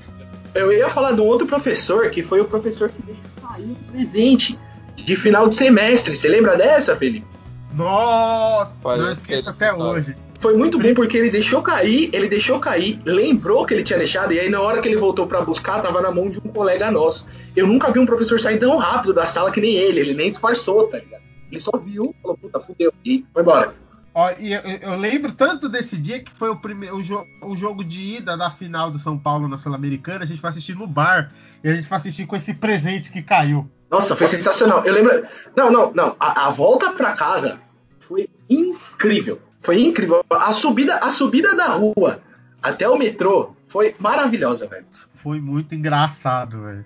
Eu 0.54 0.72
ia 0.74 0.90
falar 0.90 1.14
de 1.14 1.22
um 1.22 1.26
outro 1.26 1.48
professor, 1.48 2.10
que 2.10 2.22
foi 2.22 2.42
o 2.42 2.46
professor 2.46 2.90
que 2.90 3.02
deixou 3.02 3.24
cair 3.50 3.72
o 3.72 3.76
presente 3.92 4.60
de 4.96 5.16
final 5.16 5.48
de 5.48 5.56
semestre. 5.56 6.16
Você 6.16 6.28
lembra 6.28 6.58
dessa, 6.58 6.96
Felipe? 6.96 7.26
Nossa, 7.74 8.72
Olha, 8.84 9.04
não 9.04 9.12
esqueço 9.14 9.50
até 9.50 9.72
história. 9.72 9.84
hoje. 10.02 10.16
Foi 10.40 10.58
muito 10.58 10.80
bom 10.80 10.94
porque 10.96 11.18
ele 11.18 11.30
deixou 11.30 11.62
cair, 11.62 12.10
ele 12.12 12.28
deixou 12.28 12.60
cair, 12.60 13.00
lembrou 13.06 13.64
que 13.66 13.76
ele 13.76 13.84
tinha 13.84 14.00
deixado, 14.00 14.34
e 14.34 14.40
aí 14.40 14.50
na 14.50 14.60
hora 14.60 14.82
que 14.82 14.88
ele 14.88 14.98
voltou 14.98 15.28
pra 15.28 15.42
buscar, 15.42 15.82
tava 15.84 16.02
na 16.02 16.10
mão 16.12 16.30
de 16.30 16.40
um 16.40 16.52
colega 16.52 16.90
nosso. 16.90 17.28
Eu 17.56 17.68
nunca 17.68 17.92
vi 17.92 18.00
um 18.00 18.06
professor 18.08 18.40
sair 18.40 18.58
tão 18.58 18.76
rápido 18.78 19.14
da 19.14 19.28
sala 19.28 19.52
que 19.52 19.62
nem 19.62 19.76
ele, 19.76 20.00
ele 20.00 20.14
nem 20.16 20.32
disfarçou, 20.32 20.88
tá 20.88 20.98
ligado? 20.98 21.21
Ele 21.52 21.60
só 21.60 21.72
viu, 21.78 22.16
falou, 22.22 22.38
puta, 22.38 22.60
fudeu, 22.60 22.94
e 23.06 23.26
foi 23.34 23.42
embora. 23.44 23.76
Ó, 24.14 24.30
e 24.40 24.52
eu, 24.54 24.60
eu 24.62 24.96
lembro 24.98 25.32
tanto 25.32 25.70
desse 25.70 25.98
dia 25.98 26.20
que 26.22 26.32
foi 26.32 26.50
o, 26.50 26.56
primeiro, 26.58 26.98
o, 26.98 27.02
jo- 27.04 27.26
o 27.44 27.56
jogo 27.56 27.84
de 27.84 28.18
ida 28.18 28.36
da 28.36 28.50
final 28.52 28.90
do 28.92 28.98
São 28.98 29.18
Paulo 29.18 29.48
na 29.48 29.58
Sul-Americana. 29.58 30.24
A 30.24 30.28
gente 30.28 30.42
foi 30.42 30.50
assistir 30.50 30.76
no 30.76 30.86
bar 30.88 31.32
e 31.64 31.70
a 31.70 31.74
gente 31.74 31.88
foi 31.88 31.98
assistir 31.98 32.26
com 32.26 32.36
esse 32.36 32.54
presente 32.54 33.12
que 33.12 33.22
caiu. 33.22 33.70
Nossa, 33.90 34.16
foi 34.16 34.28
sensacional. 34.28 34.84
Eu 34.86 34.94
lembro. 34.94 35.24
Não, 35.56 35.72
não, 35.72 35.94
não. 35.94 36.16
A, 36.20 36.48
a 36.48 36.50
volta 36.50 36.92
pra 36.92 37.14
casa 37.14 37.60
foi 38.00 38.30
incrível. 38.50 39.40
Foi 39.62 39.82
incrível. 39.82 40.26
A 40.30 40.52
subida, 40.54 40.98
a 40.98 41.12
subida 41.12 41.56
da 41.56 41.68
rua 41.68 42.20
até 42.62 42.88
o 42.90 42.98
metrô 42.98 43.56
foi 43.68 43.96
maravilhosa, 44.00 44.68
velho. 44.68 44.86
Foi 45.24 45.40
muito 45.40 45.74
engraçado, 45.76 46.64
velho. 46.64 46.86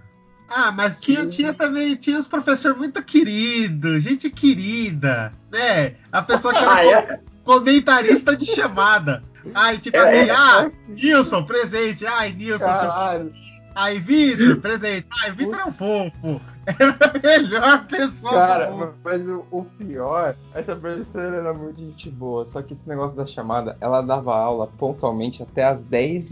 Ah, 0.49 0.71
mas 0.71 0.99
tinha, 0.99 1.23
Sim. 1.23 1.29
tinha 1.29 1.53
também, 1.53 1.95
tinha 1.95 2.19
os 2.19 2.27
professores 2.27 2.77
muito 2.77 3.01
queridos, 3.03 4.03
gente 4.03 4.29
querida, 4.29 5.33
né? 5.51 5.95
A 6.11 6.21
pessoa 6.21 6.53
que 6.53 6.59
era 6.59 6.73
Ah, 6.73 6.85
é? 6.85 7.19
comentarista 7.43 8.35
de 8.35 8.45
chamada. 8.45 9.23
Ai, 9.53 9.77
tipo 9.77 9.97
É, 9.97 10.01
assim, 10.21 10.29
é. 10.29 10.31
ah, 10.31 10.71
Nilson, 10.87 11.43
presente. 11.43 12.05
Ai, 12.05 12.31
Nilson, 12.31 12.57
seu... 12.65 12.67
Caralho. 12.67 13.31
ai, 13.75 13.99
Vitor, 13.99 14.57
presente. 14.61 15.07
Ai, 15.23 15.31
Vitor 15.31 15.59
é 15.59 15.65
um 15.65 15.73
fofo. 15.73 16.41
Era 16.65 16.97
a 16.99 17.19
melhor 17.21 17.85
pessoa 17.87 18.31
Cara, 18.33 18.65
do 18.71 18.77
mundo. 18.77 18.93
mas 19.03 19.27
o, 19.27 19.45
o 19.51 19.65
pior, 19.77 20.33
essa 20.55 20.75
professora 20.75 21.35
era 21.37 21.53
muito 21.53 21.79
gente 21.79 22.09
boa, 22.09 22.43
só 22.47 22.59
que 22.63 22.73
esse 22.73 22.89
negócio 22.89 23.15
da 23.15 23.23
chamada, 23.27 23.77
ela 23.79 24.01
dava 24.01 24.35
aula 24.35 24.65
pontualmente 24.79 25.43
até 25.43 25.63
as 25.63 25.79
10 25.83 26.31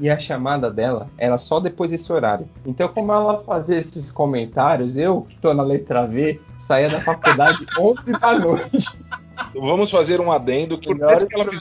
e 0.00 0.08
a 0.08 0.18
chamada 0.18 0.70
dela 0.70 1.08
era 1.18 1.36
só 1.38 1.60
depois 1.60 1.90
desse 1.90 2.10
horário. 2.12 2.48
Então, 2.64 2.88
como 2.88 3.12
ela 3.12 3.42
fazia 3.42 3.78
esses 3.78 4.10
comentários, 4.10 4.96
eu, 4.96 5.22
que 5.28 5.36
tô 5.38 5.52
na 5.52 5.62
letra 5.62 6.06
V, 6.06 6.40
saía 6.58 6.88
da 6.88 7.00
faculdade 7.00 7.64
11 7.78 8.12
da 8.18 8.38
noite. 8.38 8.88
Vamos 9.54 9.90
fazer 9.90 10.20
um 10.20 10.30
adendo 10.30 10.78
que 10.78 10.88
por 10.88 10.98
mais 10.98 11.24
que 11.24 11.34
ela 11.34 11.44
eu 11.44 11.52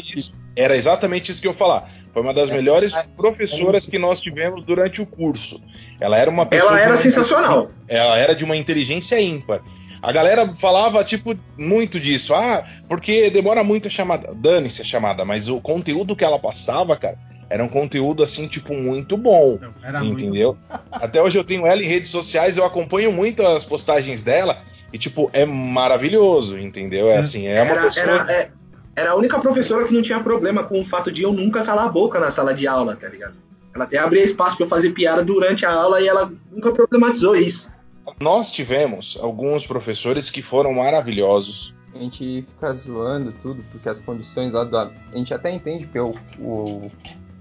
isso, 0.00 0.32
era 0.56 0.76
exatamente 0.76 1.30
isso 1.32 1.40
que 1.40 1.48
eu 1.48 1.52
ia 1.52 1.58
falar. 1.58 1.88
Foi 2.12 2.22
uma 2.22 2.32
das 2.32 2.48
É. 2.50 2.54
melhores 2.54 2.94
É. 2.94 3.04
professoras 3.16 3.86
que 3.86 3.98
nós 3.98 4.20
tivemos 4.20 4.64
durante 4.64 5.02
o 5.02 5.06
curso. 5.06 5.60
Ela 6.00 6.16
era 6.16 6.30
uma 6.30 6.46
pessoa 6.46 6.70
Ela 6.72 6.80
era 6.80 6.96
sensacional. 6.96 7.70
Ela 7.88 8.16
era 8.18 8.34
de 8.34 8.44
uma 8.44 8.56
inteligência 8.56 9.20
ímpar. 9.20 9.60
A 10.04 10.12
galera 10.12 10.46
falava, 10.56 11.02
tipo, 11.02 11.34
muito 11.58 11.98
disso. 11.98 12.34
Ah, 12.34 12.62
porque 12.88 13.30
demora 13.30 13.64
muito 13.64 13.88
a 13.88 13.90
chamada. 13.90 14.34
Dane-se 14.34 14.82
a 14.82 14.84
chamada, 14.84 15.24
mas 15.24 15.48
o 15.48 15.60
conteúdo 15.60 16.14
que 16.14 16.22
ela 16.24 16.38
passava, 16.38 16.94
cara, 16.96 17.16
era 17.48 17.64
um 17.64 17.68
conteúdo, 17.68 18.22
assim, 18.22 18.46
tipo, 18.46 18.74
muito 18.74 19.16
bom. 19.16 19.58
Não, 19.60 19.74
era 19.82 20.00
muito 20.04 20.22
entendeu? 20.24 20.58
Até 20.92 21.22
hoje 21.22 21.38
eu 21.38 21.44
tenho 21.44 21.66
ela 21.66 21.82
em 21.82 21.86
redes 21.86 22.10
sociais, 22.10 22.58
eu 22.58 22.64
acompanho 22.64 23.10
muito 23.12 23.44
as 23.46 23.64
postagens 23.64 24.22
dela. 24.22 24.58
E, 24.92 24.98
tipo, 24.98 25.30
é 25.32 25.44
maravilhoso, 25.44 26.58
entendeu? 26.58 27.08
É 27.10 27.16
assim, 27.16 27.46
é 27.46 27.62
uma 27.62 27.72
Era, 27.72 27.82
pessoa. 27.82 28.04
era, 28.06 28.32
é- 28.32 28.50
era 28.94 29.10
a 29.10 29.14
única 29.16 29.38
professora 29.40 29.84
que 29.86 29.92
não 29.94 30.02
tinha 30.02 30.20
problema 30.20 30.62
com 30.62 30.80
o 30.80 30.84
fato 30.84 31.10
de 31.10 31.22
eu 31.22 31.32
nunca 31.32 31.62
calar 31.64 31.86
a 31.86 31.88
boca 31.88 32.20
na 32.20 32.30
sala 32.30 32.54
de 32.54 32.66
aula, 32.66 32.94
tá 32.94 33.08
ligado? 33.08 33.34
Ela 33.74 33.84
até 33.84 33.98
abria 33.98 34.22
espaço 34.22 34.56
pra 34.56 34.66
eu 34.66 34.70
fazer 34.70 34.90
piada 34.90 35.24
durante 35.24 35.66
a 35.66 35.72
aula 35.72 36.00
e 36.00 36.06
ela 36.06 36.30
nunca 36.52 36.70
problematizou 36.70 37.34
isso. 37.34 37.72
Nós 38.20 38.52
tivemos 38.52 39.18
alguns 39.20 39.66
professores 39.66 40.30
que 40.30 40.42
foram 40.42 40.72
maravilhosos. 40.74 41.74
A 41.94 41.98
gente 41.98 42.44
fica 42.54 42.72
zoando 42.74 43.32
tudo, 43.40 43.62
porque 43.70 43.88
as 43.88 44.00
condições 44.00 44.52
lá 44.52 44.64
do. 44.64 44.76
A 44.76 44.90
gente 45.12 45.32
até 45.32 45.50
entende 45.50 45.84
porque 45.84 46.00
o, 46.00 46.14
o 46.38 46.90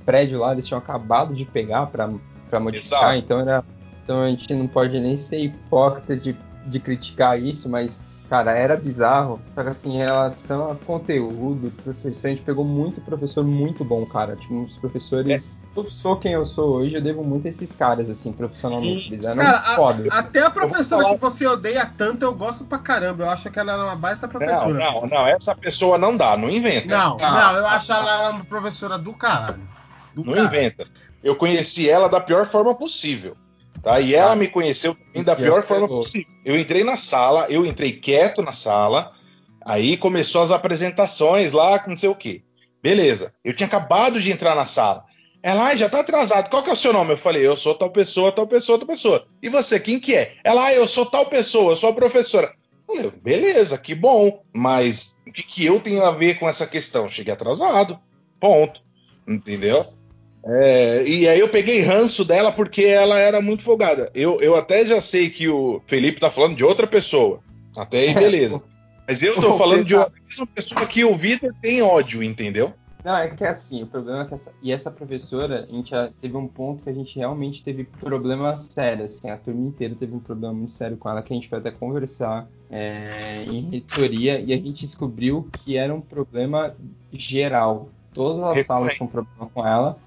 prédio 0.06 0.40
lá 0.40 0.54
eles 0.54 0.68
tinham 0.68 0.78
acabado 0.78 1.34
de 1.34 1.44
pegar 1.46 1.88
pra, 1.88 2.10
pra 2.50 2.60
modificar, 2.60 3.16
Exato. 3.16 3.18
então 3.18 3.40
era. 3.40 3.64
Então 4.04 4.22
a 4.22 4.30
gente 4.30 4.54
não 4.54 4.68
pode 4.68 5.00
nem 5.00 5.18
ser 5.18 5.40
hipócrita 5.40 6.16
de, 6.16 6.36
de 6.68 6.80
criticar 6.80 7.42
isso, 7.42 7.70
mas, 7.70 8.00
cara, 8.30 8.52
era 8.58 8.76
bizarro. 8.76 9.42
Só 9.54 9.64
que 9.64 9.70
assim, 9.70 9.94
em 9.94 9.98
relação 9.98 10.72
a 10.72 10.76
conteúdo, 10.76 11.72
professor, 11.84 12.28
a 12.28 12.30
gente 12.32 12.42
pegou 12.42 12.66
muito 12.66 13.02
professor 13.02 13.44
muito 13.44 13.84
bom, 13.84 14.06
cara. 14.06 14.36
Tipo, 14.36 14.54
uns 14.56 14.76
professores. 14.78 15.56
Eu 15.76 15.90
sou 15.90 16.18
quem 16.18 16.34
eu 16.34 16.46
sou 16.46 16.76
hoje, 16.76 16.94
eu 16.96 17.02
devo 17.02 17.24
muito 17.24 17.48
a 17.48 17.50
esses 17.50 17.72
caras, 17.72 18.08
assim, 18.10 18.32
profissionalmente. 18.32 19.12
Eles 19.14 19.26
eram 19.26 19.44
Cara, 19.44 19.58
a- 19.58 19.76
foda. 19.76 20.04
Até 20.12 20.42
a 20.44 20.50
professora 20.50 21.02
falar- 21.04 21.16
que 21.16 21.22
você 21.22 21.48
odeia 21.48 21.90
tanto, 21.98 22.24
eu 22.24 22.34
gosto 22.34 22.64
pra 22.64 22.78
caramba. 22.78 23.24
Eu 23.24 23.30
acho 23.30 23.50
que 23.50 23.58
ela 23.60 23.74
era 23.74 23.84
uma 23.86 23.96
baita 23.96 24.28
Não, 24.28 24.32
professora. 24.32 24.74
não, 24.74 25.02
não, 25.08 25.28
essa 25.28 25.56
pessoa 25.56 25.98
não 25.98 26.16
dá, 26.16 26.38
não 26.38 26.50
inventa. 26.50 26.88
Não, 26.88 27.18
Não. 27.18 27.32
não, 27.32 27.56
eu 27.58 27.66
acho 27.68 27.92
ela 27.92 28.30
uma 28.30 28.46
professora 28.46 28.98
do 29.00 29.14
caralho. 29.14 29.60
Do 30.14 30.24
Não 30.24 30.34
caralho. 30.34 30.48
inventa. 30.56 30.86
Eu 31.24 31.36
conheci 31.36 31.90
ela 31.90 32.08
da 32.08 32.20
pior 32.20 32.46
forma 32.46 32.76
possível. 32.76 33.36
Tá? 33.84 34.00
E 34.00 34.16
ela 34.16 34.36
me 34.36 34.48
conheceu 34.48 34.96
da 35.26 35.36
pior 35.36 35.62
forma 35.64 35.88
pegou. 35.88 36.00
possível. 36.00 36.28
Eu 36.46 36.58
entrei 36.58 36.86
na 36.86 36.96
sala, 36.96 37.48
eu 37.50 37.66
entrei 37.66 37.92
quieto 37.92 38.42
na 38.42 38.54
sala, 38.54 39.12
aí 39.66 39.98
começou 39.98 40.42
as 40.42 40.52
apresentações 40.52 41.52
lá, 41.52 41.84
não 41.86 41.98
sei 41.98 42.10
o 42.10 42.16
quê. 42.16 42.42
Beleza. 42.82 43.34
Eu 43.44 43.54
tinha 43.54 43.68
acabado 43.68 44.22
de 44.22 44.32
entrar 44.32 44.56
na 44.56 44.66
sala. 44.66 45.04
Ela, 45.42 45.66
ai, 45.66 45.78
já 45.78 45.90
tá 45.90 46.00
atrasado. 46.00 46.50
Qual 46.50 46.64
que 46.64 46.70
é 46.70 46.74
o 46.74 46.78
seu 46.78 46.94
nome? 46.94 47.12
Eu 47.12 47.18
falei, 47.18 47.46
eu 47.46 47.58
sou 47.58 47.76
tal 47.76 47.90
pessoa, 47.90 48.32
tal 48.32 48.48
pessoa, 48.48 48.80
tal 48.80 48.88
pessoa. 48.88 49.28
E 49.42 49.50
você, 49.50 49.78
quem 49.78 50.00
que 50.00 50.16
é? 50.16 50.38
Ela, 50.42 50.68
ah, 50.68 50.74
eu 50.74 50.88
sou 50.88 51.06
tal 51.06 51.26
pessoa, 51.26 51.74
eu 51.74 51.76
sou 51.76 51.90
a 51.90 51.94
professora. 51.94 52.54
Eu 52.88 52.96
falei, 52.96 53.12
beleza, 53.22 53.78
que 53.78 53.94
bom. 53.94 54.42
Mas 54.54 55.18
o 55.28 55.32
que, 55.34 55.44
que 55.44 55.66
eu 55.66 55.82
tenho 55.82 56.06
a 56.06 56.12
ver 56.12 56.40
com 56.40 56.48
essa 56.48 56.66
questão? 56.66 57.10
Cheguei 57.10 57.34
atrasado. 57.34 58.00
Ponto. 58.40 58.82
Entendeu? 59.28 59.94
É, 60.46 61.04
e 61.08 61.28
aí 61.28 61.40
eu 61.40 61.48
peguei 61.48 61.82
ranço 61.82 62.26
dela 62.26 62.52
porque 62.52 62.84
ela 62.84 63.18
era 63.18 63.42
muito 63.42 63.64
folgada. 63.64 64.10
Eu, 64.14 64.42
eu 64.42 64.56
até 64.56 64.86
já 64.86 65.00
sei 65.00 65.30
que 65.30 65.48
o 65.48 65.82
Felipe 65.88 66.20
tá 66.20 66.30
falando 66.30 66.56
de 66.56 66.64
outra 66.64 66.86
pessoa. 66.86 67.40
Até 67.76 68.00
aí, 68.00 68.14
beleza. 68.14 68.62
Mas 69.08 69.24
eu 69.24 69.36
tô 69.40 69.56
falando 69.58 69.86
de 69.86 69.96
uma 69.96 70.12
mesma 70.28 70.48
pessoa 70.48 70.86
que 70.86 71.06
o 71.06 71.16
Vitor 71.16 71.54
tem 71.62 71.82
ódio, 71.82 72.22
entendeu? 72.22 72.74
Não, 73.04 73.18
é 73.18 73.28
que 73.30 73.44
é 73.44 73.50
assim, 73.50 73.84
o 73.84 73.88
problema 73.88 74.22
é 74.22 74.26
que 74.26 74.34
essa, 74.34 74.52
e 74.62 74.72
essa 74.72 74.90
professora, 74.90 75.68
a 75.70 75.72
gente 75.74 75.90
já 75.90 76.10
teve 76.22 76.38
um 76.38 76.48
ponto 76.48 76.84
que 76.84 76.90
a 76.90 76.94
gente 76.94 77.14
realmente 77.20 77.62
teve 77.62 77.84
problema 77.84 78.56
sério, 78.56 79.04
assim, 79.04 79.30
a 79.30 79.36
turma 79.36 79.68
inteira 79.68 79.94
teve 79.94 80.16
um 80.16 80.20
problema 80.20 80.54
muito 80.54 80.72
sério 80.72 80.96
com 80.96 81.10
ela, 81.10 81.22
que 81.22 81.34
a 81.34 81.36
gente 81.36 81.50
foi 81.50 81.60
até 81.60 81.70
conversar 81.70 82.48
é, 82.72 83.44
em 83.44 83.70
reitoria, 83.70 84.40
e 84.40 84.54
a 84.54 84.56
gente 84.56 84.86
descobriu 84.86 85.50
que 85.52 85.76
era 85.76 85.94
um 85.94 86.00
problema 86.00 86.74
geral. 87.12 87.90
Todas 88.14 88.60
as 88.60 88.66
salas 88.66 88.94
tinham 88.94 89.08
problema 89.08 89.50
com 89.54 89.68
ela, 89.68 89.98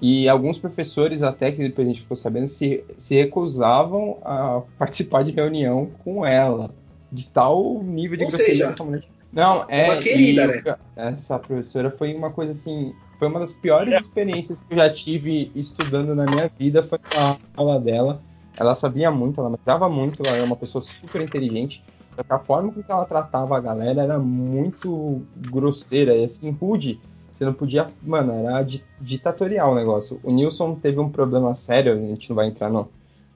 e 0.00 0.28
alguns 0.28 0.58
professores, 0.58 1.22
até 1.22 1.50
que 1.50 1.58
depois 1.58 1.86
a 1.86 1.90
gente 1.90 2.02
ficou 2.02 2.16
sabendo, 2.16 2.48
se, 2.48 2.84
se 2.98 3.14
recusavam 3.14 4.18
a 4.24 4.62
participar 4.78 5.24
de 5.24 5.30
reunião 5.30 5.90
com 6.04 6.26
ela, 6.26 6.70
de 7.10 7.26
tal 7.28 7.82
nível 7.82 8.16
de 8.16 8.24
Ou 8.24 8.30
grosseria 8.30 8.68
seja, 8.72 8.84
mulher 8.84 9.04
não, 9.34 9.64
é. 9.68 9.90
uma 9.90 9.96
querida, 9.96 10.44
e 10.44 10.62
né? 10.62 10.76
Essa 10.94 11.38
professora 11.40 11.90
foi 11.90 12.14
uma 12.14 12.30
coisa 12.30 12.52
assim. 12.52 12.94
Foi 13.18 13.26
uma 13.26 13.40
das 13.40 13.52
piores 13.52 13.92
experiências 14.00 14.60
que 14.60 14.72
eu 14.72 14.78
já 14.78 14.92
tive 14.92 15.50
estudando 15.56 16.14
na 16.14 16.24
minha 16.24 16.48
vida. 16.56 16.84
Foi 16.84 17.00
a 17.16 17.36
aula 17.56 17.80
dela. 17.80 18.22
Ela 18.56 18.76
sabia 18.76 19.10
muito, 19.10 19.40
ela 19.40 19.50
mandava 19.50 19.88
muito, 19.88 20.22
ela 20.24 20.36
era 20.36 20.46
uma 20.46 20.54
pessoa 20.54 20.82
super 20.82 21.20
inteligente. 21.20 21.82
Só 22.14 22.22
que 22.22 22.32
a 22.32 22.38
forma 22.38 22.72
com 22.72 22.80
que 22.80 22.90
ela 22.90 23.04
tratava 23.04 23.56
a 23.56 23.60
galera 23.60 24.02
era 24.02 24.18
muito 24.20 25.22
grosseira 25.36 26.14
e 26.14 26.24
assim, 26.24 26.50
rude. 26.52 27.00
Você 27.34 27.44
não 27.44 27.52
podia. 27.52 27.88
Mano, 28.02 28.48
era 28.48 28.62
di- 28.62 28.82
ditatorial 29.00 29.72
o 29.72 29.74
negócio. 29.74 30.20
O 30.22 30.30
Nilson 30.30 30.76
teve 30.76 30.98
um 31.00 31.08
problema 31.10 31.52
sério, 31.54 31.92
a 31.92 31.96
gente 31.96 32.30
não 32.30 32.36
vai 32.36 32.46
entrar 32.46 32.70
no, 32.70 32.88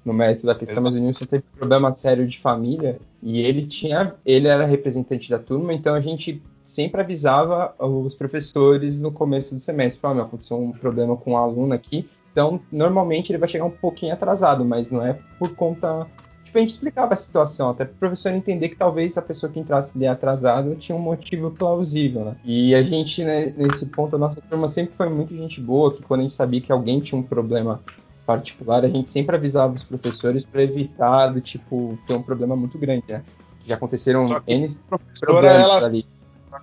no 0.05 0.13
mérito 0.13 0.47
da 0.47 0.55
questão, 0.55 0.83
mas 0.83 0.95
o 0.95 0.99
Nilson 0.99 1.25
teve 1.27 1.43
problema 1.57 1.93
sério 1.93 2.27
de 2.27 2.39
família 2.39 2.99
e 3.23 3.41
ele 3.41 3.67
tinha, 3.67 4.15
ele 4.25 4.47
era 4.47 4.65
representante 4.65 5.29
da 5.29 5.39
turma, 5.39 5.75
então 5.75 5.95
a 5.95 6.01
gente 6.01 6.41
sempre 6.65 7.01
avisava 7.01 7.75
os 7.79 8.15
professores 8.15 9.01
no 9.01 9.11
começo 9.11 9.55
do 9.55 9.61
semestre, 9.61 10.01
falando, 10.01 10.23
aconteceu 10.23 10.59
um 10.59 10.71
problema 10.71 11.17
com 11.17 11.33
um 11.33 11.37
aluno 11.37 11.75
aqui, 11.75 12.09
então 12.31 12.61
normalmente 12.71 13.33
ele 13.33 13.39
vai 13.39 13.49
chegar 13.49 13.65
um 13.65 13.71
pouquinho 13.71 14.13
atrasado, 14.13 14.65
mas 14.65 14.91
não 14.93 15.05
é 15.05 15.19
por 15.39 15.55
conta 15.57 16.07
tipo, 16.49 16.59
a 16.59 16.61
gente 16.61 16.71
explicava 16.71 17.13
a 17.13 17.17
situação, 17.17 17.71
até 17.71 17.85
para 17.85 17.95
o 17.95 17.99
professor 17.99 18.33
entender 18.33 18.71
que 18.71 18.77
talvez 18.77 19.17
a 19.17 19.23
pessoa 19.23 19.53
que 19.53 19.61
entrasse 19.61 19.93
ali 19.97 20.07
atrasada 20.07 20.75
tinha 20.75 20.97
um 20.97 21.01
motivo 21.01 21.51
plausível, 21.51 22.25
né? 22.25 22.37
E 22.45 22.75
a 22.75 22.83
gente, 22.83 23.23
né, 23.23 23.53
nesse 23.57 23.87
ponto, 23.87 24.17
a 24.17 24.19
nossa 24.19 24.41
turma 24.41 24.69
sempre 24.69 24.95
foi 24.97 25.09
muito 25.09 25.37
gente 25.37 25.61
boa, 25.61 25.95
que 25.95 26.03
quando 26.03 26.21
a 26.21 26.23
gente 26.25 26.35
sabia 26.35 26.61
que 26.61 26.73
alguém 26.73 27.01
tinha 27.01 27.19
um 27.19 27.23
problema 27.23 27.81
particular, 28.27 28.85
a 28.85 28.89
gente 28.89 29.11
sempre 29.11 29.37
avisava 29.37 29.75
os 29.75 29.85
professores 29.85 30.45
para 30.45 30.63
evitar 30.63 31.29
do 31.29 31.41
tipo 31.41 31.99
ter 32.07 32.15
um 32.15 32.23
problema 32.23 32.57
muito 32.57 32.79
grande, 32.79 33.05
né? 33.09 33.23
Já 33.67 33.77
aconteceram 33.77 34.25
N 34.47 34.77
problemas 35.21 35.61
ela, 35.61 35.85
ali. 35.85 36.07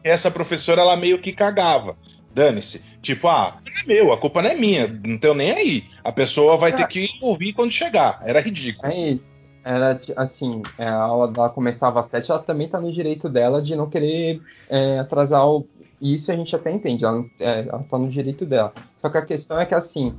Essa 0.03 0.31
professora 0.31 0.81
ela 0.81 0.95
meio 0.95 1.19
que 1.21 1.31
cagava. 1.31 1.95
Dane-se. 2.33 2.83
Tipo, 3.01 3.27
ah, 3.27 3.59
é 3.65 3.87
meu, 3.87 4.11
a 4.11 4.17
culpa 4.17 4.41
não 4.41 4.49
é 4.49 4.55
minha, 4.55 4.87
não 4.87 5.17
tenho 5.17 5.33
nem 5.33 5.51
aí. 5.51 5.85
A 6.03 6.11
pessoa 6.11 6.57
vai 6.57 6.75
ter 6.75 6.85
que 6.87 7.07
ouvir 7.21 7.53
quando 7.53 7.71
chegar. 7.71 8.21
Era 8.25 8.41
ridículo. 8.41 8.91
É 8.91 9.11
isso. 9.11 9.34
Era 9.65 9.99
assim, 10.15 10.61
a 10.77 10.93
aula 10.93 11.27
dela 11.27 11.49
começava 11.49 11.99
às 11.99 12.05
sete, 12.05 12.29
ela 12.29 12.39
também 12.39 12.69
tá 12.69 12.79
no 12.79 12.91
direito 12.91 13.27
dela 13.27 13.63
de 13.63 13.75
não 13.75 13.89
querer 13.89 14.39
é, 14.69 14.99
atrasar 14.99 15.43
o. 15.47 15.67
Isso 15.99 16.31
a 16.31 16.35
gente 16.35 16.55
até 16.55 16.71
entende, 16.71 17.03
ela, 17.03 17.25
é, 17.39 17.61
ela 17.61 17.83
tá 17.89 17.97
no 17.97 18.07
direito 18.07 18.45
dela. 18.45 18.71
Só 19.01 19.09
que 19.09 19.17
a 19.17 19.25
questão 19.25 19.59
é 19.59 19.65
que 19.65 19.73
assim, 19.73 20.13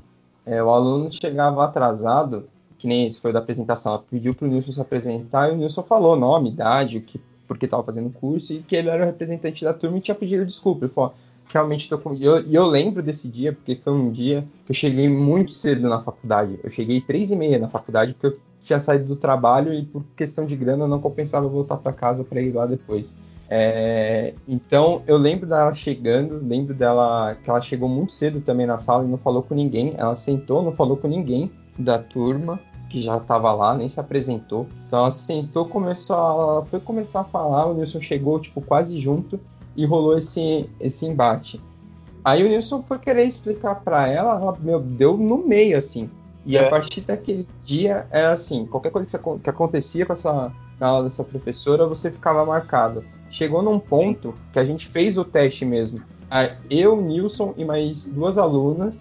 é, 0.45 0.61
o 0.61 0.71
aluno 0.71 1.13
chegava 1.13 1.65
atrasado, 1.65 2.49
que 2.77 2.89
nem 2.89 3.07
esse 3.07 3.21
foi 3.21 3.33
da 3.33 3.39
apresentação, 3.39 3.93
ela 3.93 4.05
pediu 4.11 4.35
para 4.35 4.49
o 4.49 4.51
Nilson 4.51 4.73
se 4.73 4.81
apresentar 4.81 5.49
e 5.49 5.53
o 5.53 5.57
Nilson 5.57 5.85
falou 5.85 6.17
nome, 6.17 6.51
idade, 6.51 6.99
que, 6.99 7.21
porque 7.47 7.67
estava 7.67 7.85
fazendo 7.85 8.11
curso 8.11 8.53
e 8.53 8.63
que 8.63 8.75
ele 8.75 8.89
era 8.89 9.05
o 9.05 9.07
representante 9.07 9.65
da 9.65 9.73
turma 9.73 9.99
e 9.99 10.01
tinha 10.01 10.15
pedido 10.17 10.45
desculpa. 10.45 10.87
Ele 10.87 10.93
falou, 10.93 11.15
realmente 11.49 11.83
estou 11.83 11.99
com. 11.99 12.15
E 12.15 12.25
eu, 12.25 12.41
eu, 12.51 12.67
lembro 12.67 13.03
desse 13.03 13.29
dia, 13.29 13.53
porque 13.53 13.77
foi 13.77 13.93
um 13.93 14.11
dia 14.11 14.45
que 14.65 14.73
eu 14.73 14.75
cheguei 14.75 15.09
muito 15.09 15.53
cedo 15.53 15.89
na 15.89 16.03
faculdade. 16.03 16.59
Eu 16.63 16.71
cheguei 16.71 17.01
três 17.01 17.31
e 17.31 17.37
meia 17.37 17.59
na 17.59 17.69
faculdade, 17.69 18.13
porque 18.15 18.27
eu 18.27 18.41
tinha 18.67 18.81
saído 18.81 19.05
do 19.05 19.17
trabalho 19.17 19.73
e 19.73 19.85
por 19.85 20.05
questão 20.17 20.45
de 20.45 20.57
grana 20.57 20.89
não 20.89 21.01
compensava 21.01 21.47
voltar 21.47 21.77
para 21.77 21.93
casa 21.93 22.25
para 22.25 22.41
ir 22.41 22.53
lá 22.53 22.67
depois. 22.67 23.17
É, 23.49 24.35
então 24.47 25.03
eu 25.07 25.17
lembro 25.17 25.47
dela 25.47 25.73
chegando, 25.73 26.45
lembro 26.45 26.75
dela 26.75 27.37
que 27.37 27.49
ela 27.49 27.61
chegou 27.61 27.89
muito 27.89 28.13
cedo 28.13 28.41
também 28.41 28.67
na 28.67 28.79
sala 28.79 29.05
e 29.05 29.09
não 29.09 29.19
falou 29.19 29.43
com 29.43 29.55
ninguém. 29.55 29.95
Ela 29.97 30.17
sentou, 30.17 30.63
não 30.63 30.73
falou 30.73 30.97
com 30.97 31.07
ninguém 31.07 31.51
da 31.79 31.99
turma 31.99 32.59
que 32.91 33.01
já 33.01 33.17
estava 33.19 33.53
lá, 33.53 33.73
nem 33.77 33.89
se 33.89 34.01
apresentou. 34.01 34.67
Então 34.87 34.99
ela 34.99 35.13
sentou, 35.13 35.67
começou, 35.67 36.17
a, 36.17 36.65
foi 36.67 36.81
começar 36.81 37.21
a 37.21 37.25
falar, 37.25 37.67
o 37.67 37.75
Nilson 37.75 38.01
chegou 38.01 38.41
tipo 38.41 38.61
quase 38.61 39.01
junto 39.01 39.39
e 39.77 39.87
rolou 39.87 40.19
esse 40.19 40.69
esse 40.81 41.07
embate. 41.07 41.61
Aí 42.25 42.45
o 42.45 42.49
Nilson 42.49 42.83
foi 42.83 42.99
querer 42.99 43.27
explicar 43.27 43.77
para 43.77 44.09
ela, 44.09 44.41
ela 44.41 44.57
meu, 44.61 44.81
deu 44.81 45.17
no 45.17 45.39
meio 45.39 45.79
assim. 45.79 46.11
E 46.47 46.57
é. 46.57 46.67
a 46.67 46.71
partir 46.71 47.01
daquele 47.03 47.47
dia 47.65 48.07
era 48.11 48.33
assim, 48.33 48.65
qualquer 48.67 48.91
coisa 48.91 49.21
que 49.43 49.51
acontecia 49.51 50.07
com 50.07 50.13
essa 50.15 50.53
na 50.79 50.87
aula 50.87 51.05
dessa 51.05 51.25
professora, 51.25 51.87
você 51.87 52.11
ficava 52.11 52.45
marcado 52.45 53.03
chegou 53.31 53.63
num 53.63 53.79
ponto 53.79 54.31
Sim. 54.31 54.43
que 54.53 54.59
a 54.59 54.65
gente 54.65 54.89
fez 54.89 55.19
o 55.19 55.25
teste 55.25 55.65
mesmo. 55.65 56.01
Eu, 56.69 57.01
Nilson 57.01 57.55
e 57.57 57.65
mais 57.65 58.07
duas 58.07 58.37
alunas, 58.39 58.95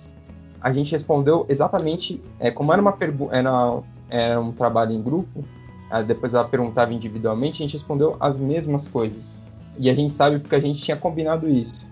a 0.62 0.72
gente 0.72 0.92
respondeu 0.92 1.46
exatamente 1.50 2.22
é, 2.40 2.52
como 2.52 2.72
era 2.72 2.82
uma 2.82 2.92
pergunta, 2.92 3.36
era, 3.36 3.80
era, 4.10 4.40
um 4.40 4.52
trabalho 4.52 4.92
em 4.92 5.02
grupo. 5.02 5.44
Depois 6.08 6.34
ela 6.34 6.46
perguntava 6.46 6.94
individualmente, 6.94 7.64
a 7.64 7.66
gente 7.66 7.74
respondeu 7.74 8.18
as 8.20 8.38
mesmas 8.38 8.88
coisas. 8.88 9.40
E 9.78 9.90
a 9.90 9.94
gente 9.94 10.14
sabe 10.14 10.40
porque 10.40 10.56
a 10.56 10.60
gente 10.60 10.82
tinha 10.82 10.98
combinado 10.98 11.48
isso. 11.48 11.86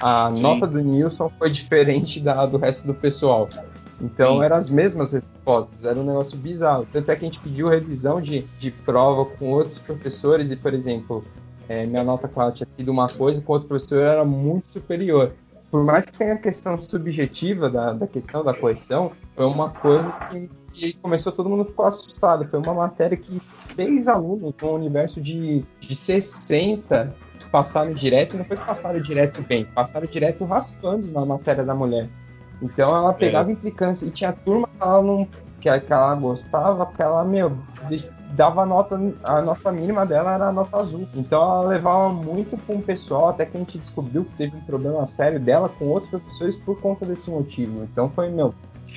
A 0.00 0.32
Sim. 0.34 0.42
nota 0.42 0.66
do 0.66 0.80
Nilson 0.80 1.28
foi 1.38 1.50
diferente 1.50 2.20
da 2.20 2.46
do 2.46 2.56
resto 2.56 2.86
do 2.86 2.94
pessoal. 2.94 3.48
Então 4.00 4.42
eram 4.42 4.56
as 4.56 4.68
mesmas 4.68 5.12
respostas, 5.12 5.84
era 5.84 5.98
um 5.98 6.04
negócio 6.04 6.36
bizarro. 6.36 6.86
Tanto 6.92 7.10
é 7.10 7.16
que 7.16 7.24
a 7.24 7.28
gente 7.28 7.40
pediu 7.40 7.66
revisão 7.66 8.20
de, 8.20 8.40
de 8.58 8.70
prova 8.70 9.24
com 9.24 9.50
outros 9.52 9.78
professores 9.78 10.50
e, 10.50 10.56
por 10.56 10.74
exemplo, 10.74 11.24
é, 11.68 11.86
minha 11.86 12.04
nota 12.04 12.28
com 12.28 12.42
ela 12.42 12.52
tinha 12.52 12.68
sido 12.72 12.90
uma 12.90 13.08
coisa, 13.08 13.40
com 13.40 13.52
outro 13.52 13.68
professor 13.68 14.00
era 14.00 14.24
muito 14.24 14.68
superior. 14.68 15.32
Por 15.70 15.84
mais 15.84 16.06
que 16.06 16.12
tenha 16.12 16.34
a 16.34 16.38
questão 16.38 16.80
subjetiva 16.80 17.68
da, 17.68 17.92
da 17.92 18.06
questão 18.06 18.44
da 18.44 18.54
correção, 18.54 19.12
foi 19.34 19.44
uma 19.46 19.70
coisa 19.70 20.12
que, 20.30 20.50
que 20.72 20.92
começou 20.94 21.32
todo 21.32 21.48
mundo 21.48 21.64
ficou 21.64 21.86
assustado. 21.86 22.46
Foi 22.48 22.60
uma 22.60 22.74
matéria 22.74 23.16
que 23.16 23.40
seis 23.74 24.06
alunos, 24.06 24.54
com 24.60 24.68
um 24.68 24.74
universo 24.74 25.20
de, 25.20 25.64
de 25.80 25.96
60, 25.96 27.14
passaram 27.50 27.92
direto, 27.92 28.36
não 28.36 28.44
foi 28.44 28.56
que 28.56 28.64
passaram 28.64 29.00
direto 29.00 29.42
bem, 29.42 29.64
passaram 29.64 30.06
direto 30.06 30.44
raspando 30.44 31.10
na 31.10 31.24
matéria 31.24 31.64
da 31.64 31.74
mulher. 31.74 32.08
Então 32.62 32.96
ela 32.96 33.12
pegava 33.12 33.50
é. 33.50 33.52
implicância 33.52 34.06
e 34.06 34.10
tinha 34.10 34.32
turma 34.32 34.68
que 34.68 34.82
ela 34.82 35.02
não 35.02 35.28
que, 35.60 35.68
ela 35.68 36.14
gostava, 36.14 36.84
que 36.86 37.00
ela, 37.00 37.24
meu, 37.24 37.56
dava 38.32 38.66
nota, 38.66 39.00
a 39.22 39.40
nota 39.40 39.72
mínima 39.72 40.04
dela 40.04 40.34
era 40.34 40.48
a 40.48 40.52
nota 40.52 40.76
azul. 40.76 41.08
Então 41.14 41.40
ela 41.40 41.68
levava 41.68 42.10
muito 42.10 42.56
com 42.66 42.74
o 42.74 42.82
pessoal, 42.82 43.30
até 43.30 43.46
que 43.46 43.56
a 43.56 43.60
gente 43.60 43.78
descobriu 43.78 44.24
que 44.24 44.36
teve 44.36 44.56
um 44.56 44.60
problema 44.60 45.06
sério 45.06 45.40
dela 45.40 45.70
com 45.70 45.86
outros 45.86 46.10
professores 46.10 46.56
por 46.56 46.78
conta 46.80 47.06
desse 47.06 47.30
motivo. 47.30 47.82
Então 47.84 48.10
foi, 48.10 48.28
meu, 48.28 48.54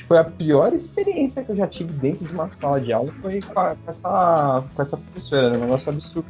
foi 0.07 0.17
a 0.17 0.23
pior 0.23 0.73
experiência 0.73 1.43
que 1.43 1.51
eu 1.51 1.55
já 1.55 1.67
tive 1.67 1.93
dentro 1.93 2.25
de 2.25 2.33
uma 2.33 2.49
sala 2.53 2.81
de 2.81 2.91
aula, 2.91 3.13
foi 3.21 3.39
com, 3.41 3.59
a, 3.59 3.75
com 3.75 3.91
essa, 3.91 4.63
com 4.75 4.81
essa 4.81 4.97
professora, 4.97 5.57
um 5.57 5.61
negócio 5.61 5.89
absurdo. 5.89 6.27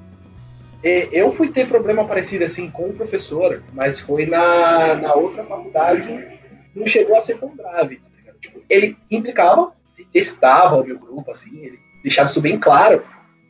É, 0.83 1.09
eu 1.11 1.31
fui 1.31 1.49
ter 1.49 1.67
problema 1.67 2.05
parecido 2.05 2.43
assim 2.43 2.69
com 2.69 2.83
o 2.83 2.93
professor, 2.93 3.63
mas 3.73 3.99
foi 3.99 4.27
na, 4.27 4.93
na 4.95 5.13
outra 5.15 5.43
faculdade, 5.43 6.36
não 6.77 6.85
chegou 6.85 7.17
a 7.17 7.21
ser 7.21 7.39
tão 7.39 7.55
grave. 7.55 8.01
Tá 8.25 8.31
tipo, 8.39 8.61
ele 8.69 8.97
implicava, 9.09 9.73
testava 10.11 10.77
o 10.77 10.85
meu 10.85 10.97
grupo, 10.97 11.31
assim, 11.31 11.57
ele 11.57 11.79
deixava 12.03 12.29
isso 12.29 12.41
bem 12.41 12.57
claro. 12.57 13.03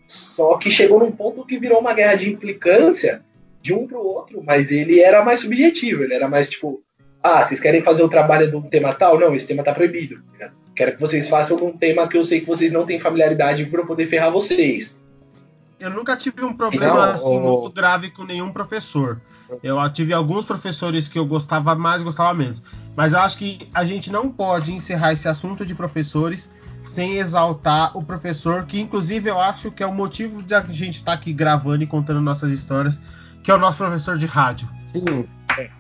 Só 0.08 0.58
que 0.58 0.72
chegou 0.72 1.00
num 1.00 1.12
ponto 1.12 1.46
que 1.46 1.60
virou 1.60 1.80
uma 1.80 1.94
guerra 1.94 2.16
de 2.16 2.32
implicância 2.32 3.22
de 3.62 3.74
um 3.74 3.86
pro 3.86 4.00
outro, 4.00 4.42
mas 4.44 4.72
ele 4.72 5.02
era 5.02 5.24
mais 5.24 5.42
subjetivo, 5.42 6.04
ele 6.04 6.14
era 6.14 6.28
mais 6.28 6.50
tipo, 6.50 6.82
ah, 7.22 7.44
vocês 7.44 7.60
querem 7.60 7.82
fazer 7.82 8.04
o 8.04 8.10
trabalho 8.10 8.50
de 8.50 8.56
um 8.56 8.62
tema 8.62 8.94
tal? 8.94 9.20
Não, 9.20 9.36
esse 9.36 9.46
tema 9.46 9.64
tá 9.64 9.74
proibido. 9.74 10.24
Né? 10.40 10.50
Quero 10.74 10.94
que 10.94 11.02
vocês 11.02 11.28
façam 11.28 11.58
um 11.58 11.76
tema 11.76 12.08
que 12.08 12.18
eu 12.18 12.24
sei 12.24 12.40
que 12.40 12.48
vocês 12.48 12.72
não 12.72 12.86
têm 12.86 13.00
familiaridade 13.00 13.66
para 13.66 13.84
poder 13.84 14.08
ferrar 14.08 14.32
vocês. 14.32 14.98
Eu 15.80 15.90
nunca 15.90 16.16
tive 16.16 16.44
um 16.44 16.54
problema 16.54 17.08
não, 17.08 17.14
assim 17.14 17.40
muito 17.40 17.70
grave 17.72 18.10
com 18.10 18.24
nenhum 18.24 18.52
professor. 18.52 19.20
Eu 19.62 19.78
tive 19.94 20.14
alguns 20.14 20.46
professores 20.46 21.08
que 21.08 21.20
eu 21.20 21.26
gostava 21.26 21.76
mais, 21.76 22.04
gostava 22.04 22.34
menos. 22.34 22.62
Mas 22.98 23.14
eu 23.14 23.20
acho 23.20 23.38
que 23.38 23.70
a 23.76 23.86
gente 23.86 24.12
não 24.12 24.28
pode 24.28 24.74
encerrar 24.74 25.14
esse 25.14 25.28
assunto 25.28 25.64
de 25.64 25.76
professores 25.76 26.52
sem 26.84 27.20
exaltar 27.20 27.96
o 27.96 28.02
professor, 28.02 28.66
que 28.66 28.82
inclusive 28.82 29.30
eu 29.30 29.40
acho 29.40 29.70
que 29.70 29.84
é 29.84 29.86
o 29.86 29.94
motivo 29.94 30.42
de 30.42 30.56
a 30.56 30.62
gente 30.62 30.96
estar 30.96 31.12
tá 31.12 31.18
aqui 31.18 31.32
gravando 31.32 31.84
e 31.84 31.88
contando 31.88 32.20
nossas 32.20 32.52
histórias, 32.52 33.00
que 33.44 33.52
é 33.52 33.54
o 33.54 33.58
nosso 33.60 33.78
professor 33.78 34.18
de 34.18 34.26
rádio. 34.26 34.68
Sim. 34.88 35.28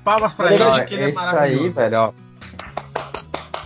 Palmas 0.03 0.32
para 0.34 0.53
ele, 0.53 0.86
que 0.86 0.93
ele 0.93 1.03
é 1.05 1.11
maravilhoso. 1.11 1.63
Aí, 1.63 1.70
velho, 1.72 1.99
ó. 1.99 2.13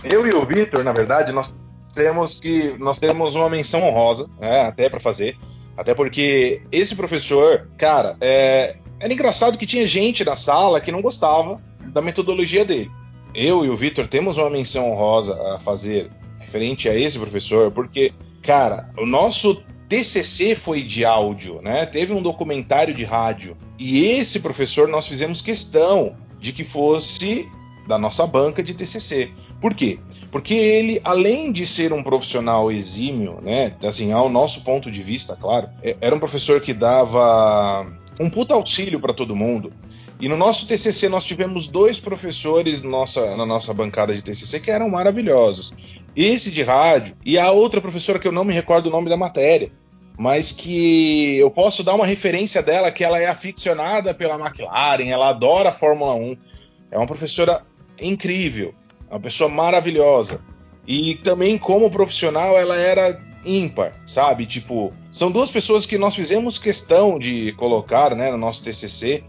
Eu 0.02 0.26
e 0.26 0.30
o 0.30 0.46
Vitor, 0.46 0.82
na 0.82 0.92
verdade, 0.94 1.30
nós 1.30 1.54
temos 1.92 2.40
que 2.40 2.74
nós 2.78 2.98
temos 2.98 3.34
uma 3.34 3.50
menção 3.50 3.82
honrosa, 3.82 4.30
né, 4.40 4.62
até 4.62 4.88
para 4.88 4.98
fazer, 4.98 5.36
até 5.76 5.94
porque 5.94 6.62
esse 6.72 6.96
professor, 6.96 7.68
cara, 7.76 8.16
é, 8.18 8.78
era 8.98 9.12
engraçado 9.12 9.58
que 9.58 9.66
tinha 9.66 9.86
gente 9.86 10.24
na 10.24 10.36
sala 10.36 10.80
que 10.80 10.90
não 10.90 11.02
gostava 11.02 11.60
da 11.92 12.00
metodologia 12.00 12.64
dele. 12.64 12.90
Eu 13.34 13.64
e 13.64 13.70
o 13.70 13.76
Vitor 13.76 14.06
temos 14.06 14.36
uma 14.36 14.50
menção 14.50 14.90
honrosa 14.90 15.40
a 15.54 15.58
fazer 15.60 16.10
referente 16.38 16.88
a 16.88 16.94
esse 16.94 17.18
professor, 17.18 17.70
porque, 17.70 18.12
cara, 18.42 18.90
o 18.98 19.06
nosso 19.06 19.62
TCC 19.88 20.54
foi 20.54 20.82
de 20.82 21.04
áudio, 21.04 21.60
né? 21.62 21.86
Teve 21.86 22.12
um 22.12 22.22
documentário 22.22 22.94
de 22.94 23.04
rádio. 23.04 23.56
E 23.78 24.04
esse 24.04 24.40
professor 24.40 24.88
nós 24.88 25.06
fizemos 25.06 25.40
questão 25.40 26.16
de 26.38 26.52
que 26.52 26.64
fosse 26.64 27.48
da 27.86 27.98
nossa 27.98 28.26
banca 28.26 28.62
de 28.62 28.74
TCC. 28.74 29.30
Por 29.60 29.74
quê? 29.74 29.98
Porque 30.30 30.54
ele, 30.54 31.00
além 31.04 31.52
de 31.52 31.64
ser 31.64 31.92
um 31.92 32.02
profissional 32.02 32.70
exímio, 32.70 33.38
né, 33.42 33.74
assim, 33.84 34.12
ao 34.12 34.28
nosso 34.28 34.64
ponto 34.64 34.90
de 34.90 35.02
vista, 35.02 35.36
claro, 35.36 35.68
é, 35.82 35.96
era 36.00 36.14
um 36.14 36.18
professor 36.18 36.60
que 36.60 36.74
dava 36.74 37.86
um 38.20 38.28
puta 38.28 38.54
auxílio 38.54 38.98
para 38.98 39.14
todo 39.14 39.36
mundo. 39.36 39.72
E 40.22 40.28
no 40.28 40.36
nosso 40.38 40.66
TCC 40.66 41.10
nós 41.10 41.24
tivemos 41.24 41.66
dois 41.66 42.00
professores 42.00 42.82
nossa, 42.82 43.36
na 43.36 43.44
nossa 43.44 43.74
bancada 43.74 44.14
de 44.14 44.22
TCC 44.22 44.60
que 44.60 44.70
eram 44.70 44.88
maravilhosos 44.88 45.74
esse 46.14 46.50
de 46.50 46.62
rádio, 46.62 47.16
e 47.24 47.38
a 47.38 47.50
outra 47.50 47.80
professora 47.80 48.18
que 48.18 48.28
eu 48.28 48.32
não 48.32 48.44
me 48.44 48.52
recordo 48.52 48.86
o 48.86 48.92
nome 48.92 49.08
da 49.08 49.16
matéria, 49.16 49.72
mas 50.18 50.52
que 50.52 51.38
eu 51.38 51.50
posso 51.50 51.82
dar 51.82 51.94
uma 51.94 52.06
referência 52.06 52.62
dela, 52.62 52.90
que 52.90 53.02
ela 53.02 53.18
é 53.18 53.26
aficionada 53.26 54.12
pela 54.12 54.38
McLaren, 54.38 55.08
ela 55.08 55.30
adora 55.30 55.70
a 55.70 55.72
Fórmula 55.72 56.14
1. 56.14 56.36
É 56.90 56.98
uma 56.98 57.06
professora 57.06 57.64
incrível, 58.00 58.74
uma 59.10 59.20
pessoa 59.20 59.48
maravilhosa. 59.48 60.40
E 60.86 61.16
também 61.16 61.56
como 61.56 61.90
profissional 61.90 62.58
ela 62.58 62.76
era 62.76 63.20
ímpar, 63.44 63.94
sabe? 64.06 64.44
Tipo, 64.44 64.92
são 65.10 65.30
duas 65.30 65.50
pessoas 65.50 65.86
que 65.86 65.96
nós 65.96 66.14
fizemos 66.14 66.58
questão 66.58 67.18
de 67.18 67.52
colocar, 67.52 68.14
né, 68.14 68.30
no 68.30 68.36
nosso 68.36 68.62
TCC, 68.62 69.24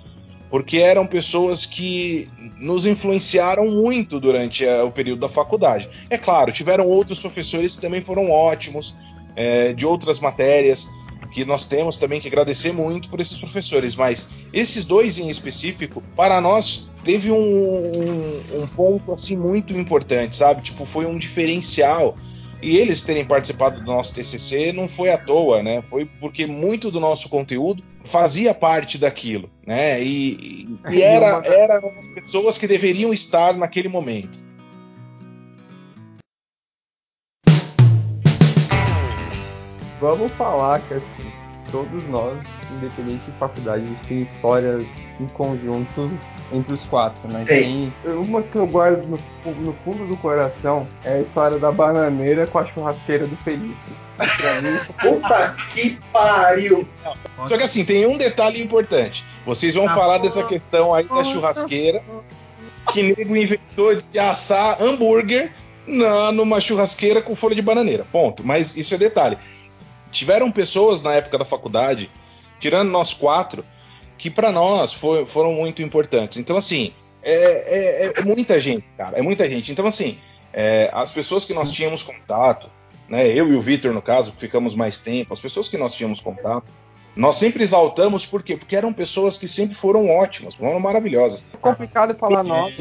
porque 0.53 0.77
eram 0.77 1.07
pessoas 1.07 1.65
que 1.65 2.29
nos 2.59 2.85
influenciaram 2.85 3.65
muito 3.65 4.19
durante 4.19 4.63
a, 4.67 4.85
o 4.85 4.91
período 4.91 5.21
da 5.21 5.27
faculdade. 5.27 5.89
É 6.11 6.15
claro, 6.15 6.51
tiveram 6.51 6.87
outros 6.87 7.19
professores 7.19 7.73
que 7.73 7.81
também 7.81 8.03
foram 8.03 8.29
ótimos, 8.29 8.95
é, 9.35 9.73
de 9.73 9.83
outras 9.83 10.19
matérias, 10.19 10.87
que 11.33 11.43
nós 11.43 11.65
temos 11.65 11.97
também 11.97 12.21
que 12.21 12.27
agradecer 12.27 12.71
muito 12.71 13.09
por 13.09 13.19
esses 13.19 13.39
professores, 13.39 13.95
mas 13.95 14.29
esses 14.53 14.85
dois 14.85 15.17
em 15.17 15.27
específico, 15.27 16.03
para 16.15 16.39
nós, 16.39 16.87
teve 17.03 17.31
um, 17.31 17.35
um, 17.35 18.61
um 18.61 18.67
ponto 18.67 19.11
assim 19.11 19.35
muito 19.35 19.73
importante, 19.73 20.35
sabe? 20.35 20.61
Tipo, 20.61 20.85
foi 20.85 21.07
um 21.07 21.17
diferencial 21.17 22.15
e 22.61 22.77
eles 22.77 23.01
terem 23.01 23.25
participado 23.25 23.81
do 23.81 23.91
nosso 23.91 24.13
TCC 24.13 24.71
não 24.71 24.87
foi 24.87 25.09
à 25.09 25.17
toa, 25.17 25.63
né? 25.63 25.83
Foi 25.89 26.05
porque 26.05 26.45
muito 26.45 26.91
do 26.91 26.99
nosso 26.99 27.27
conteúdo 27.27 27.83
fazia 28.03 28.53
parte 28.53 28.97
daquilo, 28.97 29.49
né? 29.65 30.01
E, 30.03 30.67
e 30.89 31.01
era, 31.01 31.41
eram 31.45 31.91
pessoas 32.15 32.57
que 32.57 32.67
deveriam 32.67 33.13
estar 33.13 33.53
naquele 33.53 33.87
momento. 33.87 34.43
Vamos 39.99 40.31
falar 40.33 40.81
que 40.81 40.95
assim, 40.95 41.31
todos 41.71 42.03
nós, 42.09 42.37
independente 42.75 43.23
de 43.23 43.37
faculdade, 43.39 43.83
a 43.83 43.87
gente 43.87 44.07
tem 44.07 44.21
histórias 44.23 44.85
em 45.19 45.27
conjunto 45.27 46.11
entre 46.51 46.73
os 46.73 46.83
quatro, 46.85 47.21
né? 47.31 47.45
Tem 47.45 47.93
uma 48.05 48.41
que 48.41 48.55
eu 48.55 48.67
guardo 48.67 49.05
no, 49.07 49.17
no, 49.53 49.73
fundo 49.83 50.05
do 50.07 50.17
coração 50.17 50.87
é 51.03 51.15
a 51.15 51.21
história 51.21 51.57
da 51.57 51.71
bananeira 51.71 52.45
com 52.47 52.59
a 52.59 52.65
churrasqueira 52.65 53.25
do 53.25 53.35
Felipe. 53.37 53.75
Puta 55.01 55.55
que 55.73 55.99
pariu! 56.11 56.87
Só 57.45 57.57
que 57.57 57.63
assim, 57.63 57.83
tem 57.83 58.05
um 58.05 58.17
detalhe 58.17 58.61
importante. 58.61 59.25
Vocês 59.45 59.73
vão 59.73 59.87
ah, 59.87 59.93
falar 59.93 60.17
dessa 60.19 60.43
questão 60.43 60.93
aí 60.93 61.07
da 61.07 61.23
churrasqueira 61.23 62.03
que 62.91 63.01
nego 63.01 63.35
inventou 63.35 63.95
de 63.95 64.19
assar 64.19 64.81
hambúrguer 64.81 65.51
na, 65.87 66.31
numa 66.31 66.59
churrasqueira 66.59 67.21
com 67.21 67.35
folha 67.35 67.55
de 67.55 67.61
bananeira. 67.61 68.05
Ponto. 68.11 68.45
Mas 68.45 68.75
isso 68.77 68.93
é 68.93 68.97
detalhe. 68.97 69.37
Tiveram 70.11 70.51
pessoas 70.51 71.01
na 71.01 71.13
época 71.13 71.37
da 71.37 71.45
faculdade, 71.45 72.11
tirando 72.59 72.89
nós 72.89 73.13
quatro, 73.13 73.65
que 74.23 74.29
para 74.29 74.53
nós 74.53 74.93
foi, 74.93 75.25
foram 75.25 75.51
muito 75.51 75.83
importantes. 75.83 76.37
Então, 76.37 76.55
assim, 76.55 76.93
é, 77.21 78.05
é, 78.05 78.13
é, 78.17 78.21
muita 78.21 78.57
gente, 78.57 78.85
cara, 78.97 79.19
é 79.19 79.21
muita 79.21 79.45
gente. 79.49 79.69
Então, 79.69 79.85
assim, 79.85 80.17
é, 80.53 80.89
as 80.93 81.11
pessoas 81.11 81.43
que 81.43 81.53
nós 81.53 81.69
tínhamos 81.69 82.03
contato, 82.03 82.69
né, 83.09 83.27
eu 83.27 83.51
e 83.51 83.53
o 83.53 83.61
Vitor, 83.61 83.91
no 83.91 84.01
caso, 84.01 84.31
que 84.31 84.39
ficamos 84.39 84.77
mais 84.77 84.97
tempo, 84.97 85.33
as 85.33 85.41
pessoas 85.41 85.67
que 85.67 85.77
nós 85.77 85.93
tínhamos 85.93 86.21
contato, 86.21 86.63
nós 87.17 87.35
sempre 87.35 87.63
exaltamos, 87.63 88.25
por 88.25 88.41
quê? 88.41 88.55
Porque 88.55 88.77
eram 88.77 88.93
pessoas 88.93 89.37
que 89.37 89.45
sempre 89.45 89.75
foram 89.75 90.09
ótimas, 90.09 90.55
foram 90.55 90.79
maravilhosas. 90.79 91.45
É 91.53 91.57
complicado 91.57 92.15
falar 92.15 92.43
nomes. 92.43 92.77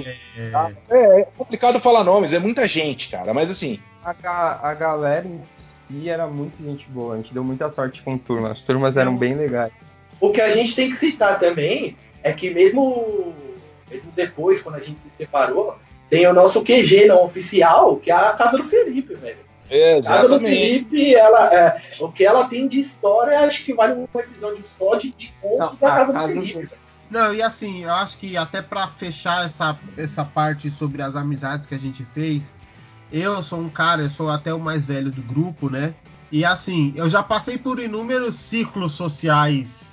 Tá? 0.53 0.71
É, 0.91 1.23
é, 1.23 1.29
complicado 1.37 1.81
falar 1.81 2.05
nomes, 2.05 2.33
é 2.33 2.39
muita 2.39 2.69
gente, 2.69 3.09
cara, 3.09 3.35
mas 3.35 3.51
assim. 3.51 3.81
A, 4.05 4.69
a 4.71 4.75
galera 4.75 5.27
em 5.27 5.41
si 5.89 6.09
era 6.09 6.29
muito 6.29 6.63
gente 6.63 6.89
boa, 6.89 7.15
a 7.15 7.17
gente 7.17 7.35
deu 7.35 7.43
muita 7.43 7.69
sorte 7.73 8.01
com 8.01 8.17
turmas, 8.17 8.53
as 8.53 8.61
turmas 8.63 8.97
eram 8.97 9.17
bem 9.17 9.35
legais. 9.35 9.73
O 10.21 10.31
que 10.31 10.41
a 10.41 10.55
gente 10.55 10.75
tem 10.75 10.91
que 10.91 10.97
citar 10.97 11.39
também 11.39 11.97
é 12.23 12.33
que 12.33 12.51
mesmo, 12.51 13.35
mesmo 13.91 14.13
depois, 14.15 14.61
quando 14.61 14.77
a 14.77 14.81
gente 14.81 15.01
se 15.01 15.11
separou, 15.11 15.77
tem 16.09 16.27
o 16.27 16.33
nosso 16.33 16.63
QG 16.63 17.07
não 17.07 17.25
oficial, 17.25 17.97
que 17.97 18.11
é 18.11 18.15
a 18.15 18.33
casa 18.33 18.59
do 18.59 18.65
Felipe, 18.65 19.15
velho. 19.15 19.39
É, 19.71 19.95
a 19.99 20.03
casa 20.03 20.29
do 20.29 20.41
Felipe, 20.41 21.15
ela, 21.15 21.55
é, 21.55 21.81
o 21.99 22.13
que 22.13 22.25
ela 22.25 22.47
tem 22.47 22.69
de 22.69 22.81
história, 22.81 23.41
acho 23.41 23.65
que 23.65 23.73
vale 23.73 23.95
um 23.95 24.07
episódio 24.19 24.63
só 24.79 24.97
de, 24.97 25.11
de 25.13 25.33
contos 25.41 25.79
da 25.79 25.91
casa, 25.91 26.13
casa, 26.13 26.35
do 26.35 26.41
Felipe. 26.41 26.67
Do... 26.67 26.75
Não, 27.11 27.35
e 27.35 27.43
assim, 27.43 27.85
eu 27.85 27.91
acho 27.91 28.19
que 28.19 28.37
até 28.37 28.61
para 28.61 28.87
fechar 28.87 29.47
essa, 29.47 29.79
essa 29.97 30.25
parte 30.25 30.71
sobre 30.71 31.03
as 31.03 31.17
amizades 31.17 31.67
que 31.67 31.75
a 31.75 31.79
gente 31.79 32.07
fez, 32.15 32.55
eu 33.11 33.43
sou 33.43 33.61
um 33.61 33.69
cara, 33.69 34.03
eu 34.03 34.11
sou 34.11 34.31
até 34.31 34.53
o 34.53 34.61
mais 34.61 34.85
velho 34.85 35.11
do 35.11 35.23
grupo, 35.23 35.71
né? 35.71 35.95
E 36.31 36.45
assim, 36.45 36.93
eu 36.97 37.09
já 37.09 37.23
passei 37.23 37.59
por 37.59 37.79
inúmeros 37.79 38.37
ciclos 38.37 38.93
sociais 38.93 39.92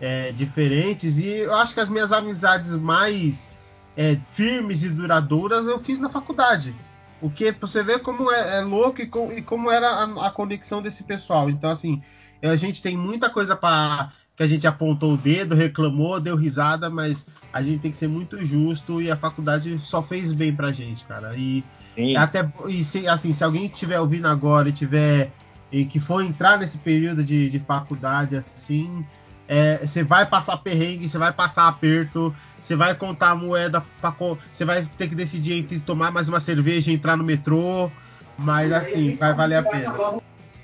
é, 0.00 0.32
diferentes 0.32 1.18
e 1.18 1.26
eu 1.28 1.54
acho 1.54 1.74
que 1.74 1.80
as 1.80 1.88
minhas 1.88 2.10
amizades 2.10 2.72
mais 2.72 3.60
é, 3.96 4.16
firmes 4.32 4.82
e 4.82 4.88
duradouras 4.88 5.66
eu 5.66 5.78
fiz 5.78 6.00
na 6.00 6.08
faculdade. 6.08 6.74
O 7.20 7.28
que 7.28 7.52
você 7.52 7.82
vê 7.82 7.98
como 7.98 8.30
é, 8.32 8.58
é 8.58 8.60
louco 8.62 9.02
e, 9.02 9.06
com, 9.06 9.30
e, 9.30 9.42
como 9.42 9.70
era 9.70 9.86
a, 9.88 10.26
a, 10.26 10.30
conexão 10.30 10.80
desse 10.80 11.04
pessoal. 11.04 11.50
Então, 11.50 11.68
assim, 11.68 12.00
a 12.42 12.56
gente 12.56 12.80
tem 12.80 12.96
muita 12.96 13.28
coisa 13.28 13.54
para 13.54 14.10
que 14.34 14.42
a 14.42 14.46
gente 14.46 14.66
apontou 14.66 15.12
o 15.12 15.16
dedo, 15.18 15.54
reclamou, 15.54 16.18
deu 16.18 16.34
risada, 16.34 16.88
mas 16.88 17.26
a 17.52 17.62
gente 17.62 17.80
tem 17.80 17.90
que 17.90 17.96
ser 17.98 18.08
muito 18.08 18.42
justo 18.42 19.02
e 19.02 19.10
a 19.10 19.16
faculdade 19.16 19.78
só 19.78 20.00
fez 20.00 20.32
bem 20.32 20.54
pra 20.54 20.72
gente, 20.72 21.04
cara. 21.04 21.36
E 21.36 21.62
Sim. 21.94 22.16
até 22.16 22.50
e 22.68 22.82
se, 22.82 23.06
assim, 23.06 23.34
se 23.34 23.44
alguém 23.44 23.66
estiver 23.66 24.00
ouvindo 24.00 24.26
agora 24.26 24.70
e 24.70 24.72
tiver 24.72 25.30
e 25.70 25.84
que 25.84 26.00
for 26.00 26.24
entrar 26.24 26.58
nesse 26.58 26.78
período 26.78 27.22
de, 27.22 27.50
de 27.50 27.58
faculdade 27.58 28.34
assim, 28.34 29.04
é, 29.50 29.78
você 29.84 30.04
vai 30.04 30.24
passar 30.24 30.56
perrengue, 30.58 31.08
você 31.08 31.18
vai 31.18 31.32
passar 31.32 31.66
aperto, 31.66 32.32
você 32.62 32.76
vai 32.76 32.94
contar 32.94 33.30
a 33.30 33.34
moeda, 33.34 33.82
pra, 34.00 34.14
você 34.52 34.64
vai 34.64 34.88
ter 34.96 35.08
que 35.08 35.14
decidir 35.16 35.54
entre 35.54 35.80
tomar 35.80 36.12
mais 36.12 36.28
uma 36.28 36.38
cerveja 36.38 36.92
e 36.92 36.94
entrar 36.94 37.16
no 37.16 37.24
metrô, 37.24 37.90
mas 38.38 38.72
assim, 38.72 39.16
vai 39.16 39.34
valer 39.34 39.56
a 39.56 39.62
pena. 39.64 40.20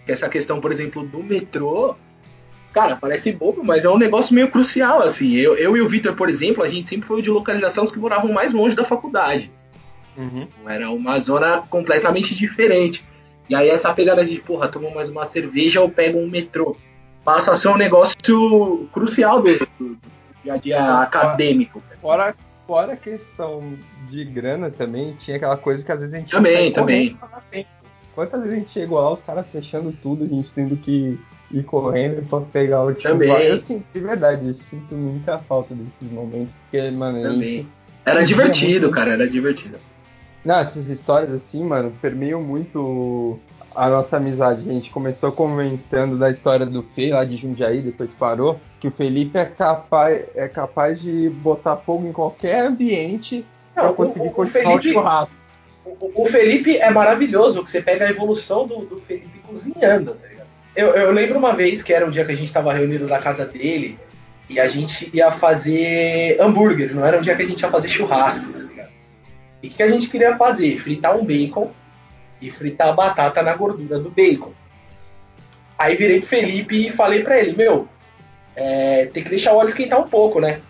Essa 0.07 0.29
questão, 0.29 0.61
por 0.61 0.71
exemplo, 0.71 1.05
do 1.05 1.21
metrô, 1.21 1.97
cara, 2.73 2.95
parece 2.95 3.33
bobo, 3.33 3.65
mas 3.65 3.85
é 3.85 3.91
um 3.91 3.99
negócio 3.99 4.33
meio 4.33 4.53
crucial, 4.53 5.03
assim. 5.03 5.35
Eu, 5.35 5.57
eu 5.57 5.77
e 5.77 5.81
o 5.81 5.89
Vitor, 5.89 6.15
por 6.15 6.29
exemplo, 6.29 6.63
a 6.63 6.69
gente 6.69 6.89
sempre 6.89 7.09
foi 7.09 7.21
de 7.21 7.29
localizações 7.29 7.91
que 7.91 7.99
moravam 7.99 8.33
mais 8.33 8.53
longe 8.53 8.77
da 8.77 8.85
faculdade. 8.85 9.51
Uhum. 10.17 10.47
Era 10.65 10.91
uma 10.91 11.19
zona 11.19 11.59
completamente 11.63 12.37
diferente. 12.37 13.05
E 13.49 13.55
aí 13.57 13.69
essa 13.69 13.93
pegada 13.93 14.25
de, 14.25 14.39
porra, 14.39 14.69
toma 14.69 14.91
mais 14.91 15.11
uma 15.11 15.27
cerveja 15.27 15.81
ou 15.81 15.91
pega 15.91 16.17
um 16.17 16.29
metrô 16.29 16.77
passa 17.27 17.53
a 17.53 17.57
ser 17.57 17.69
um 17.69 17.77
negócio 17.77 18.89
crucial 18.93 19.43
do, 19.43 19.53
do 19.81 19.99
dia 20.45 20.55
a 20.55 20.57
dia 20.57 21.01
acadêmico. 21.01 21.83
Fora, 22.01 22.33
fora 22.65 22.93
a 22.93 22.97
questão 22.97 23.75
de 24.09 24.25
grana 24.25 24.71
também, 24.71 25.15
tinha 25.15 25.37
aquela 25.37 25.57
coisa 25.57 25.85
que 25.85 25.91
às 25.91 25.99
vezes 25.99 26.15
a 26.15 26.19
gente. 26.19 26.31
Também, 26.31 26.73
também. 26.73 27.19
Quantas 28.15 28.41
vezes 28.41 28.55
a 28.55 28.61
gente 28.61 28.71
chegou 28.71 29.01
lá, 29.01 29.13
os 29.13 29.21
caras 29.21 29.45
fechando 29.53 29.93
tudo, 30.01 30.25
a 30.25 30.29
gente 30.29 30.53
tendo 30.53 30.77
que 30.77 31.19
ir 31.51 31.63
correndo 31.65 32.27
pra 32.29 32.41
pegar 32.41 32.85
o 32.85 32.95
time. 32.95 33.13
Também. 33.13 33.31
Eu 33.31 33.61
sinto, 33.61 33.85
de 33.93 34.01
verdade, 34.01 34.47
eu 34.47 34.55
sinto 34.55 34.95
muita 34.95 35.37
falta 35.37 35.75
desses 35.75 36.13
momentos, 36.13 36.55
porque, 36.63 36.91
mano. 36.93 37.23
Também. 37.23 37.57
Gente, 37.59 37.69
era 38.07 38.25
divertido, 38.25 38.87
muito... 38.87 38.95
cara, 38.95 39.13
era 39.13 39.29
divertido. 39.29 39.79
Não, 40.47 40.61
essas 40.61 40.89
histórias 40.89 41.33
assim, 41.33 41.65
mano, 41.65 41.93
permeiam 42.01 42.41
muito 42.41 43.37
a 43.75 43.89
nossa 43.89 44.17
amizade. 44.17 44.61
A 44.61 44.73
gente 44.73 44.91
começou 44.91 45.33
comentando 45.33 46.17
da 46.17 46.31
história 46.31 46.65
do 46.65 46.85
Fê 46.95 47.11
lá 47.11 47.25
de 47.25 47.37
Jundiaí, 47.37 47.83
depois 47.83 48.15
parou, 48.15 48.61
que 48.79 48.87
o 48.87 48.93
Felipe 48.93 49.37
é 49.37 49.45
capaz, 49.45 50.25
é 50.37 50.47
capaz 50.47 51.03
de 51.03 51.29
botar 51.29 51.79
fogo 51.79 52.07
em 52.07 52.13
qualquer 52.13 52.65
ambiente 52.65 53.45
para 53.75 53.93
conseguir 53.93 54.29
o, 54.29 54.31
continuar 54.31 54.77
o, 54.77 54.79
Felipe, 54.79 54.89
o 54.89 54.93
churrasco. 54.93 55.35
O, 55.85 56.23
o, 56.23 56.27
Felipe 56.27 56.77
é 56.77 56.91
maravilhoso, 56.93 57.65
que 57.65 57.69
você 57.69 57.83
pega 57.83 58.07
a 58.07 58.11
evolução 58.11 58.69
do, 58.69 58.87
do 58.87 58.99
Felipe 58.99 59.41
cozinhando, 59.49 60.15
tá 60.15 60.29
ligado? 60.29 60.47
Eu, 60.77 60.91
eu, 60.95 61.11
lembro 61.11 61.39
uma 61.39 61.55
vez 61.55 61.83
que 61.83 61.93
era 61.93 62.07
um 62.07 62.11
dia 62.11 62.25
que 62.25 62.31
a 62.31 62.37
gente 62.37 62.47
estava 62.47 62.73
reunido 62.73 63.09
na 63.09 63.19
casa 63.19 63.45
dele 63.45 63.99
e 64.49 64.61
a 64.61 64.69
gente 64.69 65.11
ia 65.13 65.33
fazer 65.33 66.41
hambúrguer, 66.41 66.95
não 66.95 67.05
era 67.05 67.19
um 67.19 67.21
dia 67.21 67.35
que 67.35 67.43
a 67.43 67.47
gente 67.49 67.61
ia 67.61 67.69
fazer 67.69 67.89
churrasco? 67.89 68.56
E 69.67 69.69
o 69.69 69.73
que 69.73 69.83
a 69.83 69.91
gente 69.91 70.09
queria 70.09 70.37
fazer? 70.37 70.79
Fritar 70.79 71.17
um 71.17 71.25
bacon 71.25 71.73
e 72.41 72.53
fritar 72.53 72.89
a 72.89 72.93
batata 72.93 73.43
na 73.43 73.53
gordura 73.57 73.99
do 73.99 74.11
bacon. 74.11 74.53
Aí 75.77 75.97
virei 75.97 76.21
pro 76.21 76.29
Felipe 76.29 76.87
e 76.87 76.93
falei 76.93 77.25
para 77.25 77.39
ele, 77.39 77.57
meu, 77.57 77.89
é, 78.55 79.07
tem 79.07 79.25
que 79.25 79.29
deixar 79.29 79.53
o 79.53 79.57
óleo 79.57 79.69
esquentar 79.69 80.01
um 80.01 80.09
pouco, 80.09 80.41
né? 80.41 80.61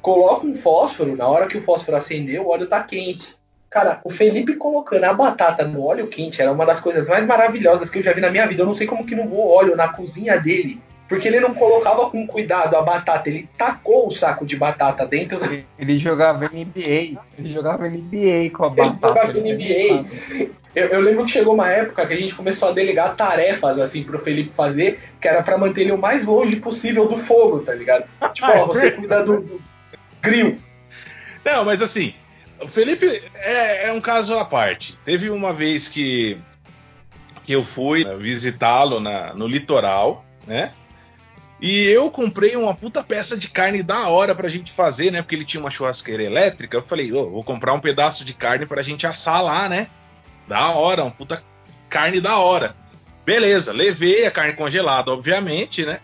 Coloca 0.00 0.46
um 0.46 0.54
fósforo, 0.54 1.16
na 1.16 1.26
hora 1.26 1.48
que 1.48 1.58
o 1.58 1.62
fósforo 1.62 1.96
acendeu, 1.96 2.44
o 2.44 2.50
óleo 2.50 2.68
tá 2.68 2.80
quente. 2.84 3.34
Cara, 3.68 4.00
o 4.04 4.10
Felipe 4.10 4.54
colocando 4.54 5.04
a 5.04 5.12
batata 5.12 5.64
no 5.66 5.84
óleo 5.84 6.06
quente 6.06 6.40
era 6.40 6.52
uma 6.52 6.64
das 6.64 6.78
coisas 6.78 7.08
mais 7.08 7.26
maravilhosas 7.26 7.90
que 7.90 7.98
eu 7.98 8.02
já 8.02 8.12
vi 8.12 8.20
na 8.20 8.30
minha 8.30 8.46
vida. 8.46 8.62
Eu 8.62 8.66
não 8.66 8.76
sei 8.76 8.86
como 8.86 9.04
que 9.04 9.16
não 9.16 9.28
voou 9.28 9.50
óleo 9.50 9.74
na 9.74 9.88
cozinha 9.88 10.38
dele 10.38 10.80
porque 11.10 11.26
ele 11.26 11.40
não 11.40 11.52
colocava 11.52 12.08
com 12.08 12.24
cuidado 12.24 12.76
a 12.76 12.82
batata, 12.82 13.28
ele 13.28 13.48
tacou 13.58 14.06
o 14.06 14.12
saco 14.12 14.46
de 14.46 14.54
batata 14.54 15.04
dentro. 15.04 15.40
Ele 15.76 15.98
jogava 15.98 16.44
NBA, 16.44 17.20
ele 17.36 17.52
jogava 17.52 17.88
NBA 17.88 18.50
com 18.56 18.66
a 18.66 18.70
batata. 18.70 19.28
Ele 19.36 19.48
jogava 19.50 19.56
NBA. 19.56 20.46
Eu, 20.72 20.86
eu, 20.86 21.00
lembro 21.00 21.24
que 21.24 21.32
chegou 21.32 21.52
uma 21.52 21.68
época 21.68 22.06
que 22.06 22.12
a 22.12 22.16
gente 22.16 22.32
começou 22.32 22.68
a 22.68 22.72
delegar 22.72 23.16
tarefas 23.16 23.80
assim 23.80 24.04
pro 24.04 24.20
Felipe 24.20 24.52
fazer, 24.54 25.00
que 25.20 25.26
era 25.26 25.42
para 25.42 25.58
manter 25.58 25.80
ele 25.80 25.90
o 25.90 25.98
mais 25.98 26.24
longe 26.24 26.54
possível 26.54 27.08
do 27.08 27.18
fogo, 27.18 27.58
tá 27.58 27.74
ligado? 27.74 28.04
Tipo, 28.32 28.46
ó, 28.46 28.66
você 28.66 28.92
cuida 28.92 29.24
do, 29.24 29.40
do 29.40 29.60
grill. 30.22 30.60
Não, 31.44 31.64
mas 31.64 31.82
assim, 31.82 32.14
o 32.62 32.68
Felipe 32.68 33.04
é, 33.34 33.88
é 33.88 33.92
um 33.92 34.00
caso 34.00 34.38
à 34.38 34.44
parte. 34.44 34.96
Teve 35.04 35.28
uma 35.28 35.52
vez 35.52 35.88
que 35.88 36.38
que 37.42 37.52
eu 37.52 37.64
fui 37.64 38.04
visitá-lo 38.18 39.00
na- 39.00 39.34
no 39.34 39.48
litoral, 39.48 40.24
né? 40.46 40.72
E 41.60 41.86
eu 41.88 42.10
comprei 42.10 42.56
uma 42.56 42.74
puta 42.74 43.02
peça 43.02 43.36
de 43.36 43.48
carne 43.50 43.82
da 43.82 44.08
hora 44.08 44.34
pra 44.34 44.48
gente 44.48 44.72
fazer, 44.72 45.10
né? 45.10 45.20
Porque 45.20 45.34
ele 45.34 45.44
tinha 45.44 45.60
uma 45.60 45.70
churrasqueira 45.70 46.22
elétrica. 46.22 46.76
Eu 46.76 46.82
falei, 46.82 47.12
ô, 47.12 47.30
vou 47.30 47.44
comprar 47.44 47.74
um 47.74 47.80
pedaço 47.80 48.24
de 48.24 48.32
carne 48.32 48.64
pra 48.64 48.80
gente 48.80 49.06
assar 49.06 49.42
lá, 49.42 49.68
né? 49.68 49.88
Da 50.48 50.70
hora, 50.70 51.02
uma 51.02 51.10
puta 51.10 51.42
carne 51.88 52.20
da 52.20 52.38
hora. 52.38 52.74
Beleza, 53.26 53.72
levei 53.72 54.26
a 54.26 54.30
carne 54.30 54.54
congelada, 54.54 55.12
obviamente, 55.12 55.84
né? 55.84 56.00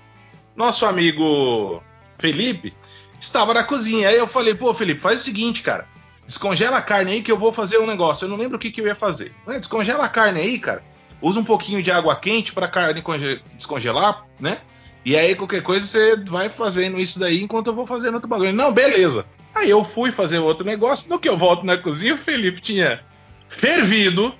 Nosso 0.54 0.84
amigo 0.84 1.82
Felipe 2.18 2.74
estava 3.18 3.54
na 3.54 3.64
cozinha. 3.64 4.08
Aí 4.08 4.16
eu 4.16 4.26
falei, 4.26 4.54
pô, 4.54 4.74
Felipe, 4.74 5.00
faz 5.00 5.20
o 5.20 5.24
seguinte, 5.24 5.62
cara. 5.62 5.86
Descongela 6.26 6.76
a 6.76 6.82
carne 6.82 7.12
aí 7.12 7.22
que 7.22 7.32
eu 7.32 7.38
vou 7.38 7.52
fazer 7.52 7.78
um 7.78 7.86
negócio. 7.86 8.26
Eu 8.26 8.28
não 8.28 8.36
lembro 8.36 8.56
o 8.56 8.60
que, 8.60 8.70
que 8.70 8.80
eu 8.80 8.86
ia 8.86 8.94
fazer. 8.94 9.32
Descongela 9.46 10.04
a 10.04 10.08
carne 10.08 10.40
aí, 10.40 10.58
cara. 10.58 10.84
Usa 11.22 11.40
um 11.40 11.44
pouquinho 11.44 11.82
de 11.82 11.90
água 11.90 12.14
quente 12.14 12.52
pra 12.52 12.68
carne 12.68 13.00
conge- 13.00 13.40
descongelar, 13.54 14.26
né? 14.38 14.58
E 15.06 15.16
aí, 15.16 15.36
qualquer 15.36 15.62
coisa, 15.62 15.86
você 15.86 16.16
vai 16.16 16.50
fazendo 16.50 16.98
isso 16.98 17.20
daí 17.20 17.40
enquanto 17.40 17.68
eu 17.68 17.74
vou 17.76 17.86
fazendo 17.86 18.14
outro 18.14 18.28
bagulho. 18.28 18.52
Não, 18.52 18.74
beleza. 18.74 19.24
Aí 19.54 19.70
eu 19.70 19.84
fui 19.84 20.10
fazer 20.10 20.40
outro 20.40 20.66
negócio. 20.66 21.08
No 21.08 21.20
que 21.20 21.28
eu 21.28 21.38
volto 21.38 21.64
na 21.64 21.78
cozinha, 21.78 22.16
o 22.16 22.18
Felipe 22.18 22.60
tinha 22.60 23.04
fervido 23.48 24.34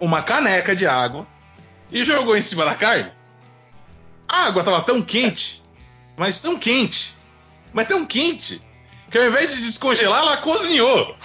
uma 0.00 0.22
caneca 0.22 0.76
de 0.76 0.86
água 0.86 1.26
e 1.90 2.04
jogou 2.04 2.36
em 2.36 2.40
cima 2.40 2.64
da 2.64 2.76
carne. 2.76 3.10
A 4.28 4.46
água 4.46 4.62
tava 4.62 4.80
tão 4.82 5.02
quente, 5.02 5.60
mas 6.16 6.38
tão 6.38 6.56
quente, 6.56 7.12
mas 7.72 7.88
tão 7.88 8.06
quente, 8.06 8.60
que 9.10 9.18
ao 9.18 9.24
invés 9.24 9.56
de 9.56 9.62
descongelar, 9.62 10.20
ela 10.20 10.36
cozinhou. 10.36 11.16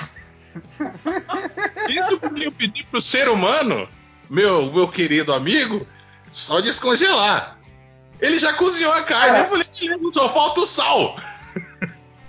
Isso 1.88 2.20
eu 2.44 2.52
pedi 2.52 2.84
pro 2.86 3.00
ser 3.00 3.30
humano, 3.30 3.88
meu, 4.28 4.74
meu 4.74 4.88
querido 4.88 5.32
amigo, 5.32 5.86
só 6.32 6.60
descongelar. 6.60 7.61
Ele 8.22 8.38
já 8.38 8.54
cozinhou 8.54 8.94
a 8.94 9.04
carne, 9.04 9.38
Cara. 9.38 9.40
eu 9.40 9.50
falei, 9.50 9.68
só 10.14 10.34
falta 10.34 10.62
o 10.62 10.66
sal. 10.66 11.16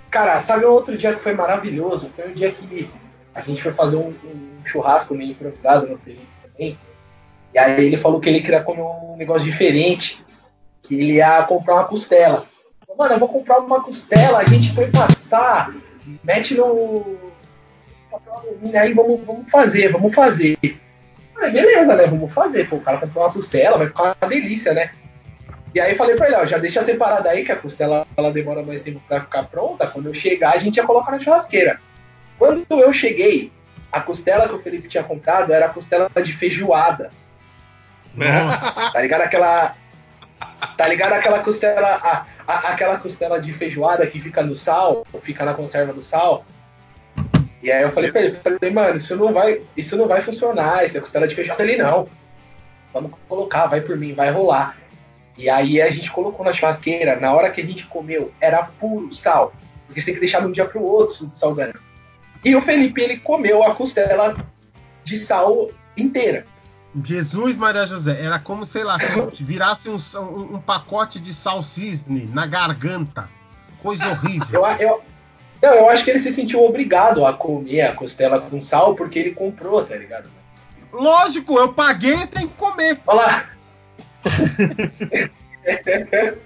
Cara, 0.09 0.41
sabe 0.41 0.65
outro 0.65 0.97
dia 0.97 1.13
que 1.13 1.21
foi 1.21 1.33
maravilhoso? 1.33 2.11
Foi 2.15 2.29
um 2.29 2.33
dia 2.33 2.51
que 2.51 2.89
a 3.33 3.41
gente 3.41 3.61
foi 3.61 3.73
fazer 3.73 3.95
um, 3.95 4.09
um 4.09 4.65
churrasco 4.65 5.15
meio 5.15 5.31
improvisado 5.31 5.87
no 5.87 5.97
Felipe 5.97 6.27
também. 6.41 6.77
E 7.53 7.59
aí 7.59 7.85
ele 7.85 7.97
falou 7.97 8.19
que 8.19 8.29
ele 8.29 8.41
queria 8.41 8.63
comer 8.63 8.81
um 8.81 9.15
negócio 9.17 9.43
diferente, 9.43 10.23
que 10.81 10.95
ele 10.95 11.13
ia 11.13 11.43
comprar 11.43 11.75
uma 11.75 11.85
costela. 11.85 12.47
Mano, 12.97 13.15
eu 13.15 13.19
vou 13.19 13.27
comprar 13.27 13.59
uma 13.59 13.81
costela, 13.81 14.39
a 14.39 14.45
gente 14.45 14.73
foi 14.73 14.87
passar, 14.87 15.73
mete 16.23 16.53
no 16.53 17.17
papel 18.11 18.33
alumínio 18.33 18.79
aí, 18.79 18.93
vamos, 18.93 19.25
vamos 19.25 19.49
fazer, 19.49 19.91
vamos 19.91 20.13
fazer. 20.13 20.57
Falei, 21.33 21.51
beleza, 21.51 21.95
né? 21.95 22.05
Vamos 22.05 22.31
fazer. 22.31 22.69
Pô, 22.69 22.75
o 22.75 22.81
cara 22.81 22.99
comprou 22.99 23.23
uma 23.23 23.33
costela, 23.33 23.79
vai 23.79 23.87
ficar 23.87 24.15
uma 24.21 24.29
delícia, 24.29 24.73
né? 24.73 24.91
E 25.73 25.79
aí 25.79 25.95
falei 25.95 26.15
pra 26.15 26.27
ele, 26.27 26.35
ó, 26.35 26.45
já 26.45 26.57
deixa 26.57 26.83
separada 26.83 27.29
aí, 27.29 27.43
que 27.43 27.51
a 27.51 27.55
costela 27.55 28.05
ela 28.15 28.31
demora 28.31 28.61
mais 28.61 28.81
tempo 28.81 29.01
pra 29.07 29.21
ficar 29.21 29.43
pronta. 29.43 29.87
Quando 29.87 30.07
eu 30.07 30.13
chegar, 30.13 30.53
a 30.53 30.59
gente 30.59 30.77
ia 30.77 30.85
colocar 30.85 31.11
na 31.11 31.19
churrasqueira. 31.19 31.79
Quando 32.37 32.65
eu 32.69 32.93
cheguei, 32.93 33.51
a 33.91 33.99
costela 34.01 34.47
que 34.47 34.53
o 34.55 34.61
Felipe 34.61 34.87
tinha 34.87 35.03
comprado 35.03 35.51
era 35.51 35.65
a 35.65 35.69
costela 35.69 36.09
de 36.21 36.31
feijoada. 36.33 37.09
Tá 38.91 39.01
ligado 39.01 39.21
aquela. 39.21 39.75
Tá 40.77 40.87
ligado 40.87 41.13
aquela 41.13 41.39
costela. 41.39 41.87
a- 41.87 42.25
a- 42.47 42.71
aquela 42.73 42.97
costela 42.99 43.39
de 43.39 43.53
feijoada 43.53 44.05
que 44.05 44.19
fica 44.19 44.43
no 44.43 44.55
sal, 44.55 45.05
fica 45.21 45.43
na 45.45 45.53
conserva 45.53 45.93
do 45.93 46.01
sal. 46.01 46.45
E 47.63 47.71
aí 47.71 47.81
eu 47.81 47.91
falei 47.91 48.11
pra 48.11 48.21
ele, 48.21 48.31
falei, 48.35 48.69
mano, 48.71 48.97
isso 48.97 49.15
não 49.15 49.31
vai, 49.31 49.61
isso 49.77 49.95
não 49.95 50.07
vai 50.07 50.21
funcionar, 50.21 50.85
isso 50.85 50.97
é 50.97 50.99
costela 50.99 51.27
de 51.27 51.33
feijoada 51.33 51.63
ali 51.63 51.77
não. 51.77 52.07
Vamos 52.93 53.11
colocar, 53.27 53.65
vai 53.67 53.79
por 53.81 53.97
mim, 53.97 54.13
vai 54.13 54.29
rolar. 54.29 54.75
E 55.37 55.49
aí 55.49 55.81
a 55.81 55.89
gente 55.91 56.11
colocou 56.11 56.45
na 56.45 56.53
churrasqueira, 56.53 57.19
na 57.19 57.33
hora 57.33 57.49
que 57.49 57.61
a 57.61 57.65
gente 57.65 57.85
comeu, 57.87 58.31
era 58.39 58.63
puro 58.63 59.11
sal. 59.13 59.53
Porque 59.87 59.99
você 59.99 60.05
tem 60.07 60.13
que 60.15 60.19
deixar 60.21 60.41
de 60.41 60.47
um 60.47 60.51
dia 60.51 60.65
pro 60.65 60.81
outro 60.83 61.29
salgando. 61.33 61.79
E 62.45 62.55
o 62.55 62.61
Felipe, 62.61 63.01
ele 63.01 63.17
comeu 63.17 63.63
a 63.63 63.73
costela 63.73 64.35
de 65.03 65.17
sal 65.17 65.69
inteira. 65.97 66.45
Jesus 67.03 67.55
Maria 67.57 67.87
José, 67.87 68.21
era 68.21 68.37
como, 68.37 68.65
sei 68.65 68.83
lá, 68.83 68.97
se 69.33 69.43
virasse 69.43 69.89
um, 69.89 69.97
um- 70.19 70.55
um 70.55 70.59
pacote 70.61 71.19
de 71.19 71.33
sal 71.33 71.63
cisne 71.63 72.29
na 72.31 72.45
garganta. 72.45 73.27
Coisa 73.81 74.07
horrível. 74.09 74.61
Eu, 74.63 74.77
eu, 74.79 75.01
não, 75.61 75.73
eu 75.73 75.89
acho 75.89 76.03
que 76.03 76.11
ele 76.11 76.19
se 76.19 76.31
sentiu 76.31 76.63
obrigado 76.63 77.25
a 77.25 77.33
comer 77.33 77.81
a 77.81 77.93
costela 77.93 78.39
com 78.39 78.61
sal 78.61 78.93
porque 78.95 79.17
ele 79.17 79.31
comprou, 79.31 79.83
tá 79.83 79.95
ligado? 79.95 80.29
Lógico, 80.91 81.57
eu 81.57 81.73
paguei 81.73 82.15
e 82.15 82.27
tenho 82.27 82.47
que 82.49 82.55
comer. 82.55 82.99
Olha 83.07 83.21
lá. 83.25 83.43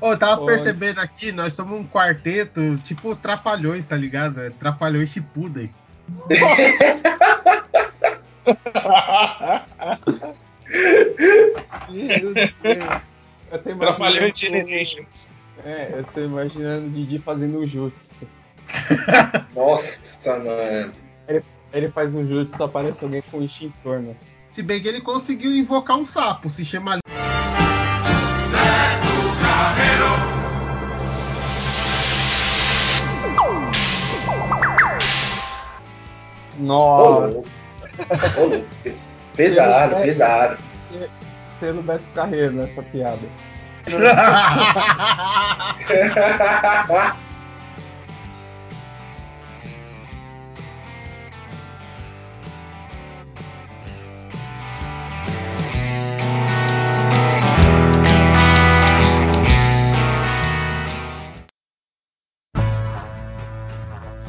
Ô, 0.00 0.12
eu 0.12 0.18
tava 0.18 0.42
Oi. 0.42 0.46
percebendo 0.46 1.00
aqui, 1.00 1.32
nós 1.32 1.54
somos 1.54 1.80
um 1.80 1.86
quarteto, 1.86 2.76
tipo 2.84 3.16
Trapalhões, 3.16 3.86
tá 3.86 3.96
ligado? 3.96 4.40
É 4.40 4.50
Trapalhões 4.50 5.08
Chipuden. 5.08 5.70
Meu 11.88 12.34
Deus. 12.34 12.50
O- 13.52 14.34
Generations. 14.34 15.28
É, 15.64 15.90
eu 15.98 16.04
tô 16.04 16.20
imaginando 16.20 16.86
o 16.86 16.90
Didi 16.90 17.18
fazendo 17.18 17.58
o 17.58 17.66
jutsu. 17.66 17.96
Nossa, 19.54 20.38
mano. 20.38 20.92
Ele 21.72 21.88
faz 21.88 22.14
um 22.14 22.26
jutsu, 22.26 22.62
aparece 22.62 23.04
alguém 23.04 23.22
com 23.22 23.38
um 23.38 23.44
extintor, 23.44 24.00
né? 24.00 24.14
Se 24.50 24.62
bem 24.62 24.80
que 24.80 24.88
ele 24.88 25.00
conseguiu 25.00 25.54
invocar 25.54 25.96
um 25.96 26.06
sapo, 26.06 26.50
se 26.50 26.64
chama. 26.64 26.98
Nossa, 36.66 37.38
Ô, 38.40 38.46
louco. 38.46 38.66
Pesado, 39.36 39.96
pesado. 39.96 40.56
selo 41.60 41.82
Beto 41.82 42.04
Carreiro 42.14 42.54
nessa 42.54 42.82
piada. 42.82 43.20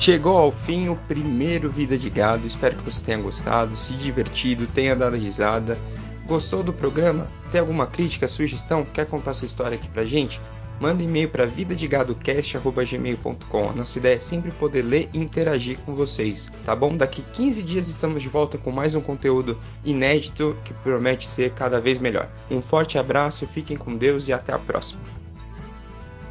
Chegou 0.07 0.37
ao 0.37 0.53
fim 0.53 0.87
o 0.87 0.95
primeiro 0.95 1.69
Vida 1.69 1.97
de 1.97 2.09
Gado. 2.09 2.47
Espero 2.47 2.77
que 2.77 2.83
você 2.85 3.03
tenha 3.03 3.17
gostado, 3.17 3.75
se 3.75 3.93
divertido, 3.93 4.65
tenha 4.65 4.95
dado 4.95 5.17
risada. 5.17 5.77
Gostou 6.25 6.63
do 6.63 6.71
programa? 6.71 7.27
Tem 7.51 7.59
alguma 7.59 7.85
crítica, 7.85 8.25
sugestão? 8.25 8.85
Quer 8.85 9.05
contar 9.05 9.33
sua 9.33 9.47
história 9.47 9.75
aqui 9.75 9.89
pra 9.89 10.05
gente? 10.05 10.39
Manda 10.79 11.03
e-mail 11.03 11.27
para 11.27 11.45
vidadegadocast.gmail.com. 11.45 13.69
A 13.69 13.73
nossa 13.73 13.99
ideia 13.99 14.15
é 14.15 14.19
sempre 14.19 14.49
poder 14.51 14.83
ler 14.83 15.09
e 15.11 15.17
interagir 15.17 15.77
com 15.79 15.93
vocês, 15.93 16.49
tá 16.63 16.73
bom? 16.73 16.95
Daqui 16.95 17.21
15 17.21 17.61
dias 17.61 17.89
estamos 17.89 18.23
de 18.23 18.29
volta 18.29 18.57
com 18.57 18.71
mais 18.71 18.95
um 18.95 19.01
conteúdo 19.01 19.59
inédito 19.83 20.55
que 20.63 20.73
promete 20.73 21.27
ser 21.27 21.51
cada 21.51 21.81
vez 21.81 21.99
melhor. 21.99 22.29
Um 22.49 22.61
forte 22.61 22.97
abraço, 22.97 23.45
fiquem 23.45 23.75
com 23.75 23.93
Deus 23.93 24.29
e 24.29 24.31
até 24.31 24.53
a 24.53 24.57
próxima. 24.57 25.01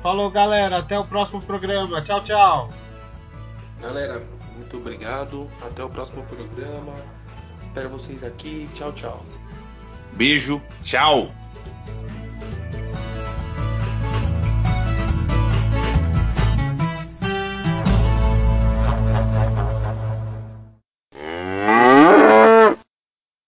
Falou, 0.02 0.30
galera. 0.30 0.78
Até 0.78 0.98
o 0.98 1.04
próximo 1.04 1.42
programa. 1.42 2.00
Tchau, 2.00 2.22
tchau. 2.22 2.70
Galera, 3.80 4.22
muito 4.56 4.76
obrigado. 4.76 5.50
Até 5.62 5.84
o 5.84 5.90
próximo 5.90 6.24
programa. 6.24 6.94
Espero 7.56 7.90
vocês 7.90 8.24
aqui. 8.24 8.68
Tchau, 8.74 8.92
tchau. 8.92 9.24
Beijo, 10.12 10.62
tchau. 10.82 11.30